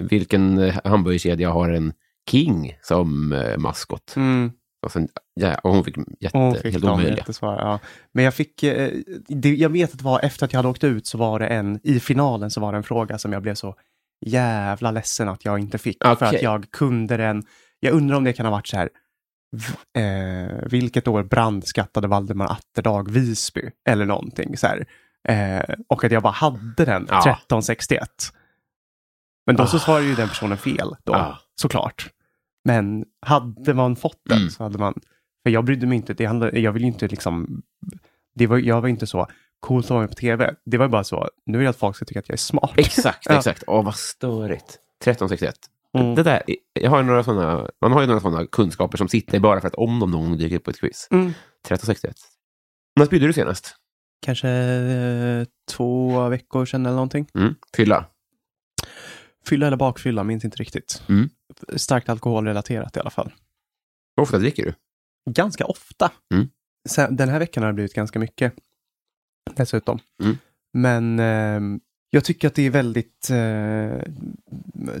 vilken 0.00 0.58
eh, 0.58 0.80
hamburgerkedja 0.84 1.50
har 1.50 1.70
en 1.70 1.92
King 2.30 2.78
som 2.82 3.32
eh, 3.32 3.58
maskot? 3.58 4.16
Mm. 4.16 4.52
Och, 4.84 4.92
sen, 4.92 5.08
ja, 5.34 5.54
och 5.54 5.70
hon 5.70 5.84
fick 5.84 5.96
jätte, 6.20 6.38
Hon 6.38 6.54
fick 6.54 6.72
helt 6.72 6.84
omöjliga. 6.84 7.24
ja. 7.40 7.80
Men 8.12 8.24
jag 8.24 8.34
fick, 8.34 8.62
eh, 8.62 8.90
det, 9.28 9.54
jag 9.54 9.68
vet 9.68 9.92
att 9.92 9.98
det 9.98 10.04
var 10.04 10.20
efter 10.24 10.44
att 10.44 10.52
jag 10.52 10.58
hade 10.58 10.68
åkt 10.68 10.84
ut 10.84 11.06
så 11.06 11.18
var 11.18 11.38
det 11.38 11.46
en, 11.46 11.80
i 11.82 12.00
finalen 12.00 12.50
så 12.50 12.60
var 12.60 12.72
det 12.72 12.78
en 12.78 12.82
fråga 12.82 13.18
som 13.18 13.32
jag 13.32 13.42
blev 13.42 13.54
så 13.54 13.74
jävla 14.26 14.90
ledsen 14.90 15.28
att 15.28 15.44
jag 15.44 15.58
inte 15.58 15.78
fick. 15.78 16.04
För 16.04 16.12
Okej. 16.12 16.28
att 16.28 16.42
jag 16.42 16.70
kunde 16.70 17.16
den, 17.16 17.42
jag 17.80 17.94
undrar 17.94 18.16
om 18.16 18.24
det 18.24 18.32
kan 18.32 18.46
ha 18.46 18.50
varit 18.50 18.66
så 18.66 18.76
här, 18.76 18.88
eh, 19.96 20.58
vilket 20.70 21.08
år 21.08 21.22
brandskattade 21.22 22.08
Valdemar 22.08 22.46
Atterdag 22.52 23.10
Visby? 23.10 23.70
Eller 23.88 24.04
någonting 24.06 24.56
så 24.56 24.66
här. 24.66 24.86
Eh, 25.28 25.74
och 25.88 26.04
att 26.04 26.12
jag 26.12 26.22
bara 26.22 26.32
hade 26.32 26.84
den, 26.84 27.06
Ja. 27.10 27.18
1361. 27.20 28.08
Men 29.46 29.56
då 29.56 29.66
så 29.66 29.76
Ah. 29.76 29.80
svarade 29.80 30.06
ju 30.06 30.14
den 30.14 30.28
personen 30.28 30.58
fel 30.58 30.96
då, 31.04 31.14
Ah. 31.14 31.38
såklart. 31.54 32.10
Men 32.64 33.04
hade 33.26 33.74
man 33.74 33.96
fått 33.96 34.20
den 34.28 34.38
Mm. 34.38 34.50
så 34.50 34.62
hade 34.62 34.78
man, 34.78 34.94
för 35.42 35.50
jag 35.50 35.64
brydde 35.64 35.86
mig 35.86 35.96
inte, 35.96 36.14
det 36.14 36.24
handlade, 36.24 36.60
jag 36.60 36.72
vill 36.72 36.84
inte 36.84 37.08
liksom, 37.08 37.62
det 38.34 38.46
var, 38.46 38.58
jag 38.58 38.80
var 38.80 38.88
inte 38.88 39.06
så 39.06 39.26
coolt 39.60 39.86
att 39.86 39.90
vara 39.90 40.00
med 40.00 40.08
på 40.10 40.14
tv. 40.16 40.54
Det 40.66 40.78
var 40.78 40.88
bara 40.88 41.04
så, 41.04 41.28
nu 41.46 41.58
vill 41.58 41.64
jag 41.64 41.70
att 41.70 41.76
folk 41.78 41.96
ska 41.96 42.04
tycka 42.04 42.20
att 42.20 42.28
jag 42.28 42.34
är 42.34 42.38
smart. 42.38 42.72
Exakt, 42.76 43.26
exakt. 43.30 43.64
Åh, 43.66 43.84
vad 43.84 43.94
störigt. 43.96 44.78
1361. 45.04 45.54
Mm. 45.94 46.14
Det 46.14 46.22
där, 46.22 46.42
jag 46.72 46.90
har 46.90 46.98
ju 46.98 47.04
några 47.04 47.24
såna, 47.24 47.70
man 47.80 47.92
har 47.92 48.00
ju 48.00 48.06
några 48.06 48.20
sådana 48.20 48.46
kunskaper 48.46 48.98
som 48.98 49.08
sitter 49.08 49.40
bara 49.40 49.60
för 49.60 49.68
att 49.68 49.74
om 49.74 50.00
de 50.00 50.10
någon 50.10 50.28
gång 50.28 50.38
dyker 50.38 50.56
upp 50.56 50.64
på 50.64 50.70
ett 50.70 50.80
quiz. 50.80 51.08
Mm. 51.10 51.26
1361. 51.26 52.16
När 52.96 53.06
spydde 53.06 53.26
du 53.26 53.32
senast? 53.32 53.76
Kanske 54.26 54.48
eh, 54.48 55.46
två 55.70 56.28
veckor 56.28 56.64
sedan 56.64 56.86
eller 56.86 56.94
någonting. 56.94 57.26
Mm. 57.34 57.54
Fylla? 57.76 58.06
Fylla 59.46 59.66
eller 59.66 59.76
bakfylla, 59.76 60.24
minns 60.24 60.44
inte 60.44 60.56
riktigt. 60.56 61.02
Mm. 61.08 61.28
Starkt 61.76 62.08
alkoholrelaterat 62.08 62.96
i 62.96 63.00
alla 63.00 63.10
fall. 63.10 63.32
Hur 64.16 64.22
ofta 64.22 64.38
dricker 64.38 64.64
du? 64.64 64.74
Ganska 65.30 65.64
ofta. 65.64 66.12
Mm. 66.34 66.48
Sen, 66.88 67.16
den 67.16 67.28
här 67.28 67.38
veckan 67.38 67.62
har 67.62 67.70
det 67.70 67.74
blivit 67.74 67.94
ganska 67.94 68.18
mycket. 68.18 68.54
Dessutom. 69.56 69.98
Mm. 70.22 70.38
Men 70.72 71.18
ehm, 71.18 71.80
jag 72.14 72.24
tycker 72.24 72.48
att 72.48 72.54
det 72.54 72.62
är 72.62 72.70
väldigt 72.70 73.30
eh, 73.30 74.12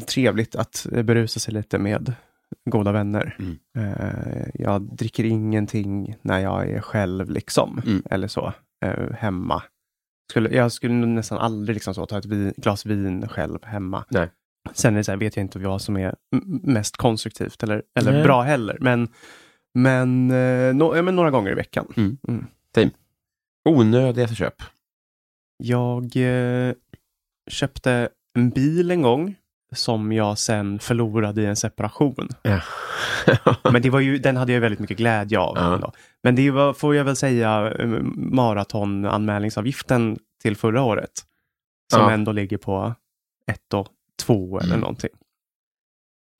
trevligt 0.06 0.56
att 0.56 0.86
berusa 0.90 1.40
sig 1.40 1.54
lite 1.54 1.78
med 1.78 2.14
goda 2.70 2.92
vänner. 2.92 3.36
Mm. 3.38 3.58
Eh, 3.76 4.46
jag 4.54 4.82
dricker 4.82 5.24
ingenting 5.24 6.16
när 6.22 6.38
jag 6.38 6.70
är 6.70 6.80
själv 6.80 7.30
liksom. 7.30 7.82
Mm. 7.86 8.02
Eller 8.10 8.28
så. 8.28 8.52
Eh, 8.84 9.12
hemma. 9.12 9.62
Skulle, 10.30 10.50
jag 10.50 10.72
skulle 10.72 10.94
nästan 10.94 11.38
aldrig 11.38 11.74
liksom 11.74 11.94
så, 11.94 12.06
ta 12.06 12.18
ett 12.18 12.26
vin, 12.26 12.54
glas 12.56 12.86
vin 12.86 13.28
själv 13.28 13.58
hemma. 13.64 14.04
Nej. 14.08 14.30
Sen 14.72 14.94
är 14.94 14.98
det 14.98 15.04
så 15.04 15.12
här, 15.12 15.18
vet 15.18 15.36
jag 15.36 15.44
inte 15.44 15.58
vad 15.58 15.82
som 15.82 15.96
är 15.96 16.14
mest 16.62 16.96
konstruktivt 16.96 17.62
eller, 17.62 17.82
eller 17.98 18.12
Nej. 18.12 18.22
bra 18.22 18.42
heller. 18.42 18.78
Men, 18.80 19.08
men, 19.74 20.30
eh, 20.30 20.74
no, 20.74 20.96
ja, 20.96 21.02
men 21.02 21.16
några 21.16 21.30
gånger 21.30 21.52
i 21.52 21.54
veckan. 21.54 21.86
Mm. 21.96 22.18
Mm. 22.28 22.46
Onödiga 23.68 24.28
köp. 24.28 24.62
Jag 25.56 26.16
eh, 26.16 26.74
köpte 27.50 28.08
en 28.38 28.50
bil 28.50 28.90
en 28.90 29.02
gång 29.02 29.34
som 29.74 30.12
jag 30.12 30.38
sen 30.38 30.78
förlorade 30.78 31.42
i 31.42 31.46
en 31.46 31.56
separation. 31.56 32.28
Ja. 32.42 32.60
Men 33.72 33.82
det 33.82 33.90
var 33.90 34.00
ju, 34.00 34.18
den 34.18 34.36
hade 34.36 34.52
jag 34.52 34.60
väldigt 34.60 34.80
mycket 34.80 34.96
glädje 34.98 35.38
av. 35.38 35.56
Ja. 35.56 35.92
Men 36.22 36.34
det 36.34 36.50
var, 36.50 36.72
får 36.72 36.94
jag 36.94 37.04
väl 37.04 37.16
säga, 37.16 37.72
eh, 37.78 37.86
maratonanmälningsavgiften 38.14 40.18
till 40.42 40.56
förra 40.56 40.82
året. 40.82 41.10
Som 41.92 42.02
Ja. 42.02 42.10
ändå 42.10 42.32
ligger 42.32 42.58
på 42.58 42.94
ett 43.52 43.74
och 43.74 43.88
två 44.22 44.58
eller 44.58 44.68
Mm. 44.68 44.80
någonting. 44.80 45.10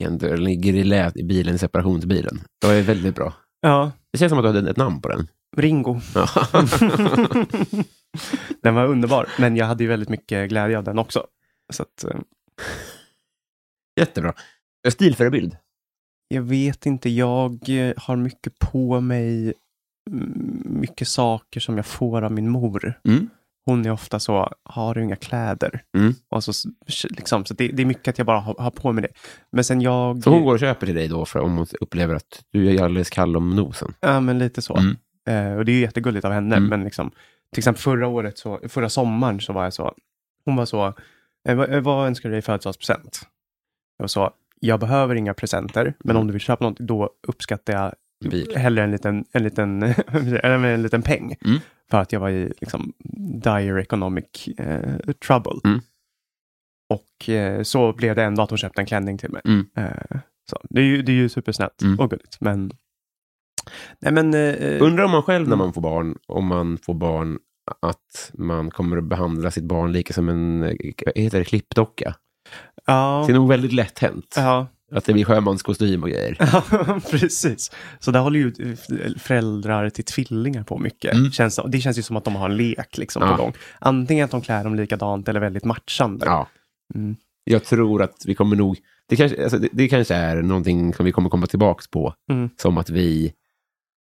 En 0.04 0.18
dörr 0.18 0.36
ligger 0.36 0.74
i 0.74 0.84
lät 0.84 1.16
i 1.16 1.24
bilen, 1.24 1.54
i 1.54 1.58
separationsbilen. 1.58 2.40
Det 2.60 2.66
var 2.66 2.82
väldigt 2.82 3.14
bra. 3.14 3.32
Ja, 3.60 3.92
Det 4.12 4.18
känns 4.18 4.30
som 4.30 4.38
att 4.38 4.44
du 4.44 4.48
hade 4.48 4.70
ett 4.70 4.76
namn 4.76 5.00
på 5.00 5.08
den. 5.08 5.26
Ringo. 5.56 6.00
Den 8.62 8.74
var 8.74 8.86
underbar, 8.86 9.28
men 9.38 9.56
jag 9.56 9.66
hade 9.66 9.84
ju 9.84 9.88
väldigt 9.88 10.08
mycket 10.08 10.48
glädje 10.48 10.78
av 10.78 10.84
den 10.84 10.98
också. 10.98 11.26
Så 11.72 11.82
att, 11.82 12.04
eh, 12.04 12.20
Jättebra. 14.00 14.34
Stilförebild. 14.88 15.56
jag 16.28 16.42
vet 16.42 16.86
inte, 16.86 17.10
jag 17.10 17.68
eh, 17.68 17.92
har 17.96 18.16
mycket 18.16 18.58
på 18.58 19.00
mig, 19.00 19.54
mm, 20.10 20.62
mycket 20.64 21.08
saker 21.08 21.60
som 21.60 21.76
jag 21.76 21.86
får 21.86 22.22
av 22.22 22.32
min 22.32 22.48
mor. 22.48 23.00
Mm. 23.04 23.30
Hon 23.66 23.86
är 23.86 23.90
ofta 23.90 24.18
så, 24.20 24.52
har 24.62 24.94
du 24.94 25.02
inga 25.02 25.16
kläder? 25.16 25.82
Mm. 25.96 26.14
Och 26.28 26.44
så, 26.44 26.52
liksom, 27.10 27.44
så 27.44 27.54
det, 27.54 27.68
det 27.68 27.82
är 27.82 27.86
mycket 27.86 28.08
att 28.08 28.18
jag 28.18 28.26
bara 28.26 28.40
har, 28.40 28.54
har 28.58 28.70
på 28.70 28.92
mig 28.92 29.02
det. 29.02 29.08
Men 29.52 29.64
sen 29.64 29.80
jag... 29.80 30.22
Så 30.22 30.30
hon 30.30 30.44
går 30.44 30.52
och 30.54 30.60
köper 30.60 30.86
till 30.86 30.94
dig 30.94 31.08
då 31.08 31.24
för 31.24 31.38
om 31.40 31.56
hon 31.56 31.66
upplever 31.80 32.14
att 32.14 32.44
du 32.50 32.74
är 32.74 32.84
alldeles 32.84 33.10
kall 33.10 33.36
om 33.36 33.56
nosen. 33.56 33.94
Ja, 34.00 34.20
men 34.20 34.38
lite 34.38 34.62
så. 34.62 34.76
Mm. 34.76 34.96
Eh, 35.28 35.58
och 35.58 35.64
det 35.64 35.72
är 35.72 35.74
ju 35.74 35.80
jättegulligt 35.80 36.24
av 36.24 36.32
henne. 36.32 36.56
Mm. 36.56 36.68
Men 36.68 36.84
liksom, 36.84 37.10
till 37.54 37.60
exempel 37.60 37.82
förra 37.82 38.06
året, 38.08 38.38
så, 38.38 38.60
förra 38.68 38.88
sommaren 38.88 39.40
så 39.40 39.52
var 39.52 39.64
jag 39.64 39.72
så, 39.72 39.94
hon 40.44 40.56
var 40.56 40.64
så, 40.64 40.86
eh, 41.48 41.56
vad, 41.56 41.74
eh, 41.74 41.80
vad 41.80 42.06
önskar 42.06 42.28
du 42.28 42.32
dig 42.32 42.38
i 42.38 42.42
födelsedagspresent? 42.42 43.20
Jag 43.96 44.02
var 44.02 44.08
så, 44.08 44.30
jag 44.60 44.80
behöver 44.80 45.14
inga 45.14 45.34
presenter, 45.34 45.94
men 45.98 46.16
om 46.16 46.26
du 46.26 46.32
vill 46.32 46.40
köpa 46.40 46.64
något, 46.64 46.78
då 46.78 47.10
uppskattar 47.28 47.72
jag 47.72 47.94
Bil. 48.30 48.56
hellre 48.56 48.84
en 48.84 48.90
liten, 48.90 49.24
en 49.32 49.42
liten, 49.42 49.82
eller 50.42 50.64
en 50.64 50.82
liten 50.82 51.02
peng. 51.02 51.34
Mm. 51.44 51.58
För 51.90 52.00
att 52.00 52.12
jag 52.12 52.20
var 52.20 52.30
i 52.30 52.52
liksom, 52.60 52.92
dire 53.42 53.80
economic 53.82 54.48
eh, 54.58 54.94
trouble. 55.26 55.60
Mm. 55.64 55.80
Och 56.88 57.28
eh, 57.28 57.62
så 57.62 57.92
blev 57.92 58.14
det 58.16 58.24
ändå 58.24 58.42
att 58.42 58.50
hon 58.50 58.58
köpte 58.58 58.80
en 58.80 58.86
klänning 58.86 59.18
till 59.18 59.30
mig. 59.30 59.42
Mm. 59.44 59.66
Eh, 59.76 60.20
så. 60.50 60.58
Det, 60.70 60.80
är 60.80 60.84
ju, 60.84 61.02
det 61.02 61.12
är 61.12 61.16
ju 61.16 61.28
supersnällt 61.28 61.82
Mm. 61.82 62.00
och 62.00 62.10
gulligt. 62.10 62.40
Men, 62.40 62.70
nej 64.00 64.12
men, 64.12 64.34
eh, 64.34 64.82
Undrar 64.82 65.04
om 65.04 65.10
man 65.10 65.22
själv 65.22 65.48
när 65.48 65.56
man 65.56 65.72
får 65.72 65.80
barn, 65.80 66.18
om 66.26 66.46
man 66.46 66.78
får 66.78 66.94
barn, 66.94 67.38
att 67.82 68.30
man 68.34 68.70
kommer 68.70 68.96
att 68.96 69.04
behandla 69.04 69.50
sitt 69.50 69.64
barn 69.64 69.92
lika 69.92 70.12
som 70.14 70.28
en 70.28 70.62
eh, 70.62 70.74
heter 71.14 71.38
det, 71.38 71.44
klippdocka. 71.44 72.14
ja, 72.86 73.24
Det 73.26 73.32
är 73.32 73.34
nog 73.34 73.48
väldigt 73.48 73.72
lätt 73.72 73.98
hänt. 73.98 74.34
ja, 74.36 74.66
Att 74.92 75.04
det 75.04 75.12
blir 75.12 75.24
sjömanskostym 75.24 76.02
och 76.02 76.08
grejer. 76.08 76.36
Ja, 76.38 76.62
precis. 77.10 77.70
Så 78.00 78.10
där 78.10 78.20
håller 78.20 78.40
ju 78.40 78.48
eh, 78.58 79.10
föräldrar 79.18 79.90
till 79.90 80.04
tvillingar 80.04 80.62
på 80.62 80.78
mycket. 80.78 81.14
Mm. 81.14 81.30
Känns, 81.30 81.60
det 81.68 81.80
känns 81.80 81.98
ju 81.98 82.02
som 82.02 82.16
att 82.16 82.24
de 82.24 82.36
har 82.36 82.50
en 82.50 82.56
lek 82.56 82.98
liksom, 82.98 83.22
Ja. 83.22 83.36
på 83.36 83.42
gång. 83.42 83.52
Antingen 83.78 84.24
att 84.24 84.30
de 84.30 84.40
klär 84.40 84.64
dem 84.64 84.74
likadant 84.74 85.28
eller 85.28 85.40
väldigt 85.40 85.64
matchande. 85.64 86.26
Ja. 86.26 86.48
Mm. 86.94 87.16
Jag 87.44 87.64
tror 87.64 88.02
att 88.02 88.22
vi 88.26 88.34
kommer 88.34 88.56
nog... 88.56 88.78
Det 89.08 89.16
kanske, 89.16 89.42
alltså 89.42 89.58
det, 89.58 89.68
det 89.72 89.88
kanske 89.88 90.14
är 90.14 90.42
någonting 90.42 90.94
som 90.94 91.04
vi 91.06 91.12
kommer 91.12 91.30
komma 91.30 91.46
tillbaka 91.46 91.82
på. 91.90 92.14
Mm. 92.30 92.50
Som 92.56 92.78
att 92.78 92.90
vi, 92.90 93.32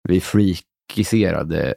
vi 0.08 0.20
freakiserade 0.20 1.74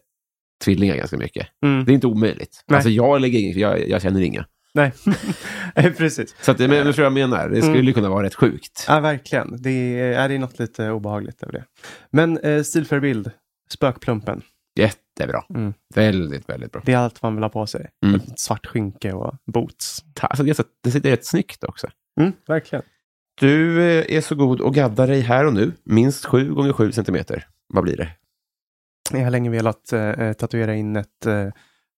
tvillingar 0.64 0.96
ganska 0.96 1.18
mycket. 1.18 1.48
Mm. 1.66 1.86
Det 1.86 1.92
är 1.92 1.94
inte 1.94 2.08
omöjligt. 2.08 2.64
Nej. 2.68 2.76
Alltså 2.76 2.90
jag, 2.90 3.22
lägger, 3.22 3.40
ing- 3.40 3.58
jag, 3.60 3.90
jag 3.90 4.02
känner 4.02 4.22
inga. 4.22 4.46
Nej, 4.74 4.92
Eh, 5.76 5.94
precis. 5.94 6.36
Så 6.42 6.52
att, 6.52 6.60
men, 6.60 6.70
men 6.70 6.86
förstår 6.86 7.04
vad 7.04 7.12
jag 7.20 7.30
menar? 7.30 7.50
Det 7.50 7.62
skulle 7.62 7.80
Mm. 7.80 7.94
kunna 7.94 8.10
vara 8.10 8.26
rätt 8.26 8.36
sjukt. 8.36 8.86
Ja, 8.88 9.00
verkligen. 9.00 9.62
Det 9.62 9.70
är, 10.00 10.30
det 10.30 10.36
är 10.36 10.40
något 10.40 10.60
lite 10.60 10.90
obehagligt 10.92 11.44
över 11.44 11.54
det. 11.54 11.64
Men 12.12 12.38
eh, 12.38 12.64
stilförebild, 12.64 13.32
spökplumpen. 13.70 14.42
Jättebra. 14.80 15.44
Mm. 15.56 15.74
Väldigt, 15.96 16.50
väldigt 16.50 16.72
bra. 16.72 16.82
Det 16.86 16.94
är 16.94 16.98
allt 16.98 17.22
man 17.22 17.36
vill 17.36 17.44
ha 17.44 17.50
på 17.50 17.68
sig. 17.68 17.90
Mm. 18.06 18.20
Svart 18.36 18.66
skynke 18.66 19.14
och 19.14 19.36
boots. 19.46 20.04
Alltså, 20.22 20.64
det 20.84 20.92
sitter 20.92 21.10
rätt 21.10 21.26
snyggt 21.26 21.64
också. 21.64 21.88
Mm, 22.20 22.34
verkligen. 22.48 22.84
Du 23.40 23.82
eh, 23.84 24.16
är 24.18 24.22
så 24.22 24.36
god 24.36 24.62
och 24.62 24.74
gaddar 24.74 25.08
dig 25.08 25.22
här 25.22 25.46
och 25.46 25.54
nu. 25.54 25.72
Minst 25.84 26.26
7 26.26 26.54
gånger 26.54 26.74
7 26.74 26.92
centimeter. 26.92 27.48
Vad 27.68 27.84
blir 27.84 27.98
det? 27.98 28.10
Jag 29.12 29.24
har 29.24 29.32
länge 29.32 29.50
velat 29.50 29.94
eh, 29.94 30.34
tatuera 30.34 30.76
in 30.76 30.96
ett 30.96 31.26
eh, 31.26 31.50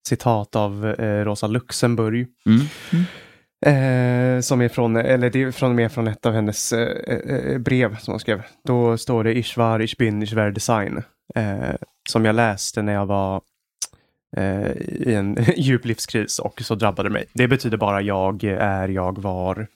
citat 0.08 0.56
av 0.56 0.86
eh, 0.86 1.26
Rosa 1.26 1.48
Luxemburg. 1.48 2.28
Mm. 2.46 3.06
Eh, 3.66 4.42
som 4.42 4.62
är 4.62 4.70
från, 4.70 4.96
eller 4.96 5.30
det 5.30 5.42
är 5.42 5.52
från 5.52 5.76
med 5.76 5.92
från 5.92 6.08
ett 6.08 6.26
av 6.26 6.34
hennes 6.34 6.74
eh, 6.74 7.16
eh, 7.16 7.58
brev 7.58 7.98
som 7.98 8.12
hon 8.12 8.20
skrev. 8.20 8.42
Då 8.64 8.98
står 8.98 9.24
det 9.24 9.38
Ishvar, 9.38 9.80
Ich 9.80 9.98
bin, 9.98 10.24
ich 10.24 10.34
werde 10.34 10.60
sein. 10.60 11.04
Eh, 11.36 11.76
som 12.10 12.26
jag 12.26 12.36
läste 12.36 12.82
när 12.82 12.94
jag 12.94 13.06
var 13.06 13.42
eh, 14.38 14.72
i 14.78 15.14
en 15.16 15.38
djup 15.58 15.86
livskris 15.86 16.40
och 16.40 16.62
så 16.62 16.76
drabbade 16.76 17.10
mig. 17.10 17.26
Det 17.34 17.48
betyder 17.48 17.78
bara 17.78 18.02
jag 18.02 18.44
är, 18.44 18.88
jag 18.88 19.22
var. 19.22 19.68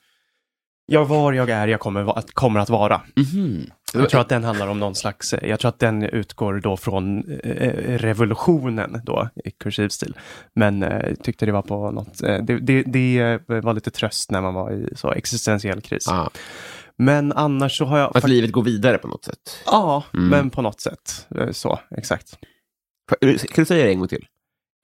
Jag 0.86 1.06
var, 1.06 1.34
jag 1.34 1.50
är, 1.50 1.68
jag 1.68 1.80
kommer, 1.80 2.04
va- 2.04 2.24
kommer 2.34 2.60
att 2.60 2.70
vara. 2.70 3.02
Mhm. 3.16 3.66
Jag 3.94 4.10
tror 4.10 4.22
att 4.22 4.30
den 4.30 4.44
handlar 4.44 4.68
om 4.68 4.80
någon 4.80 4.96
slags, 4.96 5.34
jag 5.42 5.60
tror 5.60 5.70
att 5.70 5.80
den 5.80 6.04
utgår 6.04 6.60
då 6.64 6.78
från 6.78 7.32
eh, 7.44 7.98
revolutionen 7.98 9.02
då 9.04 9.30
i 9.46 9.52
kursiv 9.52 9.90
stil. 9.90 10.18
Men 10.56 10.84
eh, 10.84 11.14
tyckte 11.16 11.46
det 11.46 11.52
var 11.52 11.62
på 11.62 11.92
något, 11.92 12.24
eh, 12.24 12.38
det, 12.44 12.60
det, 12.60 12.84
det 12.84 13.20
eh, 13.20 13.40
var 13.62 13.74
lite 13.74 13.92
tröst 13.92 14.32
när 14.32 14.42
man 14.42 14.54
var 14.54 14.72
i 14.72 14.90
så 14.96 15.12
existentiell 15.12 15.82
kris. 15.82 16.08
Ah, 16.08 16.30
Men 16.98 17.34
annars 17.34 17.78
så 17.78 17.86
har 17.86 17.98
jag... 17.98 18.18
att 18.18 18.28
livet 18.30 18.52
går 18.52 18.64
vidare 18.64 18.98
på 18.98 19.08
något 19.08 19.26
sätt. 19.26 19.60
Ja, 19.66 20.04
Mm. 20.14 20.28
men 20.30 20.50
på 20.50 20.62
något 20.62 20.82
sätt. 20.82 21.28
Eh, 21.40 21.52
Så, 21.52 21.80
exakt. 21.98 22.38
Kan 23.22 23.30
du 23.56 23.66
säga 23.66 23.86
det 23.86 23.92
en 23.92 24.00
gång 24.00 24.08
till? 24.08 24.26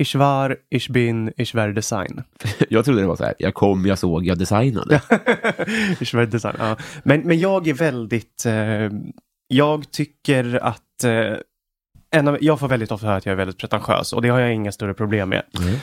Ich 0.02 0.16
war, 0.16 0.58
ich 0.70 0.90
bin, 0.90 1.34
ich 1.38 1.56
werde 1.56 1.82
sein. 1.82 2.24
Jag 2.70 2.86
trodde 2.86 3.02
det 3.02 3.08
var 3.08 3.16
så 3.16 3.24
här, 3.24 3.34
jag 3.40 3.54
kom, 3.54 3.86
jag 3.86 4.00
såg, 4.00 4.26
jag 4.26 4.38
designade. 4.38 5.02
ich 6.00 6.14
werde 6.14 6.40
sein, 6.40 6.56
ja. 6.60 6.78
Men, 7.04 7.22
men 7.22 7.40
jag 7.40 7.68
är 7.68 7.74
väldigt, 7.74 8.46
eh, 8.46 8.90
jag 9.48 9.92
tycker 9.92 10.64
att 10.64 11.04
eh, 11.04 11.38
en 12.12 12.28
av, 12.28 12.38
jag 12.42 12.60
får 12.60 12.68
väldigt 12.68 12.92
ofta 12.92 13.08
höra 13.08 13.18
att 13.18 13.26
jag 13.26 13.34
är 13.34 13.38
väldigt 13.38 13.58
pretentiös 13.58 14.14
och 14.14 14.22
det 14.22 14.30
har 14.30 14.40
jag 14.40 14.54
inga 14.54 14.72
större 14.72 14.94
problem 14.94 15.30
med. 15.30 15.44
Mm. 15.60 15.76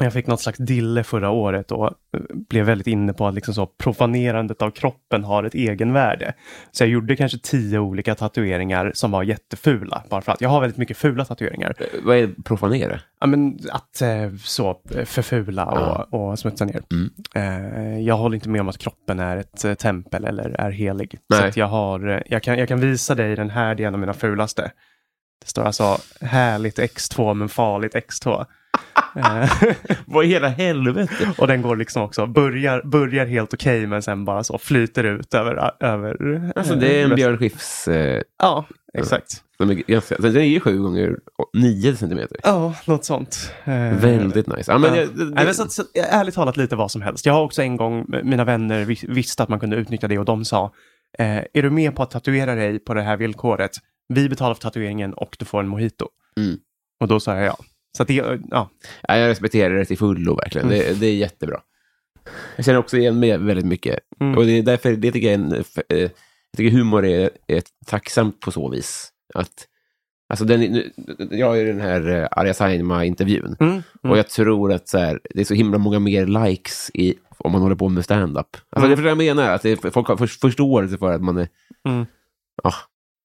Jag 0.00 0.12
fick 0.12 0.26
något 0.26 0.40
slags 0.40 0.58
dille 0.58 1.04
förra 1.04 1.30
året 1.30 1.72
och 1.72 1.86
eh, 1.86 2.20
blev 2.48 2.66
väldigt 2.66 2.86
inne 2.86 3.12
på 3.12 3.26
att 3.26 3.34
liksom 3.34 3.54
så 3.54 3.66
profanerandet 3.66 4.62
av 4.62 4.70
kroppen 4.70 5.24
har 5.24 5.44
ett 5.44 5.54
egenvärde. 5.54 6.34
Så 6.70 6.82
jag 6.82 6.90
gjorde 6.90 7.16
kanske 7.16 7.38
tio 7.38 7.78
olika 7.78 8.14
tatueringar 8.14 8.92
som 8.94 9.10
var 9.10 9.22
jättefula. 9.22 10.02
Bara 10.08 10.20
för 10.20 10.32
att 10.32 10.40
jag 10.40 10.48
har 10.48 10.60
väldigt 10.60 10.78
mycket 10.78 10.96
fula 10.96 11.24
tatueringar. 11.24 11.74
Eh, 11.78 11.86
Vad 12.02 12.16
är 12.16 12.30
profanera? 12.44 13.00
Ja, 13.20 13.26
men 13.26 13.58
att 13.72 14.02
eh, 14.02 14.34
så 14.44 14.80
förfula 15.04 15.66
och, 15.66 16.30
och 16.30 16.38
smutsa 16.38 16.64
ner. 16.64 16.82
Mm. 16.92 18.04
Jag 18.04 18.16
håller 18.16 18.34
inte 18.34 18.48
med 18.48 18.60
om 18.60 18.68
att 18.68 18.78
kroppen 18.78 19.18
är 19.18 19.36
ett 19.36 19.78
tempel 19.78 20.24
eller 20.24 20.50
är 20.50 20.70
helig. 20.70 21.18
Så 21.32 21.40
Nej. 21.40 21.48
att 21.48 21.56
jag, 21.56 21.66
har, 21.66 22.22
jag, 22.26 22.42
kan, 22.42 22.58
jag 22.58 22.68
kan 22.68 22.80
visa 22.80 23.14
dig 23.14 23.36
den 23.36 23.50
här, 23.50 23.74
det 23.74 23.82
är 23.82 23.88
en 23.88 23.94
av 23.94 24.00
mina 24.00 24.14
fulaste. 24.14 24.70
Det 25.42 25.48
står 25.48 25.62
alltså 25.62 25.98
härligt 26.20 26.78
X2 26.78 27.34
men 27.34 27.48
farligt 27.48 27.94
X2. 27.94 28.46
Eh, 29.16 29.50
Vad 30.06 30.24
i 30.24 30.28
hela 30.28 30.48
helvete? 30.48 31.32
och 31.38 31.46
den 31.46 31.62
går 31.62 31.76
liksom 31.76 32.02
också, 32.02 32.26
börjar, 32.26 32.82
börjar 32.84 33.26
helt 33.26 33.54
okej 33.54 33.86
men 33.86 34.02
sen 34.02 34.24
bara 34.24 34.44
så 34.44 34.58
flyter 34.58 35.04
ut 35.04 35.34
över... 35.34 35.70
över 35.80 36.52
Alltså 36.56 36.74
det 36.74 37.00
är 37.00 37.04
en 37.04 37.10
eh, 37.10 37.16
Björn 37.16 37.38
Skifs... 37.38 37.88
Eh, 37.88 38.22
Ja, 38.38 38.64
exakt. 38.98 39.42
som 39.56 39.70
är 39.70 39.74
ganska, 39.74 40.16
den 40.18 40.36
är 40.36 40.40
ju 40.40 40.60
sju 40.60 40.78
gånger 40.78 41.16
nio 41.54 41.96
centimeter. 41.96 42.36
Ja, 42.42 42.74
något 42.84 43.04
sånt. 43.04 43.52
Eh, 43.64 43.72
Väldigt 44.00 44.46
nice. 44.46 44.72
Ja, 44.72 44.78
men 44.78 44.94
Ja. 44.94 45.00
jag, 45.00 45.08
det, 45.16 45.24
Nej, 45.24 45.44
men 45.44 45.54
så, 45.54 45.62
att- 45.62 45.72
så, 45.72 45.82
att, 45.82 45.88
ärligt 45.96 46.34
talat 46.34 46.56
lite 46.56 46.76
vad 46.76 46.90
som 46.90 47.02
helst. 47.02 47.26
Jag 47.26 47.32
har 47.32 47.42
också 47.42 47.62
en 47.62 47.76
gång, 47.76 48.06
mina 48.24 48.44
vänner 48.44 48.84
vis, 48.84 49.04
visste 49.04 49.42
att 49.42 49.48
man 49.48 49.60
kunde 49.60 49.76
utnyttja 49.76 50.08
det 50.08 50.18
och 50.18 50.24
de 50.24 50.44
sa, 50.44 50.72
eh, 51.18 51.36
är 51.36 51.62
du 51.62 51.70
med 51.70 51.96
på 51.96 52.02
att 52.02 52.10
tatuera 52.10 52.54
dig 52.54 52.78
på 52.78 52.94
det 52.94 53.02
här 53.02 53.16
villkoret? 53.16 53.70
Vi 54.08 54.28
betalar 54.28 54.54
för 54.54 54.62
tatueringen 54.62 55.14
och 55.14 55.36
du 55.38 55.44
får 55.44 55.60
en 55.60 55.68
mojito. 55.68 56.06
Mm. 56.36 56.56
Och 57.00 57.08
då 57.08 57.20
sa 57.20 57.36
jag 57.36 57.44
ja. 57.46 57.56
Så 57.96 58.04
det, 58.04 58.14
ja. 58.14 58.38
ja, 58.50 58.70
jag 59.16 59.28
respekterar 59.28 59.74
det 59.74 59.84
till 59.84 59.98
fullo 59.98 60.34
verkligen. 60.34 60.66
Mm. 60.66 60.78
Det, 60.78 61.00
det 61.00 61.06
är 61.06 61.14
jättebra. 61.14 61.60
Jag 62.56 62.64
känner 62.64 62.78
också 62.78 62.96
igen 62.96 63.20
mig 63.20 63.38
väldigt 63.38 63.66
mycket. 63.66 63.98
Mm. 64.20 64.38
Och 64.38 64.44
det 64.44 64.58
är 64.58 64.62
därför 64.62 64.92
det 64.92 65.12
tycker 65.12 65.30
jag, 65.30 65.34
en, 65.34 65.52
eh, 65.88 65.98
jag 65.98 66.10
tycker 66.56 66.76
humor 66.76 67.04
är, 67.04 67.30
är 67.46 67.62
tacksamt 67.86 68.40
på 68.40 68.50
så 68.50 68.68
vis. 68.68 69.08
Att, 69.34 69.66
alltså 70.28 70.44
den, 70.44 70.82
jag 71.30 71.58
ju 71.58 71.66
den 71.66 71.80
här 71.80 72.08
eh, 72.08 72.28
Arja 72.30 72.54
Saijonmaa-intervjun. 72.54 73.56
Mm. 73.60 73.72
Mm. 73.72 73.82
Och 74.10 74.18
jag 74.18 74.28
tror 74.28 74.72
att 74.72 74.88
så 74.88 74.98
här, 74.98 75.20
det 75.34 75.40
är 75.40 75.44
så 75.44 75.54
himla 75.54 75.78
många 75.78 75.98
mer 75.98 76.26
likes 76.46 76.90
i, 76.94 77.14
om 77.38 77.52
man 77.52 77.62
håller 77.62 77.76
på 77.76 77.88
med 77.88 78.04
stand-up. 78.04 78.36
Alltså 78.36 78.86
Mm. 78.86 78.88
det 78.88 78.94
är 78.94 78.96
för 78.96 79.02
det 79.02 79.08
jag 79.08 79.18
menar, 79.18 79.50
att 79.50 79.62
det, 79.62 79.92
folk 79.92 80.08
har 80.08 80.16
för, 80.16 80.26
förståelse 80.26 80.98
för 80.98 81.12
att 81.12 81.22
man 81.22 81.38
är... 81.38 81.48
Mm. 81.88 82.06
Ja, 82.62 82.74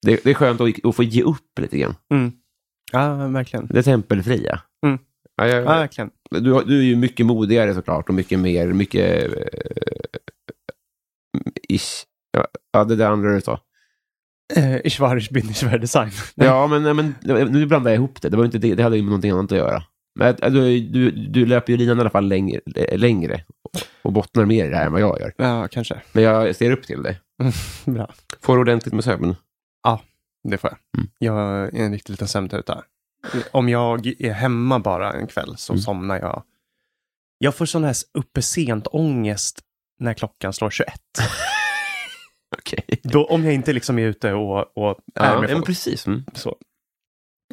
det, 0.06 0.24
det 0.24 0.30
är 0.30 0.34
skönt 0.34 0.62
att, 0.62 0.86
att 0.86 0.96
få 0.96 1.04
ge 1.04 1.24
upp 1.24 1.60
lite 1.60 1.78
grann. 1.78 1.96
Ja, 2.92 3.16
verkligen. 3.28 3.68
Det 3.68 3.84
tempelfria. 3.84 4.62
Mm. 4.86 5.00
Ja, 5.36 5.48
jag, 5.48 5.62
Ja, 5.64 5.66
verkligen. 5.66 6.10
du, 6.32 6.64
du 6.66 6.80
är 6.80 6.84
ju 6.84 6.96
mycket 6.96 7.26
modigare 7.26 7.74
såklart 7.74 8.10
och 8.10 8.16
mycket 8.16 8.40
mer, 8.40 8.68
mycket... 8.68 9.34
eh, 9.34 9.40
ish. 11.70 12.06
Ja, 12.32 12.48
ja, 12.74 12.84
det 12.84 12.96
där 12.96 13.10
andra 13.10 13.30
du 13.34 13.42
sa. 13.42 13.60
Eh, 14.56 14.76
ich 14.86 15.00
war, 15.00 15.18
ich 15.18 15.30
bin, 15.32 15.54
sein. 15.88 16.12
Ja, 16.36 16.68
men, 16.68 16.84
nej, 16.84 16.94
men 16.94 17.16
nu 17.52 17.66
blandar 17.66 17.92
jag 17.92 17.96
ihop 17.98 18.22
det. 18.22 18.30
Det, 18.30 18.38
var 18.38 18.46
inte 18.46 18.58
det, 18.58 18.76
det 18.76 18.84
hade 18.84 18.96
ju 18.96 19.02
med 19.02 19.10
någonting 19.10 19.32
annat 19.32 19.52
att 19.52 19.58
göra. 19.58 19.84
Men 20.20 20.28
att- 20.28 20.42
att 20.42 20.54
du, 20.54 20.80
du, 20.80 21.12
du 21.12 21.46
löper 21.46 21.74
ju 21.74 21.78
linan 21.78 21.98
i 21.98 22.02
alla 22.02 22.10
fall 22.10 22.28
längre. 22.28 22.60
längre. 22.98 23.44
och 24.02 24.14
bottnar 24.14 24.46
mer 24.46 24.66
i 24.66 24.70
det 24.70 24.76
här 24.76 24.86
än 24.86 24.92
vad 24.92 25.02
jag 25.02 25.20
gör. 25.20 25.34
Ja, 25.38 25.68
kanske. 25.72 26.02
Men 26.12 26.24
jag 26.24 26.56
ser 26.56 26.72
upp 26.72 26.84
till 26.84 27.04
dig. 27.04 27.20
Bra. 27.86 28.14
Får 28.42 28.58
ordentligt 28.58 28.94
med 28.94 29.04
sömn. 29.04 29.36
Det 30.44 30.58
får 30.58 30.70
jag. 30.70 30.80
Mm. 30.98 31.12
Jag 31.20 31.40
är 31.76 31.86
en 31.86 31.92
riktig 31.92 32.12
liten 32.12 32.28
sömntuta. 32.28 32.84
Om 33.52 33.70
jag 33.70 34.08
är 34.08 34.32
hemma 34.34 34.80
bara 34.80 35.14
en 35.14 35.28
kväll 35.28 35.58
så 35.58 35.74
Mm. 35.74 35.82
somnar 35.82 36.20
jag. 36.20 36.44
Jag 37.38 37.56
får 37.56 37.66
sån 37.66 37.84
här 37.84 37.96
uppe 38.14 38.42
sent 38.42 38.88
ångest 38.88 39.60
när 40.00 40.14
klockan 40.14 40.54
slår 40.54 40.70
21. 40.70 40.94
Okej. 42.58 42.84
Då, 43.04 43.26
om 43.26 43.44
jag 43.46 43.54
inte 43.54 43.74
liksom 43.74 44.00
är 44.00 44.06
ute 44.06 44.34
och, 44.34 44.78
och 44.78 45.00
är 45.16 45.34
Ja, 45.34 45.42
med 45.42 45.50
folk. 45.52 45.66
precis. 45.66 46.08
Mm. 46.08 46.24
Så. 46.34 46.56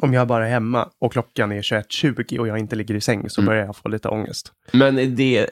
Om 0.01 0.13
jag 0.13 0.27
bara 0.27 0.45
är 0.47 0.51
hemma 0.51 0.89
och 0.99 1.11
klockan 1.11 1.51
är 1.51 1.61
21.20 1.61 2.37
och 2.39 2.47
jag 2.47 2.57
inte 2.59 2.75
ligger 2.75 2.95
i 2.95 3.01
säng 3.01 3.29
så 3.29 3.41
Mm. 3.41 3.47
börjar 3.49 3.65
jag 3.65 3.75
få 3.75 3.89
lite 3.89 4.09
ångest. 4.09 4.53
Men 4.71 5.15
det... 5.15 5.39
eh, 5.39 5.47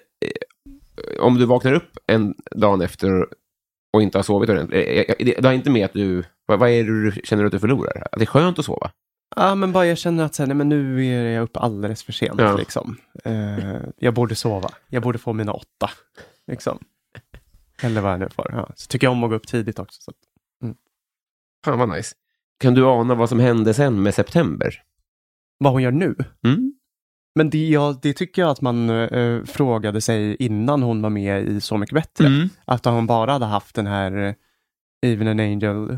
Om 1.20 1.36
du 1.38 1.46
vaknar 1.46 1.74
upp 1.74 1.98
en 2.08 2.34
dag 2.56 2.84
efter 2.84 3.28
och 3.94 4.02
inte 4.02 4.18
har 4.18 4.24
sovit 4.24 4.50
ordentligt, 4.50 4.88
eh, 4.88 4.98
eh, 5.00 5.16
det 5.20 5.42
det 5.42 5.48
har 5.48 5.54
inte 5.54 5.70
med 5.70 5.86
att 5.86 5.94
du... 5.94 6.24
Vad, 6.46 6.70
är 6.70 6.84
det 6.84 7.12
du 7.12 7.22
känner 7.24 7.44
att 7.46 7.52
du 7.52 7.60
förlorar? 7.60 8.08
Att 8.12 8.20
det 8.20 8.24
är 8.24 8.26
skönt 8.26 8.60
att 8.60 8.66
sova? 8.66 8.92
Ja, 9.36 9.56
men 9.56 9.72
bara 9.72 9.86
jag 9.86 9.98
känner 9.98 10.24
att 10.24 10.36
så 10.36 10.44
här, 10.44 10.48
nej, 10.48 10.56
men 10.56 10.70
nu 10.70 11.06
är 11.08 11.32
jag 11.32 11.44
uppe 11.44 11.60
alldeles 11.60 12.04
för 12.04 12.14
sent. 12.14 12.40
Ja. 12.40 12.58
Liksom. 12.58 12.98
Eh, 13.26 13.76
jag 13.98 14.14
borde 14.14 14.36
sova. 14.36 14.70
Jag 14.88 15.04
borde 15.04 15.18
få 15.18 15.34
mina 15.34 15.54
åtta. 15.54 15.90
Liksom. 16.48 16.80
Eller 17.82 18.02
vad 18.02 18.12
jag 18.12 18.20
nu 18.20 18.30
får. 18.30 18.52
Ja. 18.52 18.70
Så 18.76 18.88
tycker 18.88 19.08
jag 19.08 19.12
om 19.12 19.24
att 19.24 19.30
gå 19.30 19.36
upp 19.36 19.48
tidigt 19.48 19.80
också. 19.80 20.02
Så. 20.02 20.12
att- 20.12 20.18
Fan 21.66 21.80
vad 21.80 21.90
nice. 21.90 22.16
Kan 22.60 22.74
du 22.74 22.86
ana 22.86 23.16
vad 23.16 23.30
som 23.30 23.40
hände 23.40 23.74
sen 23.74 24.04
med 24.04 24.16
september? 24.16 24.82
Vad 25.58 25.74
hon 25.74 25.82
gör 25.82 25.92
nu? 25.92 26.16
Mm? 26.46 26.74
Men 27.36 27.50
det, 27.50 27.70
ja, 27.70 28.00
det 28.02 28.14
tycker 28.14 28.42
jag 28.42 28.52
att 28.52 28.62
man 28.62 28.90
eh, 28.90 29.44
frågade 29.44 30.02
sig 30.02 30.36
innan 30.36 30.84
hon 30.84 31.02
var 31.02 31.10
med 31.10 31.44
i 31.48 31.62
Så 31.62 31.78
mycket 31.78 31.94
bättre. 31.96 32.28
Mm. 32.28 32.50
Att 32.66 32.86
hon 32.86 33.08
bara 33.08 33.32
hade 33.32 33.46
haft 33.46 33.76
den 33.76 33.88
här 33.88 34.12
eh, 34.18 34.34
Even 35.06 35.28
an 35.28 35.40
angel 35.40 35.98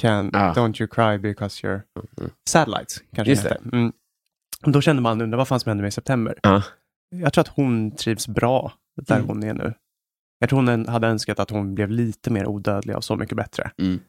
can, 0.00 0.30
Ah. 0.34 0.52
don't 0.54 0.82
you 0.82 0.88
cry 0.88 1.18
because 1.18 1.66
you're 1.66 1.80
Mm. 2.20 2.30
satellites. 2.48 3.02
Kanske 3.14 3.30
Just 3.30 3.42
det. 3.42 3.58
Mm. 3.72 3.92
Då 4.66 4.80
kände 4.80 5.02
man, 5.02 5.20
undrar 5.20 5.38
vad 5.38 5.48
fan 5.48 5.60
som 5.60 5.70
hände 5.70 5.82
med 5.82 5.88
i 5.88 5.92
september. 5.92 6.38
Ja. 6.42 6.62
Jag 7.14 7.32
tror 7.32 7.40
att 7.42 7.48
hon 7.48 7.90
trivs 7.96 8.28
bra 8.28 8.72
där 9.02 9.16
Mm. 9.16 9.28
hon 9.28 9.42
är 9.42 9.54
nu. 9.54 9.74
Jag 10.38 10.48
tror 10.48 10.62
hon 10.66 10.86
hade 10.88 11.06
önskat 11.06 11.40
att 11.40 11.50
hon 11.50 11.74
blev 11.74 11.90
lite 11.90 12.30
mer 12.30 12.46
odödlig 12.46 12.94
av 12.94 13.00
Så 13.00 13.16
mycket 13.16 13.36
bättre. 13.36 13.70
Mm. 13.78 14.00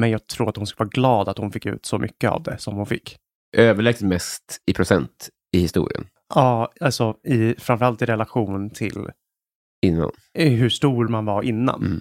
Men 0.00 0.10
jag 0.10 0.26
tror 0.26 0.48
att 0.48 0.56
hon 0.56 0.66
ska 0.66 0.78
vara 0.84 0.88
glad 0.88 1.28
att 1.28 1.38
hon 1.38 1.52
fick 1.52 1.66
ut 1.66 1.86
så 1.86 1.98
mycket 1.98 2.30
av 2.30 2.42
det 2.42 2.58
som 2.58 2.74
hon 2.76 2.86
fick. 2.86 3.16
Överlägset 3.56 4.08
mest 4.08 4.62
i 4.66 4.72
procent 4.74 5.28
i 5.52 5.60
historien 5.60 6.04
Ja, 6.34 6.72
alltså 6.80 7.16
i, 7.24 7.54
framförallt 7.58 8.02
i 8.02 8.06
relation 8.06 8.70
till 8.70 9.06
innan. 9.82 10.10
hur 10.34 10.68
stor 10.68 11.08
man 11.08 11.24
var 11.24 11.42
innan. 11.42 11.84
Mm. 11.86 12.00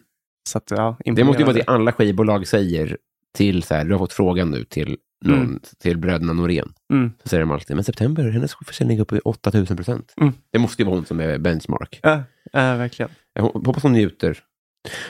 Så 0.50 0.58
att, 0.58 0.72
ja, 0.72 0.98
Det 1.06 1.24
måste 1.24 1.42
ju 1.42 1.46
vara 1.46 1.56
det 1.58 1.64
alla 1.68 1.92
skivbolag 1.92 2.48
säger 2.48 2.98
till 3.34 3.64
så 3.64 3.76
här, 3.76 3.84
du 3.86 3.92
har 3.92 4.00
fått 4.00 4.14
frågan 4.14 4.52
nu 4.52 4.64
till, 4.64 4.98
någon, 5.26 5.40
Mm. 5.40 5.60
till 5.80 5.98
bröderna 5.98 6.34
Norén. 6.34 6.74
Mm. 6.94 7.12
Så 7.24 7.30
säger 7.30 7.42
de 7.42 7.52
alltid, 7.52 7.76
men 7.76 7.84
september, 7.84 8.30
hennes 8.30 8.56
försäljning 8.66 8.98
är 8.98 9.02
uppe 9.02 9.16
i 9.16 9.20
8000 9.20 9.76
procent. 9.78 10.14
Mm. 10.18 10.34
Det 10.52 10.60
måste 10.60 10.82
ju 10.82 10.86
vara 10.86 10.96
hon 10.96 11.06
som 11.06 11.20
är 11.20 11.38
benchmark. 11.38 12.00
Ja, 12.04 12.24
ja, 12.52 12.60
verkligen. 12.78 13.12
Jag 13.34 13.44
hoppas 13.44 13.84
hon 13.84 13.92
njuter. 13.94 14.44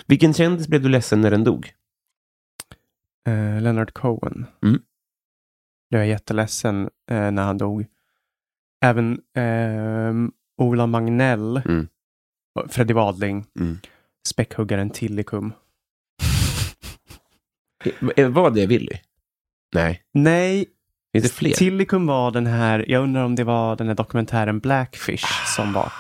Vilken 0.05 0.33
kändis 0.33 0.67
blev 0.67 0.81
du 0.81 0.89
ledsen 0.89 1.21
när 1.21 1.31
den 1.31 1.43
dog? 1.43 1.71
Eh, 3.27 3.61
Leonard 3.61 3.93
Cohen. 3.93 4.45
Mm. 4.63 4.81
Jag 5.89 6.01
är 6.01 6.05
jätteledsen 6.05 6.89
eh, 7.11 7.31
när 7.31 7.43
han 7.43 7.57
dog. 7.57 7.85
Även 8.81 9.19
ehm, 9.37 10.31
Ola 10.61 10.87
Magnell, 10.87 11.61
Mm. 11.65 11.87
och 12.59 12.71
Freddie 12.71 12.93
Wadling, 12.93 13.45
Mm. 13.59 13.77
späckhuggaren 14.27 14.89
Tillikum. 14.89 15.53
Eh, 18.15 18.29
Var 18.29 18.51
det 18.51 18.65
Willy? 18.65 18.97
Nej. 19.75 20.01
Nej, 20.13 20.65
Finns 21.13 21.23
det 21.25 21.33
fler? 21.33 21.51
Tillikum 21.51 22.05
var 22.07 22.31
den 22.31 22.47
här, 22.47 22.85
jag 22.87 23.03
undrar 23.03 23.23
om 23.23 23.35
det 23.35 23.43
var 23.43 23.75
den 23.75 23.87
här 23.87 23.95
dokumentären 23.95 24.59
Blackfish 24.59 25.25
som 25.55 25.73
var. 25.73 25.93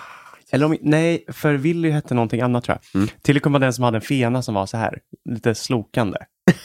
Eller 0.51 0.65
om, 0.65 0.77
nej, 0.81 1.25
för 1.27 1.53
Willy 1.53 1.89
hette 1.89 2.13
någonting 2.13 2.41
annat 2.41 2.63
tror 2.63 2.77
jag. 2.93 3.01
Mm. 3.01 3.09
Tillikum 3.21 3.51
var 3.53 3.59
den 3.59 3.73
som 3.73 3.83
hade 3.83 3.97
en 3.97 4.01
fena 4.01 4.41
som 4.41 4.55
var 4.55 4.65
så 4.65 4.77
här, 4.77 4.99
lite 5.29 5.55
slokande. 5.55 6.17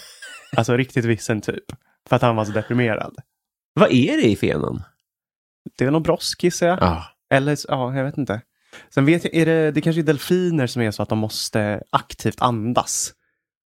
alltså 0.57 0.77
riktigt 0.77 1.05
vissen 1.05 1.41
typ. 1.41 1.65
För 2.09 2.17
att 2.17 2.23
han 2.23 2.37
var 2.37 2.45
så 2.45 2.53
deprimerad. 2.53 3.17
Vad 3.75 3.93
är 3.93 4.17
det 4.17 4.29
i 4.29 4.37
fenan? 4.37 4.83
Det 5.79 5.85
är 5.85 5.91
nog 5.91 6.03
brosk 6.03 6.45
gissar 6.45 6.67
jag. 6.67 6.79
Ah. 6.83 7.05
Eller, 7.35 7.59
ja, 7.69 7.97
jag 7.97 8.05
vet 8.05 8.19
inte. 8.19 8.41
Sen 8.95 9.05
vet 9.05 9.25
jag, 9.25 9.35
är 9.35 9.47
det, 9.47 9.71
det 9.73 9.81
kanske 9.81 10.01
är 10.01 10.03
delfiner 10.03 10.67
som 10.67 10.83
är 10.83 10.91
så 10.91 11.03
att 11.03 11.09
de 11.09 11.19
måste 11.19 11.83
aktivt 11.91 12.41
andas. 12.43 13.13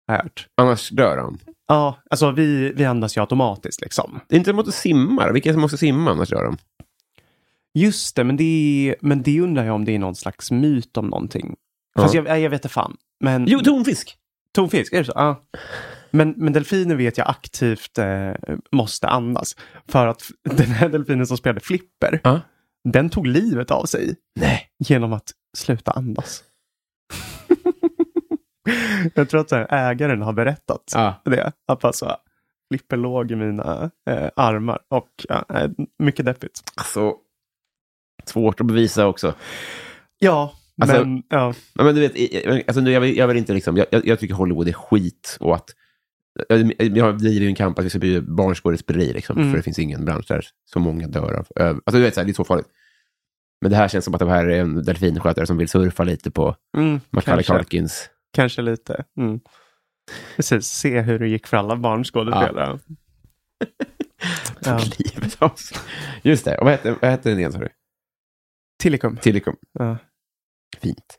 Har 0.08 0.16
jag 0.16 0.24
hört. 0.24 0.48
Annars 0.58 0.90
dör 0.90 1.18
han. 1.18 1.40
Ja, 1.68 1.98
alltså 2.10 2.32
vi, 2.32 2.74
vi 2.76 2.86
andas 2.86 3.18
ju 3.18 3.22
automatiskt 3.22 3.82
liksom. 3.82 4.20
Det 4.28 4.36
är 4.36 4.38
inte 4.38 4.50
som 4.50 4.60
att 4.60 4.74
simma. 4.74 5.32
Vilka 5.32 5.52
som 5.54 5.62
måste 5.62 5.78
simma 5.78 6.12
annars 6.12 6.30
dör 6.30 6.44
de? 6.44 6.58
Just 7.74 8.16
det, 8.16 8.24
men 8.24 8.38
det, 8.38 8.96
men 9.02 9.22
det 9.24 9.42
undrar 9.42 9.66
jag 9.66 9.76
om 9.76 9.86
det 9.86 9.96
är 9.96 10.00
någon 10.00 10.16
slags 10.16 10.52
myt 10.52 10.98
om 10.98 11.08
någonting. 11.08 11.56
Fast 11.96 12.14
Ja. 12.14 12.24
jag, 12.28 12.40
jag 12.40 12.50
vet 12.50 12.58
inte 12.60 12.70
fan. 12.70 12.98
Men, 13.20 13.46
Jo, 13.48 13.60
tonfisk! 13.60 14.18
tonfisk, 14.56 14.94
är 14.94 14.98
det 14.98 15.06
så? 15.06 15.12
Ja. 15.16 15.44
Men, 16.12 16.34
men 16.38 16.54
delfiner 16.54 16.96
vet 16.96 17.18
jag 17.18 17.30
aktivt 17.30 17.98
eh, 17.98 18.32
måste 18.72 19.08
andas. 19.08 19.56
För 19.88 20.08
att 20.08 20.22
den 20.58 20.68
här 20.68 20.90
delfinen 20.90 21.28
som 21.28 21.38
spelade 21.38 21.60
flipper, 21.60 22.20
Ja. 22.24 22.42
den 22.90 23.10
tog 23.10 23.28
livet 23.28 23.72
av 23.72 23.86
sig 23.86 24.16
Nej. 24.40 24.68
genom 24.80 25.14
att 25.14 25.32
sluta 25.58 25.92
andas. 25.92 26.44
jag 29.16 29.30
tror 29.30 29.42
att 29.42 29.52
här, 29.52 29.68
ägaren 29.70 30.22
har 30.22 30.34
berättat 30.34 30.84
Ja. 30.94 31.22
det. 31.26 31.52
Att 31.68 31.86
alltså, 31.86 32.18
flipper 32.72 32.98
låg 32.98 33.32
i 33.32 33.36
mina 33.36 33.92
eh, 34.10 34.30
armar 34.36 34.80
och 34.88 35.26
eh, 35.30 35.70
mycket 36.00 36.26
deppigt. 36.26 36.60
Alltså, 36.76 37.16
svårt 38.26 38.60
att 38.62 38.68
bevisa 38.68 39.08
också. 39.08 39.34
Ja, 40.20 40.54
Alltså- 40.82 41.06
men 41.06 41.24
ja. 41.30 41.54
Men 41.74 41.96
du 41.96 42.02
vet, 42.08 42.68
alltså, 42.68 42.82
jag, 42.82 43.02
vill, 43.02 43.18
jag 43.18 43.28
vill 43.28 43.38
inte 43.38 43.54
liksom, 43.54 43.78
jag, 43.78 43.86
jag, 43.92 44.08
jag 44.08 44.20
tycker 44.20 44.34
Hollywood 44.36 44.68
är 44.68 44.74
skit 44.74 45.38
och 45.40 45.56
att 45.56 45.70
jag, 46.50 46.98
jag 46.98 47.18
driver 47.18 47.42
ju 47.42 47.48
en 47.48 47.56
kamp 47.56 47.80
att 47.80 47.86
vi 47.86 47.90
ska 47.90 48.00
bli 48.00 48.22
barnskådespeleri, 48.22 49.14
liksom, 49.14 49.38
Mm. 49.38 49.50
för 49.52 49.58
det 49.58 49.64
finns 49.64 49.80
ingen 49.80 50.06
bransch 50.06 50.26
där 50.28 50.46
så 50.66 50.80
många 50.80 51.08
dör 51.08 51.34
av. 51.34 51.48
öv- 51.56 51.82
Alltså, 51.86 51.98
du 51.98 52.02
vet, 52.02 52.14
så 52.14 52.20
här, 52.20 52.26
det 52.26 52.32
är 52.32 52.34
så 52.34 52.44
farligt. 52.44 52.68
Men 53.62 53.72
det 53.72 53.78
här 53.78 53.88
känns 53.88 54.06
som 54.06 54.14
att 54.14 54.20
det 54.20 54.30
här 54.30 54.46
är 54.48 54.62
en 54.62 54.84
delfinskötare 54.84 55.48
som 55.48 55.58
vill 55.58 55.70
surfa 55.70 56.04
lite 56.04 56.32
på 56.32 56.56
Mm, 56.78 57.00
Macaulay 57.10 57.44
kanske, 57.44 57.64
Culkins. 57.64 58.10
kanske 58.34 58.62
lite. 58.62 59.06
Mm. 59.18 59.40
Precis, 60.36 60.66
se 60.68 61.02
hur 61.02 61.20
det 61.20 61.28
gick 61.28 61.48
för 61.48 61.58
alla 61.58 61.76
barnskådespelare. 61.76 62.80
Ja. 64.66 64.80
Livet 65.00 65.42
av 65.42 65.50
sig. 65.56 65.78
Just 66.24 66.46
det, 66.46 66.58
och 66.58 66.64
vad 66.66 66.72
hette, 66.72 66.92
vad 67.02 67.10
hette 67.12 67.30
den 67.30 67.40
igen 67.40 67.52
sa 67.52 67.60
du? 67.60 67.70
Tillicum. 68.82 69.18
Tillicum. 69.18 69.56
Ja. 69.74 69.98
Fint. 70.78 71.18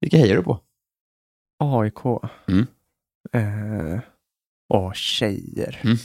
Vilka 0.00 0.16
hejar 0.16 0.36
du 0.36 0.42
på? 0.42 0.60
AIK. 1.58 2.04
Mm. 2.48 2.66
Eh, 3.34 4.00
och 4.74 4.94
tjejer. 4.96 5.80
Mm. 5.84 5.96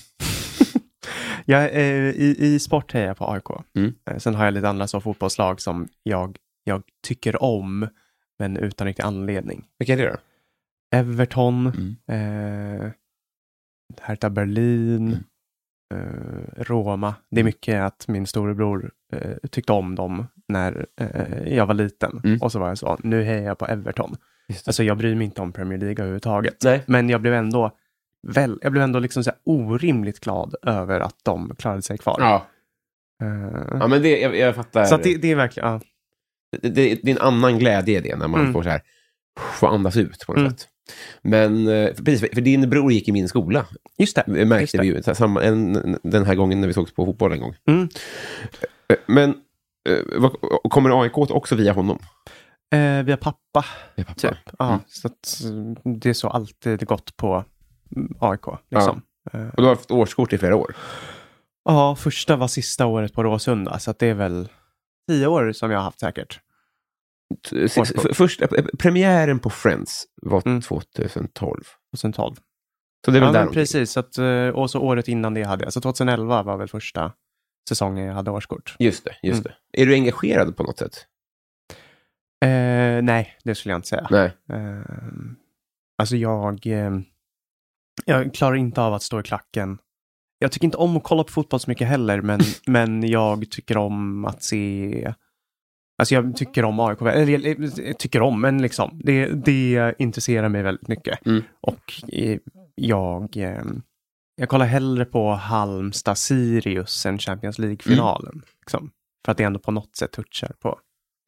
jag, 1.45 1.63
eh, 1.73 2.09
i, 2.09 2.35
I 2.39 2.59
sport 2.59 2.93
hejar 2.93 3.07
jag 3.07 3.17
på 3.17 3.31
AIK. 3.31 3.65
Mm. 3.75 3.93
Eh, 4.09 4.17
sen 4.17 4.35
har 4.35 4.45
jag 4.45 4.53
lite 4.53 4.69
andra 4.69 4.87
så 4.87 5.01
fotbollslag 5.01 5.61
som 5.61 5.87
jag, 6.03 6.37
jag 6.63 6.83
tycker 7.07 7.43
om, 7.43 7.87
men 8.39 8.57
utan 8.57 8.87
riktig 8.87 9.03
anledning. 9.03 9.65
Vilka 9.79 9.93
är 9.93 9.97
det 9.97 10.09
då? 10.09 10.17
Everton, 10.95 11.95
Mm. 12.07 12.81
eh, 12.81 12.91
Hertha 14.01 14.29
Berlin, 14.29 15.23
eh, 15.93 16.63
Roma. 16.63 17.15
Det 17.31 17.39
är 17.39 17.43
mycket 17.43 17.81
att 17.81 18.07
min 18.07 18.27
storebror 18.27 18.91
eh, 19.13 19.37
tyckte 19.51 19.73
om 19.73 19.95
dem 19.95 20.27
när 20.47 20.85
eh, 21.01 21.53
jag 21.53 21.65
var 21.65 21.73
liten. 21.73 22.21
Mm. 22.23 22.41
Och 22.41 22.51
så 22.51 22.59
var 22.59 22.67
jag 22.67 22.77
så, 22.77 22.97
nu 23.03 23.23
hejar 23.23 23.43
jag 23.43 23.57
på 23.57 23.65
Everton. 23.65 24.15
Alltså 24.67 24.83
jag 24.83 24.97
bryr 24.97 25.15
mig 25.15 25.25
inte 25.25 25.41
om 25.41 25.51
Premier 25.51 25.79
League 25.79 25.95
överhuvudtaget. 26.03 26.63
Nej. 26.63 26.83
Men 26.87 27.09
jag 27.09 27.21
blev 27.21 27.33
ändå, 27.33 27.71
väl, 28.27 28.59
jag 28.61 28.71
blev 28.71 28.83
ändå 28.83 28.99
liksom 28.99 29.23
så 29.23 29.31
orimligt 29.45 30.19
glad 30.19 30.55
över 30.63 30.99
att 30.99 31.15
de 31.23 31.55
klarade 31.57 31.81
sig 31.81 31.97
kvar. 31.97 32.15
Ja. 32.19 32.47
Eh, 33.23 33.77
ja, 33.79 33.87
men 33.87 34.01
det, 34.01 34.19
jag, 34.19 34.37
jag 34.37 34.55
fattar. 34.55 34.85
så 34.85 34.97
det, 34.97 35.17
det 35.17 35.31
är 35.31 35.35
verkligen, 35.35 35.69
ja. 35.69 35.81
det, 36.61 36.69
det, 36.69 36.99
det 37.03 37.11
är 37.11 37.15
en 37.15 37.21
annan 37.21 37.59
glädje 37.59 37.97
i 37.97 38.01
det, 38.01 38.15
när 38.15 38.27
man 38.27 38.39
Mm. 38.41 38.53
får 38.53 38.63
så 38.63 38.69
här, 38.69 38.81
få 39.53 39.67
andas 39.67 39.97
ut 39.97 40.23
på 40.27 40.33
något 40.33 40.39
Mm. 40.39 40.51
sätt. 40.51 40.67
Men, 41.21 41.67
eh, 41.67 41.93
precis, 42.05 42.19
för 42.33 42.41
din 42.41 42.69
bror 42.69 42.91
gick 42.91 43.07
i 43.07 43.11
min 43.11 43.27
skola, 43.27 43.65
just 43.97 44.15
det. 44.15 44.23
Märkte 44.27 44.61
just 44.61 44.73
det. 44.73 44.81
vi 44.81 44.87
ju. 44.87 45.03
Samma, 45.15 45.43
en, 45.43 45.97
den 46.03 46.25
här 46.25 46.35
gången 46.35 46.61
när 46.61 46.67
vi 46.67 46.73
sågs 46.73 46.93
på 46.93 47.05
fotboll 47.05 47.31
en 47.31 47.39
gång. 47.39 47.55
Mm. 47.67 47.89
Eh, 48.89 48.95
Men, 49.07 49.33
kommer 50.69 51.01
AIK 51.03 51.17
också 51.17 51.55
via 51.55 51.73
honom? 51.73 51.99
Eh, 52.75 53.03
via 53.03 53.17
pappa. 53.17 53.65
Via 53.95 54.05
pappa? 54.05 54.19
Typ. 54.19 54.37
Ja, 54.59 54.67
Mm. 54.67 54.79
så 54.87 55.07
att, 55.07 55.41
eh, 55.45 55.91
det 55.93 56.09
är 56.09 56.13
så 56.13 56.27
alltid 56.29 56.85
gått 56.87 57.17
på 57.17 57.45
mm, 57.95 58.13
AIK. 58.19 58.45
Liksom. 58.69 59.01
Ja. 59.31 59.39
Och 59.49 59.55
du 59.57 59.63
har 59.63 59.69
haft 59.75 59.91
årskort 59.91 60.33
i 60.33 60.37
flera 60.37 60.55
år? 60.55 60.75
ja, 61.69 61.95
första 61.95 62.35
var 62.35 62.47
sista 62.47 62.85
året 62.85 63.13
på 63.13 63.23
Råsunda, 63.23 63.79
så 63.79 63.93
det 63.99 64.07
är 64.07 64.13
väl 64.13 64.49
tio 65.09 65.27
år 65.27 65.51
som 65.51 65.71
jag 65.71 65.79
har 65.79 65.83
haft 65.83 65.99
säkert. 65.99 66.39
först, 68.13 68.41
eh, 68.41 68.47
premiären 68.79 69.39
på 69.39 69.49
Friends 69.49 70.05
var 70.21 70.41
Mm. 70.45 70.61
2012. 70.61 71.63
2012. 71.91 72.35
Så 73.05 73.11
det 73.11 73.17
är 73.17 73.21
väl 73.21 73.33
ja, 73.35 73.41
där 73.45 73.47
precis. 73.53 73.97
Att, 73.97 74.17
eh, 74.17 74.47
och 74.47 74.71
så 74.71 74.79
året 74.81 75.07
innan 75.07 75.33
det 75.33 75.43
hade 75.43 75.63
jag. 75.63 75.73
Så 75.73 75.81
2011 75.81 76.43
var 76.43 76.57
väl 76.57 76.67
första 76.67 77.11
säsongen 77.69 78.05
jag 78.05 78.13
hade 78.13 78.31
årskort. 78.31 78.75
Just 78.79 79.05
det, 79.05 79.15
just 79.23 79.45
Mm. 79.45 79.51
det. 79.71 79.81
Är 79.81 79.85
du 79.85 79.93
engagerad 79.93 80.57
på 80.57 80.63
något 80.63 80.77
sätt? 80.79 81.05
Eh, 82.45 83.01
nej, 83.03 83.37
det 83.43 83.55
skulle 83.55 83.71
jag 83.71 83.77
inte 83.77 83.87
säga. 83.87 84.07
Nej. 84.11 84.31
Eh, 84.49 84.81
alltså 85.97 86.15
jag, 86.15 86.67
eh, 86.67 86.99
jag 88.05 88.33
klarar 88.33 88.55
inte 88.55 88.81
av 88.81 88.93
att 88.93 89.03
stå 89.03 89.19
i 89.19 89.23
klacken. 89.23 89.77
Jag 90.39 90.51
tycker 90.51 90.65
inte 90.65 90.77
om 90.77 90.97
att 90.97 91.03
kolla 91.03 91.23
på 91.23 91.31
fotboll 91.31 91.59
så 91.59 91.69
mycket 91.69 91.87
heller, 91.87 92.21
men, 92.21 92.39
men 92.67 93.07
jag 93.07 93.51
tycker 93.51 93.77
om 93.77 94.25
att 94.25 94.43
se... 94.43 95.13
Alltså 95.99 96.15
jag 96.15 96.35
tycker 96.35 96.65
om 96.65 96.79
AIK, 96.79 97.01
eller 97.01 97.47
jag, 97.47 97.71
jag 97.77 97.97
tycker 97.97 98.21
om, 98.21 98.41
men 98.41 98.61
liksom, 98.61 99.01
det, 99.03 99.25
det 99.25 99.93
intresserar 99.99 100.49
mig 100.49 100.63
väldigt 100.63 100.87
mycket. 100.87 101.25
Mm. 101.25 101.43
Och 101.61 101.93
eh, 102.07 102.39
jag, 102.75 103.37
eh, 103.37 103.63
jag 104.35 104.49
kollar 104.49 104.65
hellre 104.65 105.05
på 105.05 105.31
Halmstad-Sirius 105.35 107.05
än 107.05 107.19
Champions 107.19 107.59
League-finalen. 107.59 108.41
Liksom, 108.59 108.91
för 109.25 109.31
att 109.31 109.37
det 109.37 109.43
ändå 109.43 109.59
på 109.59 109.71
något 109.71 109.95
sätt 109.95 110.11
touchar 110.11 110.51
på, 110.59 110.79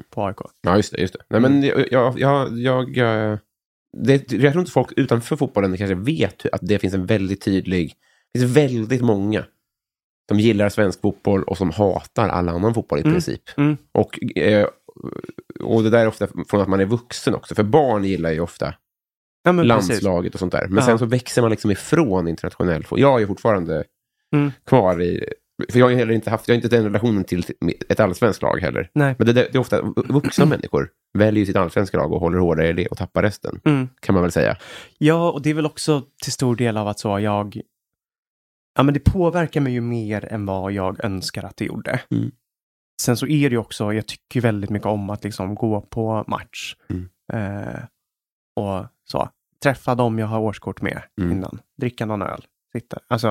på 0.10 0.26
AIK. 0.26 0.38
Ja, 0.62 0.76
just 0.78 0.92
det. 0.94 1.02
Just 1.02 1.14
det. 1.14 1.20
Nej, 1.30 1.42
men 1.42 1.64
jag, 1.64 1.92
jag, 1.92 2.20
jag, 2.20 2.58
jag, 2.60 2.98
eh, 2.98 3.38
det, 3.98 4.32
jag 4.32 4.52
tror 4.54 4.60
inte 4.62 4.72
folk 4.72 4.92
utanför 4.98 5.36
fotbollen 5.36 5.78
kanske 5.78 5.96
vet 5.96 6.46
att 6.52 6.62
det 6.64 6.80
finns 6.80 6.94
en 6.94 7.06
väldigt 7.06 7.42
tydlig... 7.42 7.94
Det 8.34 8.40
finns 8.40 8.58
väldigt 8.58 9.02
många 9.02 9.46
som 10.30 10.40
gillar 10.40 10.70
svensk 10.70 11.02
fotboll 11.02 11.44
och 11.44 11.58
som 11.58 11.70
hatar 11.72 12.30
all 12.30 12.50
annan 12.50 12.74
fotboll 12.74 13.00
i 13.00 13.02
Mm. 13.02 13.14
princip. 13.14 13.42
Mm. 13.58 13.78
Och, 13.92 14.38
eh, 14.38 14.68
och 15.60 15.84
det 15.84 15.90
där 15.90 16.00
är 16.00 16.08
ofta 16.08 16.28
från 16.50 16.62
att 16.62 16.68
man 16.68 16.80
är 16.80 16.86
vuxen 16.86 17.36
också. 17.36 17.56
För 17.56 17.64
barn 17.64 18.04
gillar 18.04 18.32
ju 18.32 18.40
ofta 18.40 18.74
Ja, 19.44 19.52
men 19.52 19.70
precis. 19.70 19.90
landslaget 19.90 20.34
och 20.34 20.40
sånt 20.40 20.52
där. 20.52 20.68
Men 20.68 20.78
Ja. 20.78 20.86
sen 20.86 21.00
så 21.00 21.06
växer 21.06 21.42
man 21.42 21.52
liksom 21.52 21.72
ifrån 21.72 22.28
internationell 22.28 22.84
fotboll. 22.84 23.00
Jag 23.00 23.22
är 23.22 23.28
fortfarande 23.28 23.84
Mm. 24.36 24.52
kvar 24.66 25.02
i... 25.02 25.34
För 25.70 25.80
jag 25.80 25.86
har 25.86 25.92
ju 25.92 25.98
heller 25.98 26.14
inte 26.14 26.30
haft, 26.30 26.48
jag 26.48 26.56
har 26.56 26.58
inte 26.64 26.76
den 26.76 26.84
relationen 26.84 27.24
till 27.24 27.44
ett 27.90 28.00
allsvenskt 28.00 28.42
lag 28.42 28.60
heller. 28.60 28.90
Nej. 28.94 29.16
Men 29.18 29.28
det, 29.28 29.34
det 29.34 29.56
är 29.56 29.60
ofta 29.60 29.82
vuxna 29.96 30.46
människor 30.46 30.90
väljer 31.18 31.46
sitt 31.46 31.56
allsvenska 31.56 31.98
lag 31.98 32.14
och 32.14 32.20
håller 32.20 32.38
hårdare 32.38 32.70
i 32.70 32.74
det 32.74 32.88
och 32.88 32.98
tappar 32.98 33.22
resten. 33.22 33.62
Mm. 33.66 33.90
Kan 34.00 34.14
man 34.14 34.22
väl 34.22 34.32
säga. 34.32 34.58
Ja, 34.98 35.32
och 35.32 35.42
det 35.42 35.50
är 35.50 35.54
väl 35.54 35.66
också 35.66 36.04
till 36.24 36.32
stor 36.32 36.56
del 36.56 36.78
av 36.78 36.88
att 36.88 37.00
så 37.00 37.20
jag... 37.20 37.62
Ja, 38.76 38.84
men 38.84 38.94
det 38.94 39.00
påverkar 39.00 39.62
mig 39.62 39.74
ju 39.74 39.82
mer 39.82 40.26
än 40.34 40.46
vad 40.46 40.72
jag 40.72 41.04
önskar 41.06 41.44
att 41.44 41.58
det 41.58 41.66
gjorde. 41.66 42.00
Mm. 42.12 42.32
Sen 43.02 43.18
så 43.18 43.28
är 43.28 43.50
det 43.50 43.54
ju 43.54 43.58
också, 43.58 43.94
jag 43.94 44.08
tycker 44.08 44.42
väldigt 44.42 44.70
mycket 44.70 44.86
om 44.86 45.10
att 45.10 45.24
liksom 45.24 45.56
gå 45.56 45.82
på 45.82 46.24
match. 46.28 46.76
Mm. 46.90 47.10
Eh, 47.34 47.80
och 48.56 48.86
så, 49.12 49.30
träffa 49.64 49.96
dem 49.96 50.20
jag 50.20 50.28
har 50.28 50.40
årskort 50.40 50.82
med 50.82 51.02
Mm. 51.22 51.32
innan. 51.32 51.60
Dricka 51.82 52.06
någon 52.06 52.22
öl, 52.22 52.46
sitta. 52.74 53.00
Alltså, 53.08 53.28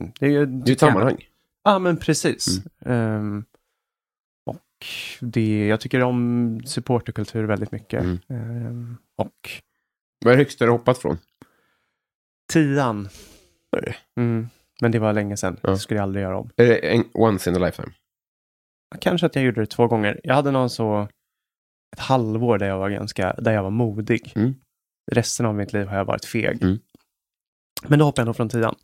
mm, 0.00 0.12
det 0.20 0.26
är 0.26 0.30
ju... 0.30 0.46
Det 0.46 0.70
är 0.70 0.72
ett 0.72 0.80
sammanhang. 0.80 1.16
Ja, 1.64 1.78
men 1.78 1.96
precis. 1.96 2.60
Ehm, 2.80 3.44
och 4.46 4.86
det, 5.20 5.66
jag 5.66 5.80
tycker 5.80 6.02
om 6.02 6.60
supporterkultur 6.66 7.44
väldigt 7.44 7.72
mycket. 7.72 8.02
Mm. 8.02 8.18
Ehm, 8.28 8.96
och 9.16 9.50
Vad 10.24 10.32
är 10.32 10.36
det 10.36 10.40
högsta 10.42 10.64
du 10.64 10.70
hoppat 10.70 10.98
från? 10.98 11.18
tian. 12.52 13.08
Mm. 14.16 14.48
Men 14.80 14.92
det 14.92 14.98
var 14.98 15.12
länge 15.12 15.36
sedan. 15.36 15.56
Ja. 15.62 15.70
Det 15.70 15.78
skulle 15.78 15.98
jag 15.98 16.02
aldrig 16.02 16.22
göra 16.22 16.38
om. 16.38 16.50
Är 16.56 16.66
det 16.66 16.78
en, 16.94 17.04
once 17.14 17.50
in 17.50 17.56
a 17.56 17.58
lifetime? 17.58 17.92
Kanske 19.00 19.26
att 19.26 19.34
jag 19.34 19.44
gjorde 19.44 19.60
det 19.60 19.66
två 19.66 19.86
gånger. 19.86 20.20
Jag 20.24 20.34
hade 20.34 20.50
någon 20.50 20.70
så 20.70 21.08
ett 21.92 21.98
halvår 21.98 22.58
där 22.58 22.66
jag 22.66 22.78
var 22.78 22.90
ganska, 22.90 23.32
där 23.32 23.52
jag 23.52 23.62
var 23.62 23.70
modig. 23.70 24.32
Mm. 24.36 24.54
Resten 25.12 25.46
av 25.46 25.54
mitt 25.54 25.72
liv 25.72 25.86
har 25.86 25.96
jag 25.96 26.04
varit 26.04 26.24
feg. 26.24 26.62
Mm. 26.62 26.78
Men 27.88 27.98
då 27.98 28.04
hoppade 28.04 28.20
jag 28.22 28.26
nog 28.26 28.36
från 28.36 28.48
tian. 28.48 28.74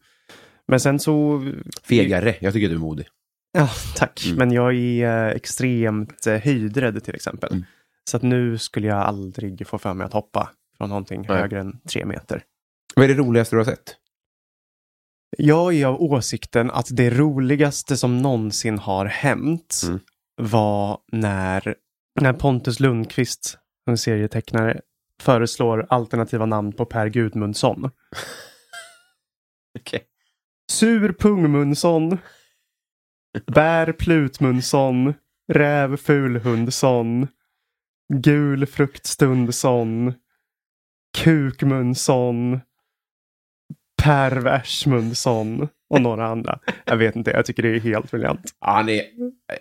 Men 0.68 0.80
sen 0.80 0.98
så... 0.98 1.42
Fegare. 1.82 2.36
Jag 2.40 2.52
tycker 2.52 2.68
du 2.68 2.74
är 2.74 2.78
modig. 2.78 3.06
Ja, 3.52 3.70
tack. 3.96 4.24
Mm. 4.26 4.38
Men 4.38 4.50
jag 4.52 4.74
är 4.74 5.28
eh, 5.28 5.36
extremt 5.36 6.26
eh, 6.26 6.34
höjdrädd 6.40 7.04
till 7.04 7.14
exempel. 7.14 7.52
Mm. 7.52 7.64
Så 8.10 8.16
att 8.16 8.22
nu 8.22 8.58
skulle 8.58 8.86
jag 8.86 8.98
aldrig 8.98 9.66
få 9.66 9.78
för 9.78 9.94
mig 9.94 10.04
att 10.04 10.12
hoppa 10.12 10.50
från 10.78 10.88
någonting 10.88 11.24
Nej. 11.28 11.38
högre 11.38 11.60
än 11.60 11.80
tre 11.80 12.04
meter. 12.04 12.42
Vad 12.96 13.04
är 13.04 13.08
det 13.08 13.14
roligaste 13.14 13.56
du 13.56 13.60
har 13.60 13.64
sett? 13.64 13.96
Jag 15.38 15.74
är 15.74 15.86
av 15.86 16.02
åsikten 16.02 16.70
att 16.70 16.86
det 16.90 17.10
roligaste 17.10 17.96
som 17.96 18.22
någonsin 18.22 18.78
har 18.78 19.06
hänt 19.06 19.82
Mm. 19.86 20.00
var 20.36 20.98
när, 21.12 21.74
när 22.20 22.32
Pontus 22.32 22.80
Lundqvist, 22.80 23.58
en 23.86 23.98
serietecknare, 23.98 24.80
föreslår 25.22 25.86
alternativa 25.90 26.46
namn 26.46 26.72
på 26.72 26.84
Per 26.84 27.06
Gudmundsson. 27.08 27.84
Okej. 29.78 30.02
Sur 30.70 31.12
Pungmundsson, 31.12 32.18
Bär 33.46 33.92
Plutmundsson, 33.92 35.14
Räv 35.52 35.96
Fulhundsson, 35.96 37.28
Gul 38.14 38.66
Fruktstundsson, 38.66 40.14
Kukmundsson, 41.18 42.60
Perversmundsson 44.02 45.68
och 45.90 46.00
några 46.00 46.26
andra. 46.26 46.58
Jag 46.84 46.96
vet 46.96 47.16
inte, 47.16 47.30
jag 47.30 47.46
tycker 47.46 47.62
det 47.62 47.68
är 47.68 47.80
helt 47.80 48.10
briljant. 48.10 48.54
Ja, 48.60 48.72
han 48.72 48.88
är... 48.88 49.02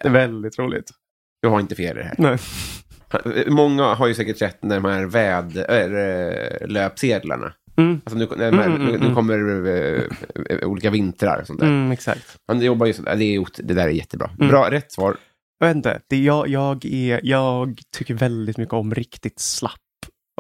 Det 0.02 0.08
är 0.08 0.10
väldigt 0.10 0.60
roligt. 0.60 0.92
Jag 1.42 1.50
har 1.50 1.60
inte 1.60 1.76
fel 1.76 1.98
i 1.98 2.02
det 2.02 2.06
här. 2.06 2.16
Nej. 2.18 2.38
Många 3.48 3.84
har 3.84 4.08
ju 4.08 4.14
säkert 4.14 4.38
sett 4.38 4.58
de 4.62 4.86
här 4.86 5.06
väd, 5.06 5.58
äh, 5.58 6.68
löpsedlarna. 6.68 7.54
Mm. 7.78 8.02
Alltså 8.06 8.18
nu, 8.18 8.26
de 8.26 8.36
här, 8.40 8.48
Mm, 8.52 8.76
mm, 8.76 8.86
nu, 8.86 8.92
nu 8.92 8.98
mm. 8.98 9.16
kommer 9.16 9.66
eh, 9.68 10.04
eh, 10.50 10.68
olika 10.68 10.90
vintrar 10.90 11.42
och 11.42 11.48
sånt 11.48 11.60
där. 11.60 11.68
Mm, 11.68 11.92
exakt. 11.92 12.38
Han 12.48 12.62
jobbar 12.62 12.86
ju 12.86 12.94
sådär. 12.94 13.16
Det, 13.16 13.24
är, 13.26 13.40
ot- 13.40 13.60
det 13.64 13.74
där 13.74 13.86
är 13.88 13.92
jättebra. 13.92 14.30
Bra, 14.38 14.72
rätt 14.72 14.92
svar. 14.92 15.18
Jag 15.60 15.68
vet 15.68 15.76
inte, 15.76 16.02
det, 16.08 16.24
jag, 16.24 16.48
jag, 16.48 16.86
är, 16.86 17.20
jag 17.24 17.82
tycker 17.92 18.14
väldigt 18.14 18.58
mycket 18.58 18.74
om 18.74 18.94
riktigt 18.94 19.40
slapp 19.40 19.72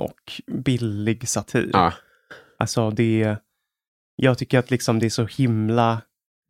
och 0.01 0.41
billig 0.51 1.27
satir. 1.29 1.69
Ja. 1.73 1.93
Alltså 2.59 2.89
det, 2.91 3.37
jag 4.15 4.37
tycker 4.37 4.59
att 4.59 4.71
liksom 4.71 4.99
det 4.99 5.05
är 5.05 5.09
så 5.09 5.25
himla, 5.25 6.01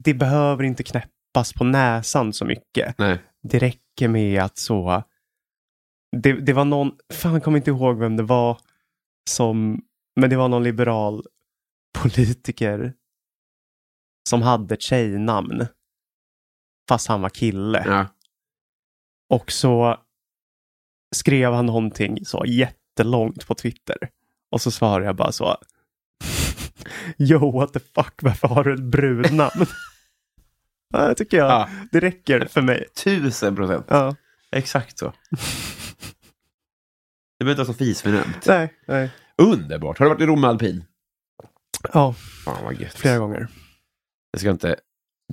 det 0.04 0.14
behöver 0.14 0.64
inte 0.64 0.84
knäppas 0.84 1.54
på 1.54 1.64
näsan 1.64 2.34
så 2.34 2.46
mycket. 2.46 2.98
Nej. 2.98 3.20
Det 3.44 3.60
räcker 3.60 4.08
med 4.08 4.42
att 4.44 4.58
så, 4.58 5.04
det, 6.18 6.34
det 6.34 6.54
var 6.54 6.66
någon, 6.66 6.92
fan 7.14 7.34
jag 7.34 7.44
kommer 7.44 7.58
inte 7.58 7.70
ihåg 7.72 8.00
vem 8.00 8.16
det 8.18 8.24
var 8.24 8.58
som, 9.30 9.82
men 10.16 10.30
det 10.30 10.36
var 10.36 10.48
någon 10.48 10.64
liberal 10.64 11.24
politiker 12.00 12.94
som 14.30 14.42
hade 14.42 14.74
ett 14.74 14.82
tjejnamn. 14.82 15.68
Fast 16.90 17.08
han 17.08 17.22
var 17.22 17.30
kille. 17.30 17.84
Ja. 17.86 18.08
Och 19.30 19.52
så 19.52 20.00
skrev 21.16 21.54
han 21.54 21.66
någonting 21.66 22.26
så 22.26 22.46
jättelångt 22.46 23.48
på 23.48 23.56
Twitter. 23.56 23.98
Och 24.52 24.62
så 24.62 24.72
svarade 24.72 25.06
jag 25.06 25.16
bara 25.16 25.32
så. 25.32 25.58
Yo, 27.18 27.52
what 27.52 27.74
the 27.74 27.80
fuck, 27.80 28.14
varför 28.22 28.48
har 28.48 28.64
du 28.64 28.74
ett 28.74 28.82
brudnamn? 28.82 29.52
ja, 30.94 31.08
det 31.08 31.16
tycker 31.16 31.38
jag. 31.38 31.52
Ja. 31.52 31.70
Det 31.92 32.00
räcker 32.00 32.46
för 32.46 32.62
mig. 32.62 32.86
Tusen 33.04 33.56
procent. 33.56 33.86
Ja. 33.90 34.16
Exakt 34.52 35.00
så. 35.00 35.14
Det 37.38 37.46
behöver 37.46 37.62
inte 37.62 37.70
vara 37.70 37.78
så 37.78 37.86
fisförnämt. 37.86 38.46
Nej, 38.46 38.74
nej. 38.88 39.12
Underbart. 39.42 40.00
Har 40.00 40.06
du 40.06 40.10
varit 40.10 40.22
i 40.22 40.26
Rom 40.26 40.42
med 40.42 40.50
alpin? 40.50 40.84
Ja, 41.94 42.14
Fan 42.46 42.64
vad 42.64 42.80
gött. 42.82 42.94
flera 42.94 43.18
gånger. 43.18 43.48
Det 44.34 44.40
ska 44.40 44.50
inte 44.50 44.76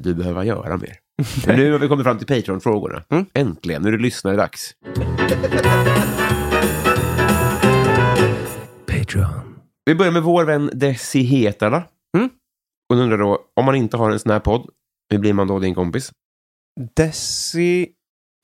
du 0.00 0.14
behöva 0.14 0.44
göra 0.44 0.76
mer. 0.76 0.98
Men 1.46 1.56
nu 1.56 1.72
har 1.72 1.78
vi 1.78 1.88
kommit 1.88 2.04
fram 2.04 2.18
till 2.18 2.26
Patreon-frågorna. 2.26 3.04
Mm. 3.10 3.26
Äntligen, 3.34 3.82
nu 3.82 3.88
är 3.88 3.92
det 3.92 4.02
lyssnare-dags. 4.02 4.74
Patreon. 8.86 9.58
Vi 9.84 9.94
börjar 9.94 10.12
med 10.12 10.22
vår 10.22 10.44
vän 10.44 10.70
Desi 10.74 11.22
Hetala. 11.22 11.84
Mm. 12.16 12.30
Hon 12.88 12.98
undrar 12.98 13.18
då, 13.18 13.38
om 13.56 13.64
man 13.64 13.74
inte 13.74 13.96
har 13.96 14.10
en 14.10 14.18
sån 14.18 14.32
här 14.32 14.40
podd, 14.40 14.70
hur 15.10 15.18
blir 15.18 15.32
man 15.32 15.46
då 15.48 15.58
din 15.58 15.74
kompis? 15.74 16.12
Desi 16.96 17.88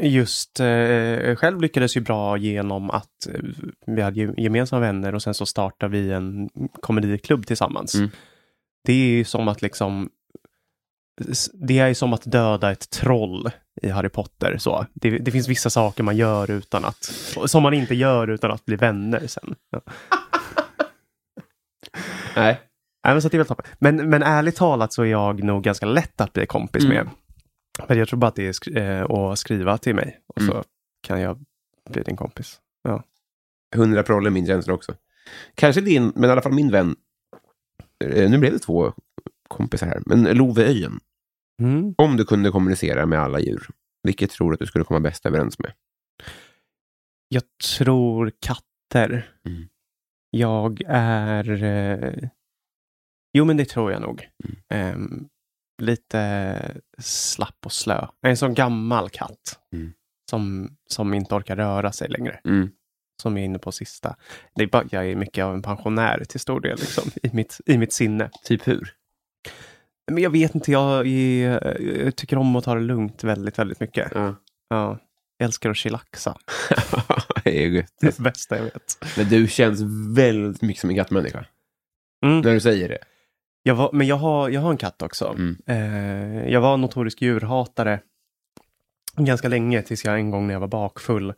just 0.02 0.60
eh, 0.60 1.36
själv 1.36 1.60
lyckades 1.60 1.96
ju 1.96 2.00
bra 2.00 2.36
genom 2.36 2.90
att 2.90 3.26
eh, 3.28 3.40
vi 3.86 4.02
hade 4.02 4.20
ge- 4.20 4.34
gemensamma 4.36 4.80
vänner 4.80 5.14
och 5.14 5.22
sen 5.22 5.34
så 5.34 5.46
startade 5.46 5.92
vi 5.98 6.12
en 6.12 6.48
komediklubb 6.80 7.46
tillsammans. 7.46 7.94
Mm. 7.94 8.10
Det 8.84 8.92
är 8.92 8.96
ju 9.08 9.24
som 9.24 9.48
att 9.48 9.62
liksom 9.62 10.10
det 11.52 11.78
är 11.78 11.88
ju 11.88 11.94
som 11.94 12.12
att 12.12 12.22
döda 12.32 12.70
ett 12.72 12.90
troll 12.90 13.50
i 13.82 13.88
Harry 13.88 14.08
Potter. 14.08 14.56
Så. 14.58 14.86
Det, 14.94 15.18
det 15.18 15.30
finns 15.30 15.48
vissa 15.48 15.70
saker 15.70 16.02
man 16.02 16.16
gör 16.16 16.50
utan 16.50 16.84
att, 16.84 17.12
som 17.46 17.62
man 17.62 17.74
inte 17.74 17.94
gör 17.94 18.28
utan 18.30 18.50
att 18.50 18.64
bli 18.64 18.76
vänner 18.76 19.26
sen. 19.26 19.54
Ja. 19.70 19.80
Nej. 22.36 22.60
Nej, 23.04 23.14
men, 23.14 23.22
så 23.22 23.28
det 23.28 23.36
är 23.36 23.38
väl 23.38 23.46
toppen. 23.46 23.66
men, 23.78 23.96
men 24.10 24.22
ärligt 24.22 24.56
talat 24.56 24.92
så 24.92 25.02
är 25.02 25.06
jag 25.06 25.42
nog 25.42 25.62
ganska 25.62 25.86
lätt 25.86 26.20
att 26.20 26.32
bli 26.32 26.46
kompis 26.46 26.84
Mm. 26.84 26.96
med. 26.96 27.08
Men 27.88 27.98
jag 27.98 28.08
tror 28.08 28.18
bara 28.18 28.26
att 28.26 28.36
det 28.36 28.46
är 28.46 28.52
sk- 28.52 28.78
eh, 28.78 29.04
att 29.10 29.38
skriva 29.38 29.78
till 29.78 29.94
mig 29.94 30.20
och 30.26 30.42
så 30.42 30.52
Mm. 30.52 30.64
kan 31.02 31.20
jag 31.20 31.44
bli 31.90 32.02
din 32.02 32.16
kompis. 32.16 32.60
Ja. 32.82 33.04
100 33.76 34.02
proll 34.02 34.26
är 34.26 34.30
min 34.30 34.46
känsla 34.46 34.74
också. 34.74 34.94
Kanske 35.54 35.80
din, 35.80 36.12
men 36.14 36.24
i 36.24 36.32
alla 36.32 36.42
fall 36.42 36.52
min 36.54 36.70
vän. 36.70 36.96
eh, 38.04 38.30
Nu 38.30 38.38
blev 38.38 38.52
det 38.52 38.58
två 38.58 38.92
kompisar 39.48 39.86
här. 39.86 40.02
Men 40.06 40.22
Love 40.24 40.64
Öjen. 40.66 41.00
Mm. 41.62 41.94
Om 41.98 42.16
du 42.16 42.24
kunde 42.24 42.50
kommunicera 42.50 43.06
med 43.06 43.18
alla 43.20 43.40
djur, 43.40 43.66
vilket 44.02 44.30
tror 44.30 44.50
du 44.50 44.54
att 44.54 44.60
du 44.60 44.66
skulle 44.66 44.84
komma 44.84 45.00
bäst 45.00 45.26
överens 45.26 45.58
med? 45.58 45.72
Jag 47.28 47.42
tror 47.76 48.32
katter. 48.40 49.30
Mm. 49.46 49.68
Jag 50.30 50.82
är... 50.88 51.62
Eh... 51.62 52.28
Jo, 53.32 53.44
men 53.44 53.56
det 53.56 53.64
tror 53.64 53.92
jag 53.92 54.02
nog. 54.02 54.28
Mm. 54.44 54.56
Ehm, 54.68 55.28
lite 55.80 56.60
slapp 56.98 57.56
och 57.64 57.72
slö. 57.72 58.06
En 58.22 58.36
sån 58.36 58.54
gammal 58.54 59.10
katt. 59.10 59.58
Mm. 59.72 59.92
Som, 60.30 60.76
som 60.88 61.14
inte 61.14 61.34
orkar 61.34 61.56
röra 61.56 61.92
sig 61.92 62.08
längre. 62.08 62.40
Mm. 62.44 62.70
Som 63.22 63.36
är 63.36 63.44
inne 63.44 63.58
på 63.58 63.72
sista. 63.72 64.16
Det 64.54 64.62
är 64.62 64.66
bara, 64.66 64.84
jag 64.90 65.10
är 65.10 65.16
mycket 65.16 65.44
av 65.44 65.54
en 65.54 65.62
pensionär 65.62 66.24
till 66.28 66.40
stor 66.40 66.60
del 66.60 66.78
liksom, 66.78 67.10
i, 67.22 67.30
mitt, 67.32 67.60
i 67.66 67.78
mitt 67.78 67.92
sinne. 67.92 68.30
Typ 68.44 68.68
hur? 68.68 68.94
Men 70.10 70.22
jag 70.22 70.30
vet 70.30 70.54
inte, 70.54 70.72
jag, 70.72 71.06
är, 71.06 71.80
jag 72.04 72.16
tycker 72.16 72.38
om 72.38 72.56
att 72.56 72.64
ta 72.64 72.74
det 72.74 72.80
lugnt 72.80 73.24
väldigt, 73.24 73.58
väldigt 73.58 73.80
mycket. 73.80 74.12
Ja. 74.14 74.34
Ja. 74.68 74.98
Jag 75.38 75.46
älskar 75.46 75.70
att 75.70 75.76
chillaxa. 75.76 76.38
det 77.44 77.64
är 77.64 77.68
gött. 77.68 77.94
Det 78.00 78.18
bästa 78.18 78.56
jag 78.56 78.64
vet. 78.64 79.04
Men 79.16 79.28
du 79.28 79.48
känns 79.48 79.80
väldigt 80.16 80.62
mycket 80.62 80.80
som 80.80 80.90
en 80.90 80.96
kattmänniska. 80.96 81.44
Mm. 82.24 82.40
När 82.40 82.52
du 82.52 82.60
säger 82.60 82.88
det. 82.88 82.98
Jag 83.68 83.74
var, 83.74 83.90
men 83.92 84.06
jag 84.06 84.16
har, 84.16 84.48
jag 84.48 84.60
har 84.60 84.70
en 84.70 84.76
katt 84.76 85.02
också. 85.02 85.26
Mm. 85.38 85.56
Eh, 85.66 86.48
jag 86.52 86.60
var 86.60 86.76
notorisk 86.76 87.22
djurhatare 87.22 88.00
ganska 89.16 89.48
länge 89.48 89.82
tills 89.82 90.04
jag 90.04 90.14
en 90.14 90.30
gång 90.30 90.46
när 90.46 90.54
jag 90.54 90.60
var 90.60 90.68
bakfull 90.68 91.34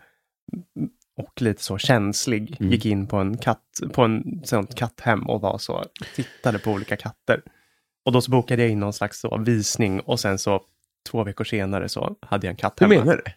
och 1.17 1.43
lite 1.43 1.63
så 1.63 1.79
känslig 1.79 2.57
Mm. 2.61 2.73
gick 2.73 2.87
in 2.87 3.07
på 3.07 3.17
en 3.17 3.39
katt, 3.39 3.65
på 3.93 4.03
en 4.03 4.43
sånt 4.45 4.75
katthem 4.75 5.23
och 5.23 5.41
var 5.41 5.59
så, 5.59 5.85
tittade 6.15 6.59
på 6.59 6.71
olika 6.71 6.97
katter. 6.97 7.43
Och 8.05 8.13
då 8.13 8.21
så 8.21 8.31
bokade 8.31 8.63
jag 8.63 8.71
in 8.71 8.81
någon 8.81 8.93
slags 8.93 9.21
så 9.21 9.39
visning 9.39 10.01
och 10.01 10.21
sen 10.21 10.39
så 10.39 10.63
två 11.11 11.25
veckor 11.25 11.45
senare 11.45 11.89
så 11.89 12.17
hade 12.21 12.47
jag 12.47 12.51
en 12.53 12.57
katt 12.57 12.81
Hur 12.81 12.87
hemma. 12.87 13.01
menar 13.05 13.17
du? 13.25 13.33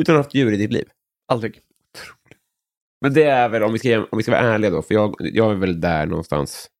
Utan 0.00 0.14
att 0.14 0.18
ha 0.18 0.22
haft 0.24 0.34
djur 0.34 0.52
i 0.52 0.56
ditt 0.56 0.72
liv? 0.72 0.88
Aldrig. 1.28 1.60
Men 3.00 3.14
det 3.14 3.22
är 3.24 3.48
väl, 3.48 3.62
om 3.62 3.72
vi 3.72 3.78
ska, 3.78 3.98
om 4.10 4.16
vi 4.16 4.22
ska 4.22 4.32
vara 4.32 4.42
ärliga 4.54 4.70
då, 4.70 4.82
för 4.82 4.94
jag, 4.94 5.14
jag 5.18 5.50
är 5.50 5.54
väl 5.56 5.80
där 5.80 6.06
någonstans 6.06 6.70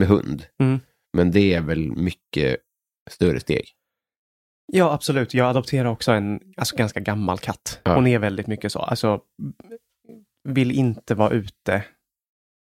med 0.00 0.08
hund. 0.08 0.46
Mm. 0.58 0.80
Men 1.16 1.30
det 1.30 1.54
är 1.54 1.60
väl 1.60 1.96
mycket 1.96 2.56
större 3.10 3.40
steg. 3.40 3.64
Ja, 4.72 4.92
absolut. 4.92 5.34
Jag 5.34 5.50
adopterar 5.50 5.88
också 5.88 6.12
en 6.12 6.40
alltså, 6.56 6.76
ganska 6.76 7.00
gammal 7.00 7.38
katt. 7.38 7.80
Ja. 7.84 7.94
Hon 7.94 8.06
är 8.06 8.18
väldigt 8.18 8.46
mycket 8.46 8.72
så. 8.72 8.78
Alltså, 8.78 9.20
vill 10.48 10.70
inte 10.70 11.14
vara 11.14 11.30
ute. 11.30 11.84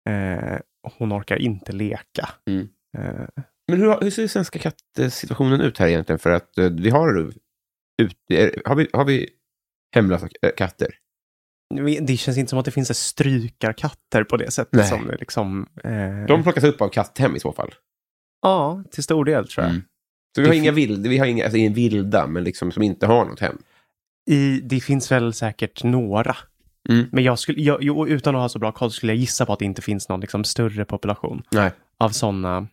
Eh, 0.10 0.60
hon 0.98 1.14
orkar 1.14 1.38
inte 1.38 1.72
leka. 1.72 2.30
Mm. 2.50 2.70
Eh, 2.98 3.28
Men 3.68 3.80
hur, 3.80 4.02
hur 4.02 4.10
ser 4.10 4.28
svenska 4.28 4.60
kattsituationen 4.60 5.62
ut 5.62 5.78
här 5.78 5.88
egentligen? 5.88 6.20
För 6.20 6.32
att 6.32 6.58
eh, 6.58 6.70
vi 6.70 6.90
har, 6.90 7.34
ut, 8.02 8.18
är, 8.30 8.62
har, 8.66 8.76
vi, 8.76 8.90
har 8.94 9.06
vi 9.06 9.30
hemlösa 9.96 10.28
eh, 10.42 10.52
katter? 10.58 10.96
Det 12.02 12.18
känns 12.18 12.38
inte 12.38 12.50
som 12.50 12.60
att 12.60 12.66
det 12.66 12.72
finns 12.72 12.98
strykarkatter 12.98 14.24
på 14.24 14.38
det 14.38 14.52
sättet. 14.52 14.74
Nej. 14.74 14.90
Som 14.90 15.12
liksom, 15.20 15.68
eh, 15.84 16.26
De 16.28 16.44
plockas 16.44 16.64
upp 16.64 16.82
av 16.82 16.90
katthem 16.90 17.36
i 17.36 17.40
så 17.40 17.52
fall. 17.52 17.74
Ja, 18.42 18.84
till 18.92 19.04
stor 19.04 19.26
del 19.26 19.48
tror 19.48 19.64
jag. 19.64 19.72
Mm. 19.72 19.84
Så 20.36 20.42
vi 20.42 20.48
har 20.48 20.56
inga 20.56 20.72
vilda, 20.72 21.10
vi 21.10 21.18
har 21.18 21.26
inga, 21.26 21.44
alltså, 21.44 21.58
inga 21.58 21.74
vilda, 21.74 22.28
men 22.28 22.44
liksom 22.44 22.72
som 22.72 22.84
inte 22.84 23.06
har 23.06 23.26
något 23.26 23.40
hem. 23.40 23.58
I, 24.30 24.60
det 24.64 24.80
finns 24.80 25.12
väl 25.12 25.34
säkert 25.34 25.84
några. 25.84 26.36
Mm. 26.90 27.06
Men 27.12 27.24
jag 27.24 27.40
skulle, 27.40 27.62
jag, 27.62 27.84
jo, 27.84 28.08
utan 28.08 28.36
att 28.36 28.42
ha 28.42 28.50
så 28.50 28.60
bra 28.60 28.72
koll 28.72 28.92
skulle 28.92 29.12
jag 29.12 29.20
gissa 29.20 29.46
på 29.46 29.54
att 29.54 29.60
det 29.60 29.66
inte 29.66 29.82
finns 29.82 30.10
någon 30.10 30.20
liksom, 30.20 30.44
större 30.44 30.86
population 30.86 31.44
Nej. 31.52 31.72
av 31.98 32.10
sådana. 32.10 32.68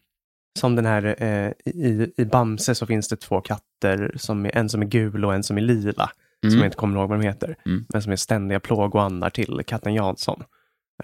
Som 0.58 0.76
den 0.76 0.86
här, 0.86 1.22
eh, 1.22 1.52
i, 1.64 2.12
i 2.16 2.24
Bamse 2.24 2.74
så 2.74 2.86
finns 2.86 3.08
det 3.08 3.16
två 3.16 3.40
katter, 3.40 4.12
som 4.16 4.46
är, 4.46 4.56
en 4.56 4.68
som 4.68 4.82
är 4.82 4.86
gul 4.86 5.24
och 5.24 5.34
en 5.34 5.42
som 5.42 5.58
är 5.58 5.62
lila. 5.62 6.10
Som 6.48 6.58
jag 6.58 6.64
inte 6.66 6.76
kommer 6.76 7.00
ihåg 7.00 7.08
vad 7.08 7.20
de 7.20 7.26
heter. 7.26 7.56
Mm. 7.66 7.86
Men 7.92 8.02
som 8.02 8.12
är 8.12 8.16
ständiga 8.16 8.60
plågoandar 8.60 9.30
till 9.30 9.62
katten 9.66 9.94
Jansson. 9.94 10.42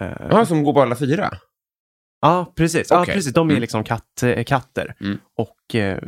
Eh, 0.01 0.11
Ja, 0.31 0.45
som 0.45 0.63
går 0.63 0.73
på 0.73 0.81
alla 0.81 0.95
fyra? 0.95 1.29
Ja, 2.21 2.53
precis. 2.55 2.87
Ja, 2.91 3.01
Okej. 3.01 3.13
precis. 3.15 3.33
De 3.33 3.47
är 3.47 3.51
Mm. 3.53 3.61
liksom 3.61 3.83
katt, 3.83 4.23
eh, 4.23 4.43
katter. 4.43 4.95
Mm. 5.01 5.17
Och 5.37 5.75
eh, 5.75 5.99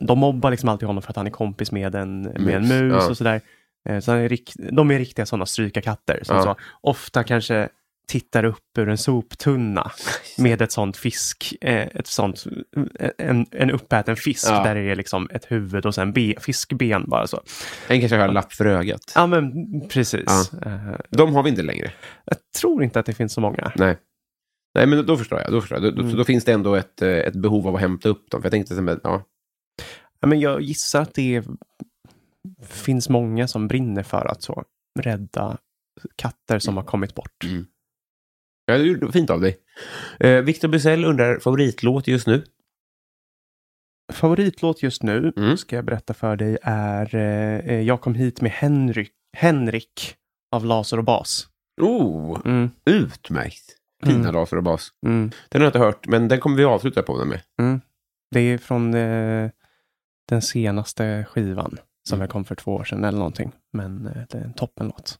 de 0.00 0.18
mobbar 0.18 0.50
liksom 0.50 0.68
alltid 0.68 0.86
honom 0.86 1.02
för 1.02 1.10
att 1.10 1.16
han 1.16 1.26
är 1.26 1.30
kompis 1.30 1.72
med 1.72 1.94
en, 1.94 2.22
med 2.22 2.54
en 2.54 2.68
Mus, 2.68 3.02
ja. 3.02 3.10
och 3.10 3.16
sådär. 3.16 3.40
Eh, 3.88 4.00
så 4.00 4.10
han 4.12 4.20
är 4.20 4.28
rikt, 4.28 4.54
de 4.72 4.90
är 4.90 4.98
riktiga 4.98 5.26
sådana 5.26 5.46
strykarkatter. 5.46 6.20
Som 6.22 6.36
Ja. 6.36 6.42
så 6.42 6.56
ofta 6.80 7.24
kanske 7.24 7.68
tittar 8.08 8.44
upp 8.44 8.78
ur 8.78 8.88
en 8.88 8.98
soptunna 8.98 9.90
med 10.38 10.62
ett 10.62 10.72
sånt 10.72 10.96
fisk, 10.96 11.54
eh, 11.60 11.86
ett 11.86 12.06
sånt, 12.06 12.44
eh, 13.00 13.10
en, 13.18 13.46
en 13.50 13.70
uppäten 13.70 14.16
fisk 14.16 14.46
Ja. 14.50 14.62
där 14.64 14.74
det 14.74 14.80
är 14.80 14.96
liksom 14.96 15.28
ett 15.32 15.44
huvud 15.52 15.86
och 15.86 15.94
sen 15.94 16.12
be, 16.12 16.34
fiskben 16.40 17.04
bara 17.08 17.26
så. 17.26 17.40
En 17.88 18.00
kanske 18.00 18.16
har 18.16 18.28
lapp 18.28 18.52
för 18.52 18.66
ögat. 18.66 19.12
Ja, 19.14 19.26
men 19.26 19.52
precis. 19.88 20.24
Ja. 20.26 20.44
Eh, 20.70 20.98
De 21.10 21.34
har 21.34 21.42
vi 21.42 21.50
inte 21.50 21.62
längre. 21.62 21.92
jag 22.24 22.36
tror 22.60 22.84
inte 22.84 23.00
att 23.00 23.06
det 23.06 23.14
finns 23.14 23.32
så 23.32 23.40
många. 23.40 23.72
Nej. 23.76 23.98
Nej, 24.74 24.86
men 24.86 25.06
då, 25.06 25.16
förstår 25.16 25.40
jag. 25.40 25.52
Då, 25.52 25.60
förstår 25.60 25.82
jag. 25.84 25.94
Då, 25.96 26.02
Mm. 26.02 26.16
då, 26.16 26.24
finns 26.24 26.44
det 26.44 26.52
ändå 26.52 26.74
ett, 26.74 27.02
ett 27.02 27.34
behov 27.34 27.68
av 27.68 27.74
att 27.74 27.80
hämta 27.80 28.08
upp 28.08 28.30
dem. 28.30 28.42
För 28.42 28.46
jag 28.46 28.52
tänkte, 28.52 28.98
ja, 29.04 29.24
Ja, 30.20 30.26
men 30.28 30.40
jag 30.40 30.60
gissar 30.62 31.02
att 31.02 31.14
det 31.14 31.36
är, 31.36 31.44
finns 32.66 33.08
många 33.08 33.48
som 33.48 33.68
brinner 33.68 34.02
för 34.02 34.26
att 34.26 34.42
så 34.42 34.64
rädda 35.00 35.58
katter 36.16 36.58
som 36.58 36.76
har 36.76 36.84
kommit 36.84 37.14
bort. 37.14 37.44
Mm. 37.44 37.66
Ja, 38.68 38.78
det 38.78 38.84
är 39.06 39.12
fint 39.12 39.30
av 39.30 39.40
dig. 39.40 39.56
Eh, 40.20 40.40
Victor 40.42 40.68
Bysell 40.68 41.04
undrar 41.04 41.38
favoritlåt 41.38 42.08
just 42.08 42.26
nu. 42.26 42.44
Favoritlåt 44.12 44.82
just 44.82 45.02
nu, 45.02 45.32
Mm. 45.36 45.56
ska 45.56 45.76
jag 45.76 45.84
berätta 45.84 46.14
för 46.14 46.36
dig, 46.36 46.58
är 46.62 47.14
eh, 47.14 47.80
Jag 47.80 48.00
kom 48.00 48.14
hit 48.14 48.40
med 48.40 48.50
Henrik, 48.50 49.12
Henrik 49.36 50.14
av 50.52 50.64
Laser 50.64 50.98
och 50.98 51.04
Bas. 51.04 51.48
Oh, 51.80 52.40
Mm, 52.44 52.70
utmärkt. 52.84 53.74
Fina 54.04 54.18
Mm. 54.18 54.34
laser 54.34 54.56
och 54.56 54.62
bas. 54.62 54.90
mm, 55.06 55.30
Den 55.48 55.60
har 55.60 55.66
jag 55.66 55.68
inte 55.68 55.78
hört, 55.78 56.06
men 56.06 56.28
den 56.28 56.40
kommer 56.40 56.56
vi 56.56 56.64
avsluta 56.64 57.02
på 57.02 57.24
med. 57.24 57.40
mm. 57.60 57.80
Det 58.30 58.40
är 58.40 58.58
från 58.58 58.94
eh, 58.94 59.50
den 60.28 60.42
senaste 60.42 61.24
skivan 61.30 61.78
som 62.08 62.20
jag 62.20 62.30
kom 62.30 62.44
för 62.44 62.54
två 62.54 62.74
år 62.74 62.84
sedan 62.84 63.04
eller 63.04 63.18
någonting. 63.18 63.52
Men 63.72 64.06
eh, 64.06 64.22
det 64.30 64.38
är 64.38 64.42
en 64.44 64.52
toppenlåt. 64.54 65.18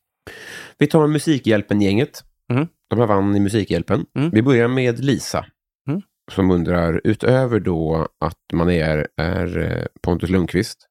Vi 0.79 0.87
tar 0.87 1.07
Musikhjälpen-gänget. 1.07 2.25
Mm. 2.51 2.67
De 2.91 2.99
här 2.99 3.07
vann 3.07 3.37
i 3.37 3.41
Musikhjälpen. 3.41 4.07
Mm. 4.15 4.31
Vi 4.31 4.43
börjar 4.43 4.69
med 4.69 5.05
Lisa. 5.05 5.47
Mm. 5.89 6.03
Som 6.33 6.51
undrar, 6.51 7.01
utöver 7.05 7.61
då 7.61 8.09
att 8.21 8.39
man 8.53 8.71
är, 8.71 9.09
är 9.17 9.59
eh, 9.59 9.85
Pontus 10.03 10.31
Lundqvist, 10.31 10.87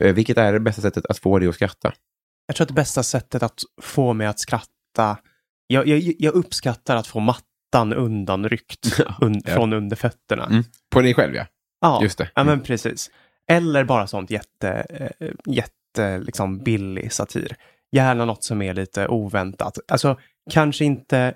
eh, 0.00 0.14
vilket 0.14 0.38
är 0.38 0.52
det 0.52 0.60
bästa 0.60 0.82
sättet 0.82 1.06
att 1.06 1.18
få 1.18 1.38
dig 1.38 1.48
att 1.48 1.54
skratta? 1.54 1.92
Jag 2.46 2.56
tror 2.56 2.64
att 2.64 2.68
det 2.68 2.74
bästa 2.74 3.02
sättet 3.02 3.42
att 3.42 3.58
få 3.82 4.12
mig 4.12 4.26
att 4.26 4.40
skratta, 4.40 5.18
jag, 5.66 5.86
jag, 5.86 6.14
jag 6.18 6.34
uppskattar 6.34 6.96
att 6.96 7.06
få 7.06 7.20
mattan 7.20 7.92
undanryckt 7.92 9.00
un, 9.20 9.42
ja. 9.44 9.54
från 9.54 9.72
under 9.72 9.96
fötterna. 9.96 10.46
Mm. 10.46 10.64
På 10.90 11.00
dig 11.00 11.14
själv, 11.14 11.34
ja. 11.34 11.46
Ja, 11.80 12.02
Just 12.02 12.18
det. 12.18 12.30
ja 12.34 12.44
men 12.44 12.60
precis. 12.60 13.10
Eller 13.50 13.84
bara 13.84 14.06
sånt 14.06 14.30
jätte, 14.30 14.70
eh, 14.70 15.28
jätte 15.46 16.18
liksom 16.18 16.58
billig 16.58 17.12
satir. 17.12 17.56
Gärna 17.92 18.24
något 18.24 18.44
som 18.44 18.62
är 18.62 18.74
lite 18.74 19.08
oväntat. 19.08 19.78
Alltså, 19.88 20.18
kanske 20.50 20.84
inte 20.84 21.34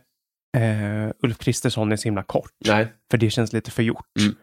eh, 0.56 1.10
Ulf 1.22 1.38
Kristersson 1.38 1.92
är 1.92 1.96
så 1.96 2.04
himla 2.04 2.22
kort, 2.22 2.52
Nej. 2.66 2.92
för 3.10 3.18
det 3.18 3.30
känns 3.30 3.52
lite 3.52 3.70
för 3.70 3.82
gjort. 3.82 4.06
Mm. 4.20 4.34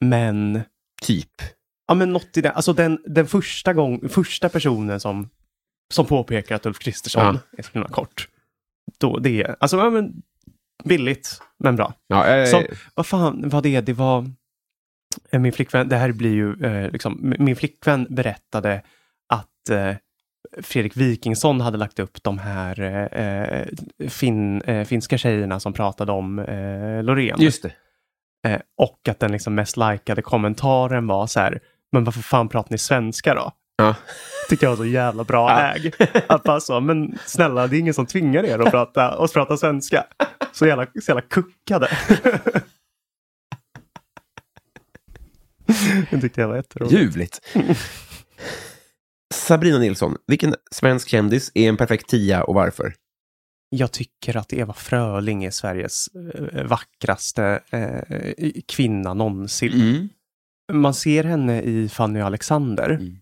Men, 0.00 0.60
Typ. 1.02 1.30
ja 1.86 1.94
men 1.94 2.12
något 2.12 2.36
i 2.36 2.40
det, 2.40 2.50
alltså 2.50 2.72
den, 2.72 2.98
den 3.06 3.26
första, 3.26 3.72
gång, 3.74 4.08
första 4.08 4.48
personen 4.48 5.00
som, 5.00 5.28
som 5.94 6.06
påpekar 6.06 6.56
att 6.56 6.66
Ulf 6.66 6.78
Kristersson 6.78 7.22
Ja. 7.24 7.38
är 7.58 7.62
så 7.62 7.70
himla 7.72 7.88
kort. 7.88 8.28
Då, 8.98 9.18
det 9.18 9.42
är, 9.42 9.56
alltså, 9.60 9.76
ja 9.76 9.90
men 9.90 10.22
billigt, 10.84 11.40
men 11.58 11.76
bra. 11.76 11.94
Ja, 12.06 12.26
eh, 12.26 12.46
Som, 12.46 12.64
vad 12.94 13.06
fan 13.06 13.48
var 13.48 13.62
det? 13.62 13.80
Det 13.80 13.92
var 13.92 14.30
eh, 15.30 15.40
min 15.40 15.52
flickvän, 15.52 15.88
det 15.88 15.96
här 15.96 16.12
blir 16.12 16.32
ju 16.34 16.64
eh, 16.64 16.90
liksom, 16.90 17.34
min 17.38 17.56
flickvän 17.56 18.06
berättade 18.10 18.82
att 19.28 19.68
eh, 19.70 19.96
Fredrik 20.62 20.96
Wikingsson 20.96 21.60
hade 21.60 21.78
lagt 21.78 21.98
upp 21.98 22.22
de 22.22 22.38
här 22.38 22.80
eh, 23.16 24.08
fin, 24.08 24.62
eh, 24.62 24.84
finska 24.84 25.18
tjejerna 25.18 25.60
som 25.60 25.72
pratade 25.72 26.12
om 26.12 26.38
eh, 26.38 27.02
Loreen. 27.02 27.40
Just 27.40 27.62
det. 27.62 27.72
Eh, 28.48 28.60
och 28.78 29.08
att 29.08 29.20
den 29.20 29.32
liksom 29.32 29.54
mest 29.54 29.76
likade 29.76 30.22
kommentaren 30.22 31.06
var 31.06 31.26
så 31.26 31.40
här, 31.40 31.60
men 31.92 32.04
varför 32.04 32.20
fan 32.22 32.48
pratar 32.48 32.70
ni 32.70 32.78
svenska 32.78 33.34
då? 33.34 33.52
Ja. 33.76 33.94
Tyckte 34.48 34.66
jag 34.66 34.70
var 34.70 34.76
så 34.76 34.84
jävla 34.84 35.24
bra 35.24 35.50
Ja. 35.50 35.74
äg. 35.74 35.92
Att 36.28 36.42
bara 36.42 36.60
så, 36.60 36.80
men 36.80 37.18
snälla 37.26 37.66
det 37.66 37.76
är 37.76 37.80
ingen 37.80 37.94
som 37.94 38.06
tvingar 38.06 38.44
er 38.44 38.58
att 38.58 38.70
prata, 38.70 39.08
att 39.10 39.32
prata 39.32 39.56
svenska. 39.56 40.04
Så 40.52 40.66
jävla, 40.66 40.86
så 40.86 41.10
jävla 41.10 41.22
kuckade. 41.22 41.88
Det 46.10 46.20
tyckte 46.20 46.40
jag 46.40 46.48
var 46.48 46.56
jätteroligt. 46.56 46.94
Ljuvligt. 46.94 47.40
Sabrina 49.46 49.78
Nilsson, 49.78 50.16
vilken 50.26 50.54
svensk 50.70 51.08
kändis 51.08 51.52
är 51.54 51.68
en 51.68 51.76
perfekt 51.76 52.08
tia 52.08 52.44
och 52.44 52.54
varför? 52.54 52.94
jag 53.74 53.92
tycker 53.92 54.36
att 54.36 54.52
Eva 54.52 54.72
Fröling 54.72 55.44
är 55.44 55.50
Sveriges 55.50 56.06
eh, 56.54 56.64
vackraste 56.66 57.60
eh, 57.70 58.50
kvinna 58.68 59.14
någonsin. 59.14 59.72
Mm. 59.72 60.08
Man 60.72 60.94
ser 60.94 61.24
henne 61.24 61.62
i 61.62 61.88
Fanny 61.88 62.20
och 62.20 62.26
Alexander 62.26 62.90
Mm. 62.90 63.16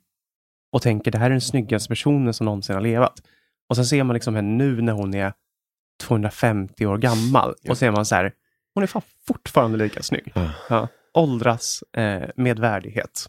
och 0.73 0.83
tänker 0.83 1.11
det 1.11 1.18
här 1.18 1.27
är 1.27 1.31
den 1.31 1.41
snyggaste 1.41 1.89
personen 1.89 2.35
som 2.35 2.45
någonsin 2.45 2.75
har 2.75 2.83
levat. 2.83 3.23
Och 3.68 3.77
sen 3.77 3.87
ser 3.87 4.05
man 4.05 4.14
liksom 4.14 4.35
henne 4.35 4.49
nu 4.64 4.83
när 4.83 4.93
hon 4.93 5.14
är 5.14 5.33
250 6.03 6.87
år 6.87 6.99
gammal 6.99 7.55
Ja. 7.62 7.71
och 7.71 7.79
ser 7.79 7.91
man 7.91 8.07
så 8.07 8.14
här, 8.14 8.33
hon 8.75 8.83
är 8.83 8.87
fan 8.87 9.03
fortfarande 9.27 9.79
lika 9.79 10.03
snygg. 10.03 10.33
Ah. 10.35 10.49
Ja. 10.71 10.89
Åldras 11.14 11.83
eh, 11.97 12.29
med 12.37 12.59
värdighet. 12.59 13.27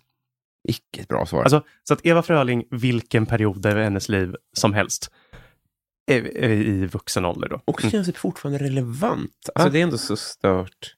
Icke 0.70 1.02
ett 1.02 1.08
bra 1.08 1.26
svar. 1.26 1.44
Alltså, 1.44 1.64
så 1.84 1.94
att 1.94 2.06
Eva 2.06 2.24
Fröling, 2.24 2.64
vilken 2.72 3.26
period 3.26 3.66
i 3.66 3.70
hennes 3.70 4.10
liv 4.10 4.36
som 4.58 4.74
helst, 4.74 5.12
i 6.12 6.86
vuxen 6.86 7.26
ålder 7.26 7.50
då. 7.50 7.62
och 7.66 7.82
känns 7.82 8.08
det 8.08 8.14
fortfarande 8.18 8.60
relevant. 8.64 9.50
Alltså 9.56 9.68
Ja. 9.68 9.72
det 9.72 9.80
är 9.80 9.84
ändå 9.84 9.98
så 9.98 10.16
stört. 10.18 10.96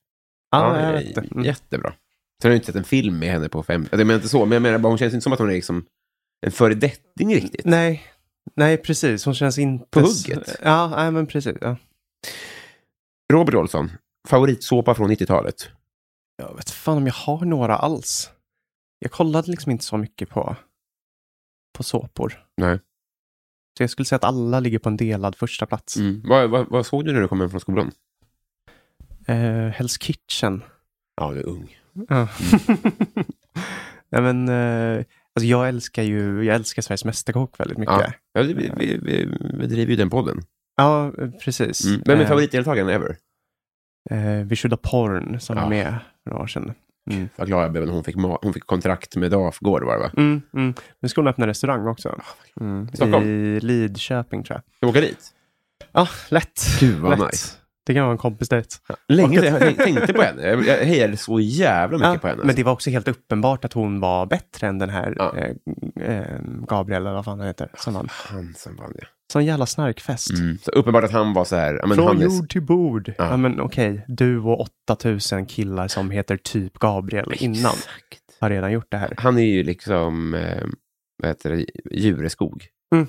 Ja, 0.51 0.79
Ja. 0.79 1.01
Mm. 1.31 1.43
Jättebra. 1.45 1.89
Sen 2.41 2.49
har 2.49 2.49
jag 2.49 2.55
inte 2.57 2.65
sett 2.65 2.75
en 2.75 2.83
film 2.83 3.19
med 3.19 3.29
henne 3.29 3.49
på 3.49 3.63
fem... 3.63 3.87
Jag 3.91 3.97
menar 3.97 4.13
inte 4.15 4.29
så, 4.29 4.45
men 4.45 4.51
jag 4.51 4.61
menar 4.61 4.77
bara 4.77 4.89
hon 4.89 4.97
känns 4.97 5.13
inte 5.13 5.23
som 5.23 5.33
att 5.33 5.39
hon 5.39 5.49
är 5.49 5.53
liksom 5.53 5.85
en 6.45 6.51
föredetting 6.51 7.35
riktigt. 7.35 7.65
Nej, 7.65 8.03
nej 8.55 8.77
precis. 8.77 9.25
Hon 9.25 9.33
känns 9.35 9.57
inte... 9.57 9.85
På 9.89 9.99
hugget. 9.99 10.55
Ja, 10.63 10.87
nej, 10.95 11.11
men 11.11 11.27
precis. 11.27 11.57
Ja. 11.61 11.77
Robert 13.33 13.55
Olsson, 13.55 13.91
favoritsåpa 14.27 14.95
från 14.95 15.11
90-talet? 15.11 15.69
Jag 16.37 16.55
vet 16.55 16.69
fan 16.69 16.97
om 16.97 17.07
jag 17.07 17.13
har 17.13 17.45
några 17.45 17.75
alls. 17.77 18.29
Jag 19.03 19.11
kollade 19.11 19.51
liksom 19.51 19.71
inte 19.71 19.83
så 19.83 19.97
mycket 19.97 20.29
på, 20.29 20.55
på 21.77 21.83
såpor. 21.83 22.45
Nej. 22.57 22.79
Så 23.77 23.83
jag 23.83 23.89
skulle 23.89 24.05
säga 24.05 24.17
att 24.17 24.23
alla 24.23 24.59
ligger 24.59 24.79
på 24.79 24.89
en 24.89 24.97
delad 24.97 25.35
första 25.35 25.65
plats. 25.65 25.97
Mm. 25.97 26.21
Vad, 26.25 26.49
vad, 26.49 26.67
vad 26.69 26.85
såg 26.85 27.05
du 27.05 27.11
när 27.13 27.21
du 27.21 27.27
kom 27.27 27.39
hem 27.39 27.49
från 27.49 27.59
skolan? 27.59 27.91
Eh, 29.27 29.35
Hell's 29.71 29.99
Kitchen. 30.01 30.63
Ja, 31.15 31.31
du 31.31 31.39
är 31.39 31.45
ung. 31.47 31.77
Ja. 32.09 32.27
nej, 34.09 34.21
men, 34.21 34.49
eh, 34.49 35.05
alltså 35.35 35.47
jag 35.47 35.67
älskar 35.67 36.03
ju 36.03 36.43
jag 36.43 36.55
älskar 36.55 36.81
Sveriges 36.81 37.05
Mästerkock 37.05 37.59
väldigt 37.59 37.77
mycket. 37.77 38.13
Ja. 38.33 38.41
Vi, 38.41 38.53
vi, 38.53 38.97
vi, 39.03 39.37
vi 39.59 39.67
driver 39.67 39.89
ju 39.91 39.95
den 39.95 40.09
podden. 40.09 40.41
Ja, 40.75 41.11
precis. 41.43 41.85
Mm. 41.85 42.01
Vem 42.05 42.19
är 42.19 42.23
Eh, 42.23 42.27
favoritdeltagaren 42.27 42.89
ever? 42.89 43.17
Eh, 44.09 44.45
vi 44.45 44.55
should 44.55 44.81
porn 44.81 45.39
som 45.39 45.57
Ja. 45.57 45.63
var 45.63 45.69
med 45.69 45.99
för 46.23 46.29
några 46.29 46.43
år 46.43 46.47
sedan. 46.47 46.73
Mm. 47.11 47.29
Vad 47.35 47.47
glad 47.47 47.63
jag 47.63 47.71
blev 47.71 47.89
hon 47.89 48.03
fick, 48.03 48.15
hon 48.41 48.53
fick 48.53 48.65
kontrakt 48.65 49.15
med 49.15 49.31
Dafgård 49.31 49.83
var 49.83 49.93
det 49.93 49.99
va? 49.99 50.11
Mm, 50.17 50.41
mm. 50.53 50.73
Nu 50.99 51.09
ska 51.09 51.21
hon 51.21 51.27
öppna 51.27 51.47
restaurang 51.47 51.87
också. 51.87 52.19
Mm. 52.61 52.87
Stockholm? 52.93 53.25
I 53.25 53.59
Lidköping 53.59 54.43
tror 54.43 54.55
jag. 54.55 54.61
Ska 54.77 54.85
vi 54.85 54.91
åka 54.91 55.01
dit? 55.01 55.29
Ja, 55.91 56.07
lätt. 56.29 56.61
Gud 56.79 56.99
vad 56.99 57.19
lätt. 57.19 57.31
nice. 57.31 57.57
Det 57.85 57.93
kan 57.93 58.03
vara 58.03 58.11
en 58.11 58.17
kompis 58.17 58.49
dejt. 58.49 58.69
Länge 59.07 59.39
sedan 59.41 59.51
jag 59.53 59.61
tänk- 59.61 59.77
tänkte 59.77 60.13
på 60.13 60.21
henne. 60.21 60.41
Jag, 60.47 60.65
jag 60.65 60.77
hejade 60.77 61.17
så 61.17 61.39
jävla 61.39 61.97
mycket 61.97 62.13
Ja, 62.13 62.19
på 62.19 62.27
henne. 62.27 62.43
men 62.43 62.55
det 62.55 62.63
var 62.63 62.71
också 62.71 62.89
helt 62.89 63.07
uppenbart 63.07 63.65
att 63.65 63.73
hon 63.73 63.99
var 63.99 64.25
bättre 64.25 64.67
än 64.67 64.79
den 64.79 64.89
här 64.89 65.13
Ja. 65.17 65.33
eh, 65.37 66.17
eh, 66.17 66.39
Gabriel, 66.67 67.01
eller 67.01 67.13
vad 67.15 67.25
fan 67.25 67.39
han 67.39 67.47
heter. 67.47 67.69
Som 67.77 67.93
vann. 67.93 68.07
Han 68.11 68.53
som 68.57 68.75
vann 68.75 68.93
ja. 68.99 69.07
Sån 69.31 69.45
jävla 69.45 69.65
snarkfest. 69.65 70.29
Mm. 70.31 70.57
Så 70.57 70.71
uppenbart 70.71 71.03
att 71.03 71.11
han 71.11 71.33
var 71.33 71.45
så 71.45 71.55
här... 71.55 71.73
ja, 71.73 71.87
Men 71.87 71.95
Från 71.95 72.07
han 72.07 72.17
är, 72.21 72.23
jord 72.23 72.49
till 72.49 72.61
bord. 72.61 73.07
Ja. 73.07 73.13
Ja. 73.17 73.37
men 73.37 73.59
okej, 73.61 74.05
du 74.07 74.39
och 74.39 74.61
8000 74.89 75.45
killar 75.45 75.87
som 75.87 76.11
heter 76.11 76.37
typ 76.37 76.73
Gabriel 76.79 77.33
innan 77.39 77.55
Exakt. 77.55 78.37
har 78.39 78.49
redan 78.49 78.71
gjort 78.71 78.91
det 78.91 78.97
här. 78.97 79.13
Han 79.17 79.37
är 79.37 79.43
ju 79.45 79.63
liksom, 79.63 80.33
eh, 80.33 80.63
vad 81.17 81.27
heter 81.29 81.49
det, 81.51 81.65
Djureskog. 81.91 82.67
Mm. 82.95 83.07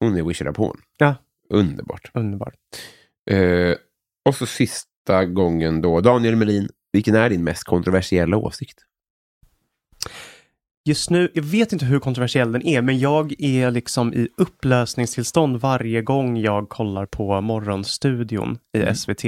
Hon 0.00 0.16
är 0.16 0.22
Wish 0.22 0.42
Upon. 0.42 0.80
Ja. 0.96 1.14
Underbart. 1.50 2.10
Underbart. 2.14 2.54
Eh, 3.30 3.74
och 4.24 4.34
så 4.34 4.46
sista 4.46 5.24
gången 5.24 5.80
då, 5.80 6.00
Daniel 6.00 6.36
Melin, 6.36 6.68
vilken 6.92 7.14
är 7.14 7.30
din 7.30 7.44
mest 7.44 7.64
kontroversiella 7.64 8.36
åsikt? 8.36 8.78
Just 10.84 11.10
nu, 11.10 11.30
jag 11.34 11.42
vet 11.42 11.72
inte 11.72 11.84
hur 11.84 11.98
kontroversiell 11.98 12.52
den 12.52 12.66
är, 12.66 12.82
men 12.82 12.98
jag 12.98 13.34
är 13.38 13.70
liksom 13.70 14.14
i 14.14 14.28
upplösningstillstånd 14.36 15.56
varje 15.60 16.02
gång 16.02 16.36
jag 16.36 16.68
kollar 16.68 17.06
på 17.06 17.40
Morgonstudion 17.40 18.58
i 18.76 18.80
Mm. 18.82 18.94
SVT. 18.94 19.24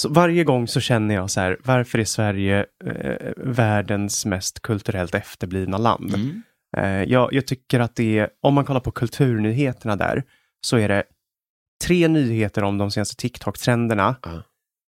Så 0.00 0.08
varje 0.08 0.44
gång 0.44 0.68
så 0.68 0.80
känner 0.80 1.14
jag 1.14 1.30
så 1.30 1.40
här, 1.40 1.56
varför 1.64 1.98
är 1.98 2.04
Sverige 2.04 2.66
eh, 2.84 3.32
världens 3.36 4.26
mest 4.26 4.62
kulturellt 4.62 5.14
efterblivna 5.14 5.78
land? 5.78 6.14
Mm. 6.14 6.42
Eh, 6.76 7.12
jag, 7.12 7.32
jag 7.32 7.46
tycker 7.46 7.80
att 7.80 7.96
det 7.96 8.18
är, 8.18 8.28
om 8.42 8.54
man 8.54 8.64
kollar 8.64 8.80
på 8.80 8.90
kulturnyheterna 8.90 9.96
där, 9.96 10.22
så 10.66 10.76
är 10.76 10.88
det 10.88 11.02
tre 11.84 12.08
nyheter 12.08 12.64
om 12.64 12.78
de 12.78 12.90
senaste 12.90 13.16
TikTok-trenderna, 13.16 14.16
Ja. 14.22 14.42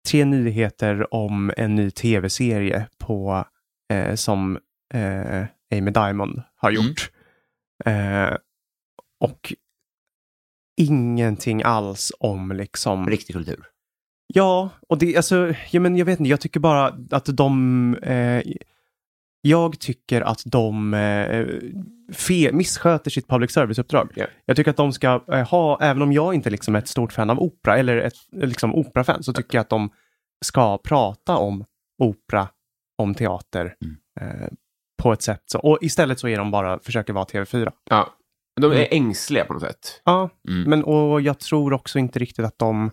tre 0.08 0.24
nyheter 0.24 1.14
om 1.14 1.52
en 1.56 1.74
ny 1.74 1.90
tv-serie 1.90 2.86
på, 2.98 3.44
eh, 3.92 4.14
som 4.14 4.58
eh, 4.92 5.46
Amy 5.78 5.90
Diamond 5.90 6.42
har 6.56 6.70
Mm. 6.70 6.82
gjort. 6.82 7.10
Eh, 7.84 8.36
och 9.20 9.54
ingenting 10.80 11.62
alls 11.62 12.12
om 12.18 12.52
liksom... 12.52 13.06
Riktig 13.08 13.36
kultur. 13.36 13.64
Ja, 14.26 14.70
och 14.88 14.98
det, 14.98 15.16
alltså, 15.16 15.54
ja, 15.70 15.80
men 15.80 15.96
jag 15.96 16.04
vet 16.06 16.20
inte, 16.20 16.30
jag 16.30 16.40
tycker 16.40 16.60
bara 16.60 16.96
att 17.10 17.24
de, 17.36 17.94
eh, 18.02 18.42
jag 19.40 19.80
tycker 19.80 20.20
att 20.20 20.42
de 20.46 20.94
eh, 20.94 21.46
fe, 22.12 22.52
missköter 22.52 23.10
sitt 23.10 23.28
public 23.28 23.52
service-uppdrag. 23.52 24.12
Ja. 24.16 24.26
Jag 24.44 24.56
tycker 24.56 24.70
att 24.70 24.76
de 24.76 24.92
ska 24.92 25.24
eh, 25.32 25.48
ha, 25.48 25.78
även 25.82 26.02
om 26.02 26.12
jag 26.12 26.34
inte 26.34 26.50
liksom 26.50 26.74
är 26.74 26.78
ett 26.78 26.88
stort 26.88 27.12
fan 27.12 27.30
av 27.30 27.40
opera, 27.40 27.78
eller 27.78 27.96
ett 27.96 28.14
liksom, 28.32 28.74
operafan, 28.74 29.22
så 29.22 29.32
tycker 29.32 29.58
jag 29.58 29.62
att 29.62 29.68
de 29.70 29.90
ska 30.44 30.78
prata 30.78 31.36
om 31.36 31.64
opera, 31.98 32.48
om 32.98 33.14
teater, 33.14 33.74
Mm. 33.84 33.96
eh, 34.20 34.48
på 35.02 35.12
ett 35.12 35.22
sätt. 35.22 35.42
Så, 35.46 35.58
och 35.58 35.78
istället 35.80 36.18
så 36.20 36.28
är 36.28 36.38
de 36.38 36.50
bara, 36.50 36.78
försöker 36.78 37.12
vara 37.12 37.24
TV4. 37.24 37.72
Ja. 37.84 38.14
De 38.60 38.70
är 38.72 38.76
Mm. 38.76 38.88
ängsliga 38.90 39.44
på 39.44 39.52
något 39.52 39.62
sätt. 39.62 40.00
Ja, 40.04 40.30
Mm. 40.48 40.70
men 40.70 40.84
och 40.84 41.20
jag 41.20 41.38
tror 41.38 41.72
också 41.72 41.98
inte 41.98 42.18
riktigt 42.18 42.44
att 42.44 42.58
de... 42.58 42.90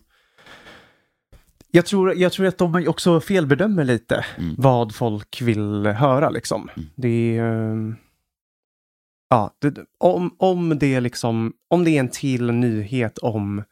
Jag 1.72 1.86
tror, 1.86 2.14
jag 2.16 2.32
tror 2.32 2.46
att 2.48 2.58
de 2.58 2.88
också 2.88 3.20
felbedömer 3.22 3.84
lite 3.84 4.26
Mm. 4.38 4.56
vad 4.58 4.96
folk 4.96 5.42
vill 5.42 5.86
höra 5.86 6.30
liksom. 6.30 6.70
Mm. 6.78 6.90
Det 6.96 7.38
är... 7.38 7.44
ehm, 7.72 7.96
Ja, 9.32 9.56
det, 9.62 9.76
om, 9.98 10.36
om 10.40 10.80
det 10.80 10.96
är 10.96 11.02
liksom, 11.02 11.54
om 11.68 11.84
det 11.84 11.92
är 11.92 12.00
en 12.00 12.10
till 12.10 12.52
nyhet 12.52 13.18
om, 13.18 13.64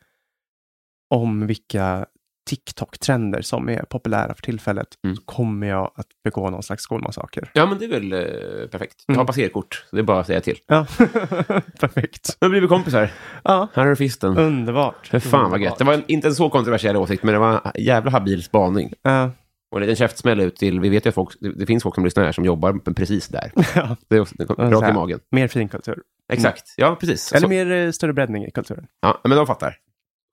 om 1.09 1.47
vilka 1.47 2.05
TikTok-trender 2.47 3.41
som 3.41 3.69
är 3.69 3.83
populära 3.83 4.33
för 4.35 4.41
tillfället, 4.41 4.87
Mm. 5.03 5.15
så 5.15 5.21
kommer 5.21 5.67
jag 5.67 5.91
att 5.95 6.07
begå 6.23 6.49
någon 6.49 6.63
slags 6.63 6.83
skolmassaker. 6.83 7.51
Ja, 7.53 7.65
men 7.65 7.77
det 7.79 7.85
är 7.85 7.89
väl 7.89 8.13
eh, 8.13 8.67
perfekt. 8.69 9.03
Jag 9.07 9.13
Mm. 9.13 9.19
har 9.19 9.25
passerkort, 9.25 9.85
så 9.89 9.95
det 9.95 10.01
är 10.01 10.03
bara 10.03 10.19
att 10.19 10.27
säga 10.27 10.41
till. 10.41 10.57
Ja, 10.67 10.85
perfekt. 11.79 12.37
Nu 12.41 12.49
blir 12.49 12.61
vi 12.61 12.67
kompisar. 12.67 13.09
Ja, 13.43 13.67
Här 13.73 13.83
har 13.83 13.89
du 13.89 13.95
fisten. 13.95 14.37
underbart. 14.37 15.07
För 15.07 15.19
fan 15.19 15.31
vad 15.31 15.43
Underbart. 15.43 15.61
gött. 15.71 15.77
Det 15.77 15.83
var 15.83 15.93
en, 15.93 16.03
inte 16.07 16.27
en 16.27 16.35
så 16.35 16.49
kontroversiell 16.49 16.95
åsikt, 16.97 17.23
men 17.23 17.33
det 17.33 17.39
var 17.39 17.61
en 17.75 17.83
jävla 17.83 18.11
habil 18.11 18.43
spaning. 18.43 18.93
Ja, 19.01 19.31
Och 19.71 19.77
en 19.77 19.81
liten 19.81 19.95
käftsmäll 19.95 20.39
ut 20.39 20.55
till, 20.55 20.79
vi 20.79 20.89
vet 20.89 21.05
ju 21.05 21.09
att 21.09 21.15
folk, 21.15 21.29
det, 21.39 21.49
det 21.53 21.65
finns 21.65 21.83
folk 21.83 21.95
som 21.95 22.03
lyssnar 22.05 22.23
här 22.25 22.31
som 22.31 22.45
jobbar 22.45 22.93
precis 22.93 23.27
där. 23.27 23.51
ja. 23.75 23.95
Det 24.07 24.15
är 24.15 24.27
det 24.37 24.45
kom 24.45 24.71
rakt 24.71 24.89
i 24.89 24.93
magen. 24.93 25.19
Mer 25.31 25.47
finkultur. 25.47 26.01
Exakt, 26.33 26.73
ja 26.77 26.95
precis. 26.99 27.31
Eller 27.31 27.41
Så, 27.41 27.49
mer 27.49 27.71
eh, 27.71 27.91
större 27.91 28.13
breddning 28.13 28.45
i 28.45 28.51
kulturen. 28.51 28.87
ja, 29.01 29.21
men 29.23 29.37
de 29.37 29.47
fattar. 29.47 29.75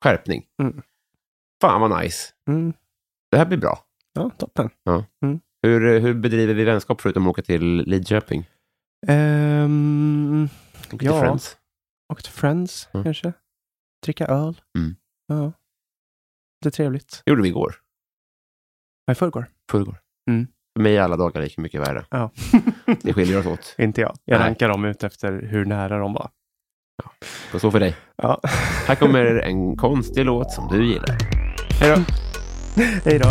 Skärpning. 0.04 0.42
Mm. 0.62 0.82
Fan 1.64 1.80
vad 1.80 2.02
nice. 2.02 2.32
Mm. 2.48 2.72
Det 3.30 3.36
här 3.38 3.46
blir 3.46 3.58
bra. 3.58 3.78
Ja, 4.12 4.30
toppen. 4.38 4.70
Hur, 5.62 6.00
hur 6.00 6.14
bedriver 6.14 6.54
vi 6.54 6.64
vänskap 6.64 7.00
förutom 7.00 7.22
att 7.26 7.30
åka 7.30 7.42
till 7.42 7.76
Lidköping? 7.76 8.48
Um, 9.08 10.44
Åka 10.86 10.98
till 10.98 11.06
Ja. 11.06 11.20
Friends? 11.20 11.56
åka 12.12 12.22
till 12.22 12.32
Friends 12.32 12.88
Mm. 12.94 13.04
kanske. 13.04 13.32
Dricka 14.04 14.26
öl. 14.26 14.60
Mm. 14.78 14.96
Ja. 15.26 15.52
Det 16.62 16.68
är 16.68 16.70
trevligt. 16.70 17.22
Det 17.24 17.30
gjorde 17.30 17.42
vi 17.42 17.48
igår. 17.48 17.74
Ja, 19.06 19.12
I 19.12 19.14
förrgår. 19.14 19.46
Förrgår. 19.70 19.96
Mm. 20.30 20.46
För 20.76 20.82
mig 20.82 20.96
är 20.96 21.02
alla 21.02 21.16
dagar 21.16 21.40
lika 21.42 21.60
mycket 21.60 21.80
värre. 21.80 22.04
Ja. 22.10 22.30
Det 23.02 23.12
skiljer 23.12 23.38
oss 23.40 23.46
åt. 23.46 23.74
Inte 23.78 24.00
jag. 24.00 24.16
Jag 24.24 24.38
Nej. 24.38 24.46
rankar 24.48 24.68
dem 24.68 24.84
ut 24.84 25.04
efter 25.04 25.32
hur 25.42 25.64
nära 25.64 25.98
de 25.98 26.12
var. 26.12 26.30
Och 27.54 27.60
så 27.60 27.70
för 27.70 27.80
dig. 27.80 27.96
Ja. 28.16 28.40
Här 28.86 28.94
kommer 28.94 29.24
en 29.44 29.76
konstig 29.76 30.24
låt 30.24 30.52
som 30.52 30.68
du 30.68 30.86
gillar. 30.86 31.43
Hej 31.80 31.90
då. 31.90 32.04
Hej 33.04 33.18
då. 33.18 33.28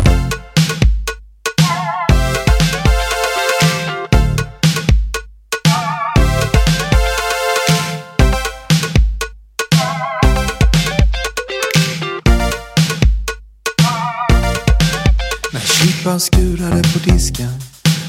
När 15.52 15.60
kyparen 15.60 16.20
skurade 16.20 16.82
på 16.92 17.10
disken 17.10 17.50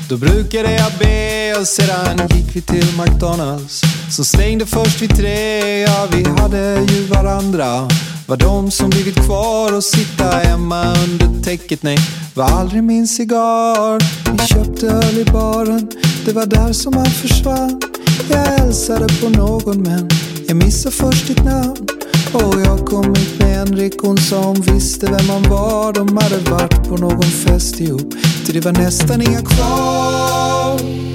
Då 0.09 0.17
brukade 0.17 0.71
jag 0.71 0.91
be 0.99 1.59
och 1.59 1.67
sedan 1.67 2.27
gick 2.29 2.55
vi 2.55 2.61
till 2.61 2.87
McDonalds 2.97 3.81
Så 4.11 4.23
slängde 4.23 4.65
först 4.65 5.01
vi 5.01 5.07
tre, 5.07 5.81
ja 5.81 6.07
vi 6.11 6.23
hade 6.41 6.85
ju 6.89 7.05
varandra 7.05 7.87
var 8.27 8.37
de 8.37 8.71
som 8.71 8.89
blivit 8.89 9.15
kvar 9.15 9.75
och 9.75 9.83
sitta 9.83 10.23
hemma 10.23 10.93
under 11.03 11.43
täcket? 11.43 11.83
Nej, 11.83 11.97
var 12.33 12.45
aldrig 12.45 12.83
min 12.83 13.07
cigarr 13.07 14.03
Vi 14.31 14.47
köpte 14.47 14.87
öl 14.87 15.17
i 15.17 15.25
baren. 15.25 15.87
Det 16.25 16.33
var 16.33 16.45
där 16.45 16.73
som 16.73 16.93
han 16.93 17.05
försvann. 17.05 17.81
Jag 18.29 18.37
hälsade 18.37 19.07
på 19.21 19.29
någon 19.29 19.81
men 19.81 20.09
Jag 20.47 20.57
missade 20.57 20.95
först 20.95 21.27
ditt 21.27 21.43
namn. 21.43 21.87
Och 22.33 22.61
jag 22.65 22.85
kom 22.85 23.15
hit 23.15 23.39
med 23.39 23.57
Henrik, 23.57 23.93
hon 24.01 24.17
sa 24.17 24.41
hon 24.41 24.61
visste 24.61 25.05
vem 25.05 25.27
man 25.27 25.43
var. 25.49 25.93
De 25.93 26.17
hade 26.17 26.37
varit 26.37 26.89
på 26.89 26.97
någon 26.97 27.23
fest 27.23 27.79
ihop. 27.79 28.13
Till 28.45 28.53
det 28.53 28.65
var 28.65 28.71
nästan 28.73 29.21
inga 29.21 29.41
kvar. 29.41 31.14